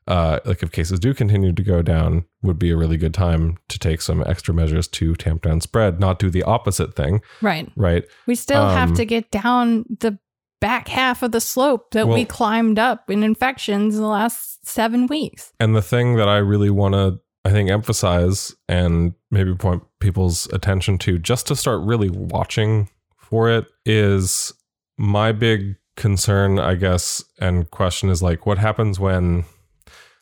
uh, 0.08 0.40
like 0.44 0.62
if 0.62 0.72
cases 0.72 0.98
do 0.98 1.14
continue 1.14 1.52
to 1.52 1.62
go 1.62 1.80
down, 1.80 2.24
would 2.42 2.58
be 2.58 2.70
a 2.70 2.76
really 2.76 2.96
good 2.96 3.14
time 3.14 3.56
to 3.68 3.78
take 3.78 4.02
some 4.02 4.24
extra 4.26 4.52
measures 4.52 4.88
to 4.88 5.14
tamp 5.14 5.42
down 5.42 5.60
spread, 5.60 6.00
not 6.00 6.18
do 6.18 6.28
the 6.28 6.42
opposite 6.42 6.96
thing, 6.96 7.20
right. 7.40 7.70
right? 7.76 8.04
We 8.26 8.34
still 8.34 8.68
have 8.68 8.90
Um, 8.90 8.96
to 8.96 9.04
get 9.04 9.30
down 9.30 9.84
the 10.00 10.18
back 10.60 10.88
half 10.88 11.22
of 11.22 11.30
the 11.30 11.40
slope 11.40 11.92
that 11.92 12.08
we 12.08 12.24
climbed 12.24 12.78
up 12.78 13.10
in 13.10 13.22
infections 13.22 13.94
in 13.94 14.00
the 14.00 14.08
last 14.08 14.66
seven 14.66 15.06
weeks. 15.06 15.52
And 15.58 15.74
the 15.74 15.82
thing 15.82 16.16
that 16.16 16.28
I 16.28 16.38
really 16.38 16.70
want 16.70 16.94
to, 16.94 17.20
I 17.44 17.50
think, 17.50 17.70
emphasize 17.70 18.54
and 18.68 19.14
maybe 19.30 19.54
point 19.54 19.82
people's 20.00 20.46
attention 20.52 20.98
to 20.98 21.18
just 21.18 21.46
to 21.48 21.56
start 21.56 21.80
really 21.82 22.10
watching 22.10 22.88
for 23.16 23.50
it 23.50 23.66
is 23.84 24.52
my 24.96 25.32
big 25.32 25.76
concern, 25.96 26.58
I 26.58 26.74
guess, 26.74 27.24
and 27.38 27.70
question 27.70 28.10
is 28.10 28.22
like, 28.22 28.46
what 28.46 28.58
happens 28.58 29.00
when, 29.00 29.44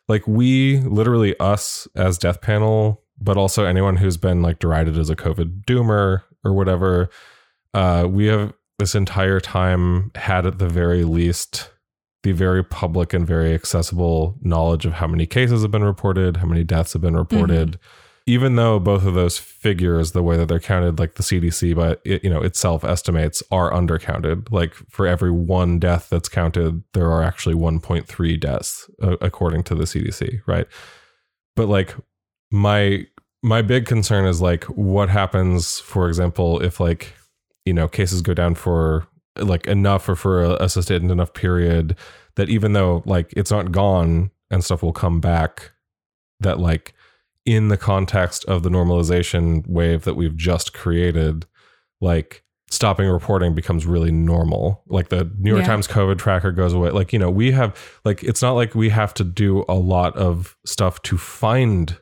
like, 0.07 0.27
we 0.27 0.77
literally, 0.79 1.39
us 1.39 1.87
as 1.95 2.17
Death 2.17 2.41
Panel, 2.41 3.03
but 3.19 3.37
also 3.37 3.65
anyone 3.65 3.97
who's 3.97 4.17
been 4.17 4.41
like 4.41 4.59
derided 4.59 4.97
as 4.97 5.09
a 5.09 5.15
COVID 5.15 5.63
doomer 5.65 6.23
or 6.43 6.53
whatever, 6.53 7.09
uh, 7.73 8.07
we 8.09 8.25
have 8.25 8.53
this 8.79 8.95
entire 8.95 9.39
time 9.39 10.11
had 10.15 10.45
at 10.45 10.57
the 10.57 10.67
very 10.67 11.03
least 11.03 11.69
the 12.23 12.31
very 12.31 12.63
public 12.63 13.13
and 13.13 13.25
very 13.25 13.53
accessible 13.53 14.37
knowledge 14.41 14.85
of 14.85 14.93
how 14.93 15.07
many 15.07 15.25
cases 15.25 15.63
have 15.63 15.71
been 15.71 15.83
reported, 15.83 16.37
how 16.37 16.45
many 16.45 16.63
deaths 16.63 16.93
have 16.93 17.01
been 17.01 17.17
reported. 17.17 17.79
Even 18.27 18.55
though 18.55 18.79
both 18.79 19.03
of 19.03 19.15
those 19.15 19.39
figures, 19.39 20.11
the 20.11 20.21
way 20.21 20.37
that 20.37 20.47
they're 20.47 20.59
counted, 20.59 20.99
like 20.99 21.15
the 21.15 21.23
CDC, 21.23 21.75
but 21.75 21.99
it, 22.05 22.23
you 22.23 22.29
know 22.29 22.41
itself 22.41 22.83
estimates 22.83 23.41
are 23.51 23.71
undercounted. 23.71 24.51
Like 24.51 24.75
for 24.89 25.07
every 25.07 25.31
one 25.31 25.79
death 25.79 26.07
that's 26.09 26.29
counted, 26.29 26.83
there 26.93 27.11
are 27.11 27.23
actually 27.23 27.55
1.3 27.55 28.39
deaths 28.39 28.89
uh, 29.01 29.17
according 29.21 29.63
to 29.63 29.75
the 29.75 29.85
CDC, 29.85 30.41
right? 30.45 30.67
But 31.55 31.67
like 31.67 31.95
my 32.51 33.07
my 33.41 33.63
big 33.63 33.87
concern 33.87 34.25
is 34.25 34.39
like 34.39 34.65
what 34.65 35.09
happens, 35.09 35.79
for 35.79 36.07
example, 36.07 36.61
if 36.61 36.79
like 36.79 37.15
you 37.65 37.73
know 37.73 37.87
cases 37.87 38.21
go 38.21 38.35
down 38.35 38.53
for 38.53 39.07
like 39.37 39.67
enough 39.67 40.07
or 40.09 40.15
for 40.15 40.43
a, 40.43 40.51
a 40.63 40.69
sustained 40.69 41.09
enough 41.11 41.33
period 41.33 41.95
that 42.35 42.49
even 42.49 42.73
though 42.73 43.01
like 43.05 43.33
it's 43.37 43.51
not 43.51 43.71
gone 43.71 44.31
and 44.49 44.63
stuff 44.63 44.83
will 44.83 44.93
come 44.93 45.19
back 45.21 45.71
that 46.39 46.59
like 46.59 46.93
in 47.45 47.69
the 47.69 47.77
context 47.77 48.43
of 48.45 48.63
the 48.63 48.69
normalization 48.69 49.65
wave 49.67 50.03
that 50.03 50.15
we've 50.15 50.35
just 50.35 50.73
created 50.73 51.45
like 52.01 52.43
stopping 52.69 53.07
reporting 53.09 53.53
becomes 53.53 53.85
really 53.85 54.11
normal. 54.11 54.83
Like 54.87 55.09
the 55.09 55.29
new 55.37 55.51
york 55.51 55.61
Yeah. 55.61 55.67
times 55.67 55.87
covid 55.87 56.17
tracker 56.17 56.51
goes 56.51 56.73
away. 56.73 56.89
Like 56.91 57.11
you 57.13 57.19
know 57.19 57.29
we 57.29 57.51
have 57.51 57.77
like 58.05 58.23
it's 58.23 58.41
not 58.41 58.53
like 58.53 58.75
we 58.75 58.89
have 58.89 59.13
to 59.15 59.23
do 59.23 59.65
a 59.67 59.75
lot 59.75 60.15
of 60.17 60.55
stuff 60.65 61.01
to 61.03 61.17
find 61.17 61.97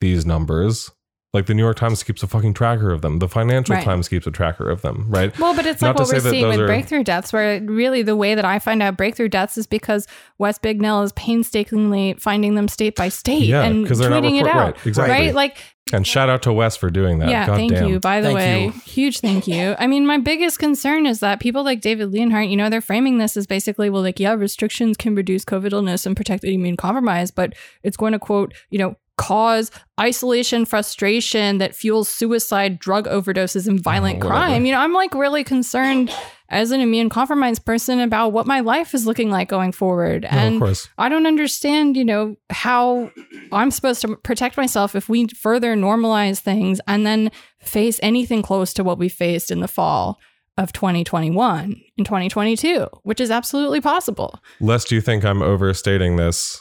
these 0.00 0.24
numbers 0.24 0.90
like 1.32 1.46
the 1.46 1.54
new 1.54 1.62
york 1.62 1.76
times 1.76 2.02
keeps 2.02 2.22
a 2.22 2.26
fucking 2.26 2.52
tracker 2.54 2.90
of 2.90 3.02
them 3.02 3.18
the 3.20 3.28
financial 3.28 3.74
Right. 3.76 3.84
times 3.84 4.08
keeps 4.08 4.26
a 4.26 4.30
tracker 4.30 4.68
of 4.68 4.82
them 4.82 5.06
right 5.08 5.36
Well, 5.38 5.54
but 5.54 5.64
it's 5.66 5.80
Not 5.80 5.96
like 5.96 6.06
what 6.08 6.12
we're 6.24 6.30
seeing 6.30 6.48
with 6.48 6.58
are- 6.60 6.66
breakthrough 6.66 7.04
deaths, 7.04 7.32
where 7.32 7.60
really 7.62 8.02
the 8.02 8.16
way 8.16 8.34
that 8.34 8.44
I 8.44 8.58
find 8.58 8.82
out 8.82 8.96
breakthrough 8.96 9.28
deaths 9.28 9.56
is 9.56 9.66
because 9.66 10.06
Wes 10.38 10.58
Bignell 10.58 11.04
is 11.04 11.12
painstakingly 11.12 12.14
finding 12.18 12.54
them 12.54 12.68
state 12.68 12.96
by 12.96 13.08
state 13.08 13.44
Yeah, 13.44 13.62
and 13.62 13.86
'cause 13.86 13.98
they're 13.98 14.10
not 14.10 14.22
tweeting 14.22 14.40
it 14.40 14.46
out. 14.46 14.54
right, 14.56 14.86
exactly. 14.86 15.14
Right? 15.26 15.34
Like, 15.34 15.58
and 15.92 16.06
shout 16.06 16.28
out 16.28 16.42
to 16.42 16.52
wes 16.52 16.76
for 16.76 16.88
doing 16.90 17.18
that 17.18 17.28
yeah, 17.30 17.46
God 17.46 17.56
thank 17.56 17.72
damn. 17.72 17.88
you. 17.88 18.00
By 18.00 18.20
the 18.20 18.28
Thank 18.28 18.36
way, 18.38 18.64
you. 18.66 18.70
huge 18.84 19.20
thank 19.20 19.48
you. 19.48 19.74
I 19.78 19.86
mean, 19.88 20.06
my 20.06 20.18
biggest 20.18 20.58
concern 20.58 21.04
is 21.06 21.18
that 21.20 21.40
people 21.40 21.64
like 21.64 21.80
David 21.80 22.12
Leonhardt, 22.12 22.48
you 22.48 22.56
know, 22.56 22.70
they're 22.70 22.80
framing 22.80 23.18
this 23.18 23.36
as 23.36 23.46
basically, 23.46 23.90
well, 23.90 24.02
like, 24.02 24.20
yeah, 24.20 24.32
restrictions 24.34 24.96
can 24.96 25.14
reduce 25.16 25.44
COVID 25.44 25.72
illness 25.72 26.06
and 26.06 26.16
protect 26.16 26.42
the 26.42 26.54
immune 26.54 26.76
compromise, 26.76 27.30
but 27.32 27.54
it's 27.82 27.96
going 27.96 28.12
to 28.12 28.18
quote, 28.20 28.54
you 28.70 28.78
know, 28.78 28.94
cause 29.20 29.70
isolation, 30.00 30.64
frustration 30.64 31.58
that 31.58 31.74
fuels 31.74 32.08
suicide, 32.08 32.78
drug 32.78 33.06
overdoses, 33.06 33.68
and 33.68 33.80
violent 33.80 34.22
Oh, 34.24 34.28
crime. 34.28 34.64
You 34.64 34.72
know, 34.72 34.80
I'm 34.80 34.92
like 34.92 35.14
really 35.14 35.44
concerned 35.44 36.10
as 36.48 36.72
an 36.72 36.80
immune 36.80 37.08
compromised 37.08 37.64
person 37.64 38.00
about 38.00 38.32
what 38.32 38.46
my 38.46 38.60
life 38.60 38.94
is 38.94 39.06
looking 39.06 39.30
like 39.30 39.48
going 39.48 39.72
forward. 39.72 40.22
No, 40.22 40.28
and 40.30 40.88
I 40.98 41.08
don't 41.08 41.26
understand, 41.26 41.96
you 41.96 42.04
know, 42.04 42.36
how 42.50 43.10
I'm 43.52 43.70
supposed 43.70 44.00
to 44.02 44.16
protect 44.16 44.56
myself 44.56 44.96
if 44.96 45.08
we 45.08 45.28
further 45.28 45.76
normalize 45.76 46.40
things 46.40 46.80
and 46.88 47.06
then 47.06 47.30
face 47.60 48.00
anything 48.02 48.42
close 48.42 48.72
to 48.74 48.84
what 48.84 48.98
we 48.98 49.08
faced 49.08 49.50
in 49.50 49.60
the 49.60 49.68
fall 49.68 50.18
of 50.58 50.72
2021 50.72 51.80
in 51.96 52.04
2022, 52.04 52.86
which 53.02 53.20
is 53.20 53.30
absolutely 53.30 53.80
possible. 53.80 54.40
lest 54.60 54.90
you 54.90 55.00
think 55.00 55.24
I'm 55.24 55.42
overstating 55.42 56.16
this, 56.16 56.60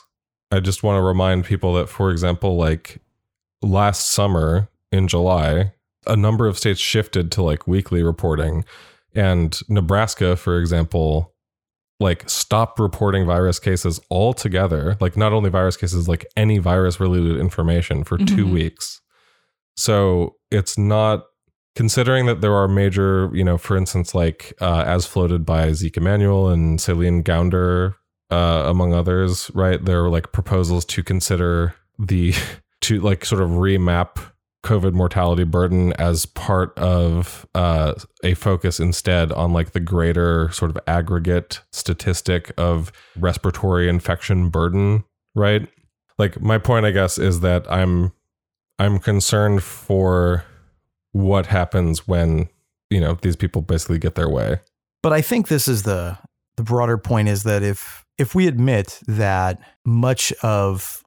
I 0.52 0.60
just 0.60 0.84
want 0.84 0.98
to 0.98 1.02
remind 1.02 1.46
people 1.46 1.74
that, 1.76 1.90
for 1.90 2.12
example, 2.12 2.56
like 2.58 3.00
last 3.62 4.08
summer 4.12 4.70
in 4.92 5.08
July, 5.08 5.74
a 6.08 6.16
number 6.16 6.48
of 6.48 6.58
states 6.58 6.80
shifted 6.80 7.32
to 7.34 7.44
like 7.44 7.68
weekly 7.68 8.02
reporting. 8.04 8.66
And 9.14 9.58
Nebraska, 9.70 10.36
for 10.36 10.60
example, 10.60 11.34
like 12.00 12.28
stopped 12.30 12.80
reporting 12.80 13.26
virus 13.26 13.60
cases 13.60 14.00
altogether, 14.10 14.98
like 15.02 15.18
not 15.18 15.34
only 15.34 15.50
virus 15.50 15.76
cases, 15.78 16.08
like 16.08 16.26
any 16.38 16.58
virus 16.58 17.00
related 17.00 17.38
information 17.38 18.04
for 18.04 18.18
two 18.18 18.46
Mhm. 18.46 18.54
weeks. 18.54 19.02
So 19.76 20.36
it's 20.50 20.78
not 20.78 21.26
considering 21.76 22.26
that 22.26 22.42
there 22.42 22.54
are 22.56 22.68
major, 22.68 23.30
you 23.34 23.44
know, 23.44 23.58
for 23.58 23.76
instance, 23.78 24.16
like 24.16 24.54
uh, 24.62 24.84
as 24.88 25.06
floated 25.06 25.46
by 25.46 25.74
Zeke 25.74 25.98
Emanuel 25.98 26.50
and 26.50 26.80
Celine 26.80 27.22
Gounder, 27.24 27.96
uh, 28.32 28.64
among 28.68 28.94
others, 28.94 29.50
right? 29.54 29.84
There 29.84 30.04
were 30.04 30.10
like 30.10 30.32
proposals 30.32 30.86
to 30.86 31.04
consider 31.04 31.76
the 31.98 32.34
to 32.82 33.00
like 33.02 33.26
sort 33.26 33.42
of 33.42 33.50
remap 33.52 34.18
COVID 34.64 34.94
mortality 34.94 35.46
burden 35.46 35.94
as 35.94 36.26
part 36.26 36.78
of 36.78 37.46
uh, 37.56 37.94
a 38.24 38.34
focus 38.34 38.80
instead 38.80 39.32
on 39.32 39.54
like 39.54 39.72
the 39.72 39.80
greater 39.80 40.52
sort 40.52 40.70
of 40.70 40.78
aggregate 40.86 41.62
statistic 41.72 42.52
of 42.58 42.92
respiratory 43.18 43.88
infection 43.88 44.50
burden, 44.50 45.06
right? 45.34 45.68
Like 46.18 46.42
my 46.42 46.58
point, 46.58 46.86
I 46.86 46.92
guess, 46.92 47.18
is 47.18 47.40
that 47.40 47.70
I'm 47.72 48.12
I'm 48.78 49.00
concerned 49.00 49.64
for 49.64 50.44
what 51.14 51.48
happens 51.48 52.08
when 52.08 52.50
you 52.90 53.00
know 53.00 53.18
these 53.22 53.36
people 53.36 53.62
basically 53.62 53.98
get 53.98 54.16
their 54.16 54.30
way. 54.30 54.60
But 55.02 55.14
I 55.14 55.22
think 55.22 55.48
this 55.48 55.68
is 55.68 55.84
the 55.84 56.18
the 56.58 56.64
broader 56.64 56.98
point 56.98 57.30
is 57.30 57.44
that 57.44 57.64
if 57.64 58.06
if 58.20 58.36
we 58.36 58.48
admit 58.48 59.00
that 59.08 59.60
much 59.86 60.32
of 60.44 61.04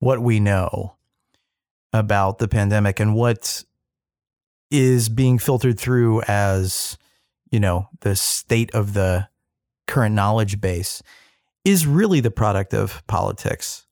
what 0.00 0.20
we 0.20 0.40
know 0.40 0.96
about 1.92 2.38
the 2.38 2.48
pandemic 2.48 2.98
and 2.98 3.14
what 3.14 3.62
is 4.70 5.08
being 5.08 5.38
filtered 5.38 5.78
through 5.78 6.22
as 6.22 6.96
you 7.50 7.60
know 7.60 7.88
the 8.00 8.16
state 8.16 8.74
of 8.74 8.94
the 8.94 9.28
current 9.86 10.14
knowledge 10.14 10.60
base 10.60 11.02
is 11.64 11.86
really 11.86 12.20
the 12.20 12.30
product 12.30 12.72
of 12.72 13.06
politics 13.06 13.86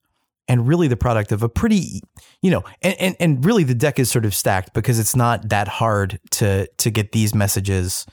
and 0.47 0.67
really 0.67 0.87
the 0.87 0.97
product 0.97 1.31
of 1.31 1.43
a 1.43 1.49
pretty 1.49 2.01
you 2.41 2.49
know 2.49 2.63
and, 2.81 2.95
and 2.99 3.15
and 3.19 3.45
really 3.45 3.63
the 3.63 3.75
deck 3.75 3.99
is 3.99 4.09
sort 4.09 4.25
of 4.25 4.33
stacked 4.33 4.73
because 4.73 4.97
it's 4.97 5.15
not 5.15 5.49
that 5.49 5.67
hard 5.67 6.19
to 6.31 6.65
to 6.77 6.89
get 6.89 7.11
these 7.11 7.35
messages 7.35 8.05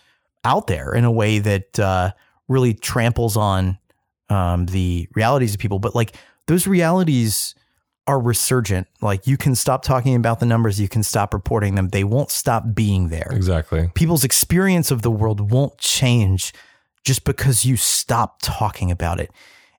out 0.45 0.67
there 0.67 0.93
in 0.93 1.05
a 1.05 1.11
way 1.11 1.39
that 1.39 1.79
uh, 1.79 2.11
really 2.49 2.75
tramples 2.75 3.37
on 3.37 3.79
um, 4.29 4.67
the 4.67 5.09
realities 5.15 5.55
of 5.55 5.61
people. 5.61 5.79
But 5.79 5.95
like 5.95 6.17
those 6.47 6.67
realities 6.67 7.55
are 8.07 8.21
resurgent. 8.21 8.87
Like 9.01 9.27
you 9.27 9.37
can 9.37 9.55
stop 9.55 9.83
talking 9.83 10.15
about 10.15 10.41
the 10.41 10.47
numbers, 10.47 10.81
you 10.81 10.89
can 10.89 11.03
stop 11.03 11.35
reporting 11.35 11.75
them. 11.75 11.89
They 11.89 12.05
won't 12.05 12.31
stop 12.31 12.75
being 12.75 13.09
there. 13.09 13.29
Exactly. 13.33 13.91
People's 13.95 14.25
experience 14.25 14.91
of 14.91 15.03
the 15.03 15.11
world 15.11 15.51
won't 15.51 15.77
change 15.79 16.53
just 17.05 17.25
because 17.25 17.65
you 17.65 17.77
stop 17.77 18.39
talking 18.43 18.91
about 18.91 19.21
it. 19.21 19.31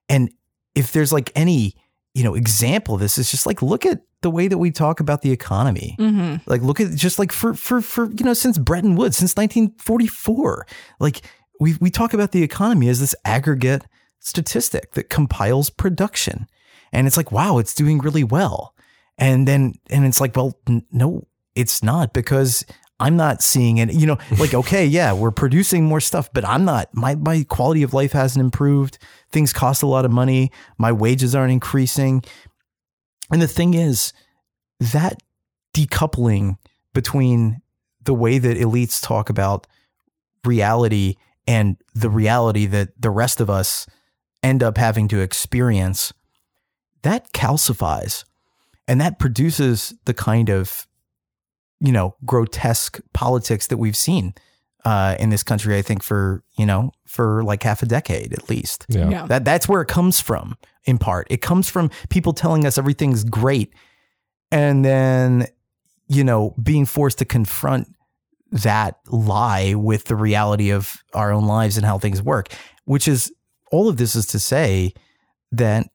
And 0.08 0.30
if 0.74 0.92
there's 0.92 1.12
like 1.12 1.32
any, 1.34 1.74
you 2.14 2.22
know, 2.22 2.34
example 2.34 2.94
of 2.94 3.00
this, 3.00 3.18
it's 3.18 3.30
just 3.30 3.46
like 3.46 3.62
look 3.62 3.86
at 3.86 4.02
the 4.20 4.30
way 4.30 4.48
that 4.48 4.58
we 4.58 4.70
talk 4.70 5.00
about 5.00 5.22
the 5.22 5.30
economy. 5.30 5.94
hmm 5.98 6.36
Like 6.46 6.60
look 6.62 6.80
at 6.80 6.94
just 6.94 7.18
like 7.18 7.32
for 7.32 7.54
for 7.54 7.80
for 7.80 8.10
you 8.10 8.24
know 8.24 8.34
since 8.34 8.58
Bretton 8.58 8.96
Woods 8.96 9.16
since 9.16 9.36
1944 9.36 10.66
like 11.00 11.22
we 11.60 11.76
we 11.80 11.90
talk 11.90 12.14
about 12.14 12.32
the 12.32 12.42
economy 12.42 12.88
as 12.88 13.00
this 13.00 13.14
aggregate 13.24 13.84
statistic 14.20 14.92
that 14.92 15.10
compiles 15.10 15.70
production. 15.70 16.46
And 16.92 17.06
it's 17.06 17.16
like 17.16 17.32
wow 17.32 17.58
it's 17.58 17.74
doing 17.74 17.98
really 17.98 18.24
well. 18.24 18.74
And 19.16 19.48
then 19.48 19.74
and 19.90 20.04
it's 20.06 20.20
like 20.20 20.36
well 20.36 20.58
n- 20.68 20.86
no 20.92 21.26
it's 21.54 21.82
not 21.82 22.12
because 22.12 22.64
I'm 23.00 23.16
not 23.16 23.42
seeing 23.42 23.78
it. 23.78 23.92
You 23.92 24.06
know 24.06 24.18
like 24.38 24.54
okay 24.54 24.86
yeah 24.86 25.12
we're 25.12 25.30
producing 25.30 25.84
more 25.84 26.00
stuff 26.00 26.32
but 26.32 26.44
I'm 26.44 26.64
not 26.64 26.94
my 26.94 27.14
my 27.14 27.44
quality 27.48 27.82
of 27.82 27.94
life 27.94 28.12
hasn't 28.12 28.44
improved. 28.44 28.98
Things 29.30 29.52
cost 29.52 29.82
a 29.82 29.86
lot 29.86 30.04
of 30.04 30.10
money. 30.10 30.50
My 30.78 30.92
wages 30.92 31.34
aren't 31.34 31.52
increasing. 31.52 32.22
And 33.30 33.42
the 33.42 33.48
thing 33.48 33.74
is 33.74 34.12
that 34.80 35.22
decoupling 35.74 36.56
between 36.94 37.60
the 38.02 38.14
way 38.14 38.38
that 38.38 38.56
elites 38.56 39.02
talk 39.02 39.28
about 39.28 39.66
reality 40.44 41.16
and 41.46 41.76
the 41.94 42.10
reality 42.10 42.66
that 42.66 42.88
the 43.00 43.10
rest 43.10 43.40
of 43.40 43.50
us 43.50 43.86
end 44.42 44.62
up 44.62 44.78
having 44.78 45.08
to 45.08 45.20
experience, 45.20 46.12
that 47.02 47.32
calcifies 47.32 48.24
and 48.86 49.00
that 49.00 49.18
produces 49.18 49.94
the 50.06 50.14
kind 50.14 50.48
of, 50.48 50.86
you 51.80 51.92
know, 51.92 52.16
grotesque 52.24 53.00
politics 53.12 53.66
that 53.68 53.76
we've 53.76 53.96
seen 53.96 54.34
uh, 54.84 55.16
in 55.20 55.30
this 55.30 55.42
country. 55.42 55.76
I 55.76 55.82
think 55.82 56.02
for 56.02 56.42
you 56.56 56.66
know 56.66 56.92
for 57.04 57.44
like 57.44 57.62
half 57.62 57.82
a 57.82 57.86
decade 57.86 58.32
at 58.32 58.48
least. 58.48 58.86
Yeah. 58.88 59.10
Yeah. 59.10 59.26
That 59.26 59.44
that's 59.44 59.68
where 59.68 59.82
it 59.82 59.88
comes 59.88 60.20
from. 60.20 60.56
In 60.84 60.96
part, 60.96 61.26
it 61.28 61.42
comes 61.42 61.68
from 61.68 61.90
people 62.08 62.32
telling 62.32 62.66
us 62.66 62.78
everything's 62.78 63.22
great, 63.22 63.74
and 64.50 64.84
then 64.84 65.46
you 66.08 66.24
know 66.24 66.54
being 66.62 66.86
forced 66.86 67.18
to 67.18 67.24
confront 67.26 67.88
that 68.50 68.96
lie 69.08 69.74
with 69.74 70.04
the 70.04 70.16
reality 70.16 70.70
of 70.70 71.02
our 71.12 71.30
own 71.30 71.44
lives 71.44 71.76
and 71.76 71.84
how 71.84 71.98
things 71.98 72.22
work. 72.22 72.48
Which 72.86 73.06
is 73.06 73.30
all 73.70 73.88
of 73.88 73.96
this 73.96 74.14
is 74.14 74.26
to 74.26 74.38
say 74.38 74.92
that 75.52 75.86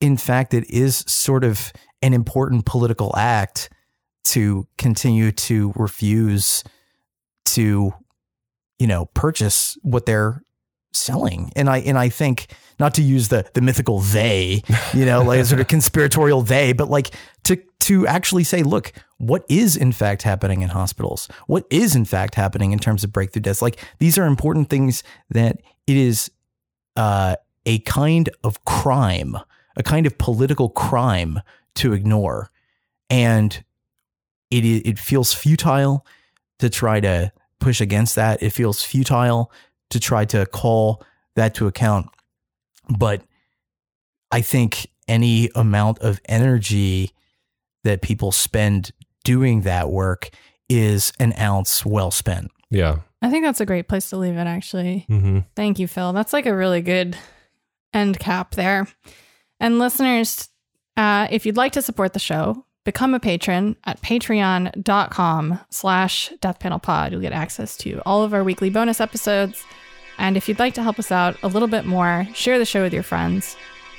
in 0.00 0.16
fact 0.16 0.54
it 0.54 0.68
is 0.70 1.04
sort 1.06 1.44
of 1.44 1.72
an 2.02 2.12
important 2.12 2.66
political 2.66 3.14
act 3.16 3.70
to 4.24 4.66
continue 4.78 5.32
to 5.32 5.72
refuse 5.76 6.64
to 7.44 7.92
you 8.78 8.86
know 8.86 9.06
purchase 9.14 9.76
what 9.82 10.06
they're 10.06 10.42
selling. 10.94 11.50
And 11.56 11.70
i 11.70 11.78
and 11.78 11.98
i 11.98 12.08
think 12.10 12.48
not 12.78 12.94
to 12.94 13.02
use 13.02 13.28
the 13.28 13.48
the 13.54 13.60
mythical 13.60 14.00
they 14.00 14.62
you 14.92 15.06
know 15.06 15.22
like 15.22 15.40
a 15.40 15.44
sort 15.44 15.60
of 15.60 15.68
conspiratorial 15.76 16.42
they 16.42 16.72
but 16.72 16.90
like 16.90 17.10
to 17.44 17.56
to 17.80 18.06
actually 18.06 18.44
say 18.44 18.62
look 18.62 18.92
what 19.22 19.44
is 19.48 19.76
in 19.76 19.92
fact 19.92 20.22
happening 20.22 20.62
in 20.62 20.70
hospitals? 20.70 21.28
What 21.46 21.64
is 21.70 21.94
in 21.94 22.04
fact 22.04 22.34
happening 22.34 22.72
in 22.72 22.80
terms 22.80 23.04
of 23.04 23.12
breakthrough 23.12 23.42
deaths? 23.42 23.62
Like 23.62 23.78
these 24.00 24.18
are 24.18 24.26
important 24.26 24.68
things 24.68 25.04
that 25.30 25.62
it 25.86 25.96
is 25.96 26.28
uh, 26.96 27.36
a 27.66 27.78
kind 27.80 28.28
of 28.44 28.64
crime 28.64 29.36
a 29.76 29.82
kind 29.82 30.04
of 30.06 30.18
political 30.18 30.68
crime 30.68 31.40
to 31.74 31.94
ignore 31.94 32.50
and 33.08 33.64
it 34.50 34.64
it 34.64 34.98
feels 34.98 35.32
futile 35.32 36.04
to 36.58 36.68
try 36.70 37.00
to 37.00 37.32
push 37.58 37.80
against 37.80 38.16
that. 38.16 38.42
It 38.42 38.50
feels 38.50 38.82
futile 38.82 39.50
to 39.90 40.00
try 40.00 40.24
to 40.26 40.46
call 40.46 41.02
that 41.36 41.54
to 41.54 41.66
account. 41.66 42.08
But 42.98 43.22
I 44.30 44.42
think 44.42 44.88
any 45.08 45.50
amount 45.54 46.00
of 46.00 46.20
energy 46.26 47.10
that 47.84 48.02
people 48.02 48.32
spend 48.32 48.92
doing 49.24 49.62
that 49.62 49.90
work 49.90 50.30
is 50.68 51.12
an 51.18 51.34
ounce 51.38 51.84
well 51.84 52.10
spent. 52.10 52.50
Yeah. 52.70 52.98
I 53.22 53.30
think 53.30 53.44
that's 53.44 53.60
a 53.60 53.66
great 53.66 53.88
place 53.88 54.10
to 54.10 54.16
leave 54.16 54.36
it, 54.36 54.46
actually. 54.46 55.06
Mm-hmm. 55.08 55.38
Thank 55.54 55.78
you, 55.78 55.86
Phil. 55.86 56.12
That's 56.12 56.32
like 56.32 56.46
a 56.46 56.54
really 56.54 56.82
good 56.82 57.16
end 57.94 58.18
cap 58.18 58.56
there. 58.56 58.88
And 59.60 59.78
listeners, 59.78 60.48
uh, 60.96 61.28
if 61.30 61.46
you'd 61.46 61.56
like 61.56 61.72
to 61.72 61.82
support 61.82 62.14
the 62.14 62.18
show, 62.18 62.66
become 62.84 63.14
a 63.14 63.20
patron 63.20 63.76
at 63.84 64.02
patreon.com 64.02 65.60
slash 65.70 66.30
deathpanelpod. 66.40 67.12
You'll 67.12 67.20
get 67.20 67.32
access 67.32 67.76
to 67.78 68.02
all 68.04 68.24
of 68.24 68.34
our 68.34 68.42
weekly 68.42 68.70
bonus 68.70 69.00
episodes. 69.00 69.64
And 70.18 70.36
if 70.36 70.48
you'd 70.48 70.58
like 70.58 70.74
to 70.74 70.82
help 70.82 70.98
us 70.98 71.12
out 71.12 71.36
a 71.44 71.48
little 71.48 71.68
bit 71.68 71.84
more, 71.84 72.26
share 72.34 72.58
the 72.58 72.64
show 72.64 72.82
with 72.82 72.92
your 72.92 73.02
friends, 73.04 73.56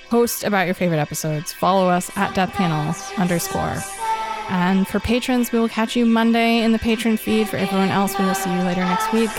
post 0.09 0.43
about 0.43 0.65
your 0.65 0.75
favorite 0.75 0.99
episodes, 0.99 1.53
follow 1.53 1.89
us 1.89 2.15
at 2.17 2.35
deathpanel 2.35 3.17
underscore. 3.17 4.02
And 4.49 4.87
for 4.87 4.99
patrons, 4.99 5.51
we 5.51 5.59
will 5.59 5.69
catch 5.69 5.95
you 5.95 6.05
Monday 6.05 6.59
in 6.63 6.71
the 6.71 6.79
patron 6.79 7.17
feed. 7.17 7.49
For 7.49 7.57
everyone 7.57 7.89
else, 7.89 8.17
we 8.17 8.25
will 8.25 8.35
see 8.35 8.51
you 8.53 8.61
later 8.61 8.81
next 8.81 9.11
week. 9.13 9.31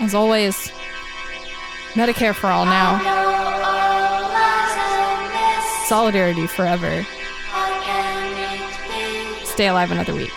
As 0.00 0.14
always, 0.14 0.72
Medicare 1.94 2.34
for 2.34 2.48
all 2.48 2.64
now. 2.64 2.98
Solidarity 5.86 6.46
forever. 6.46 7.06
Stay 9.44 9.68
alive 9.68 9.90
another 9.90 10.14
week. 10.14 10.32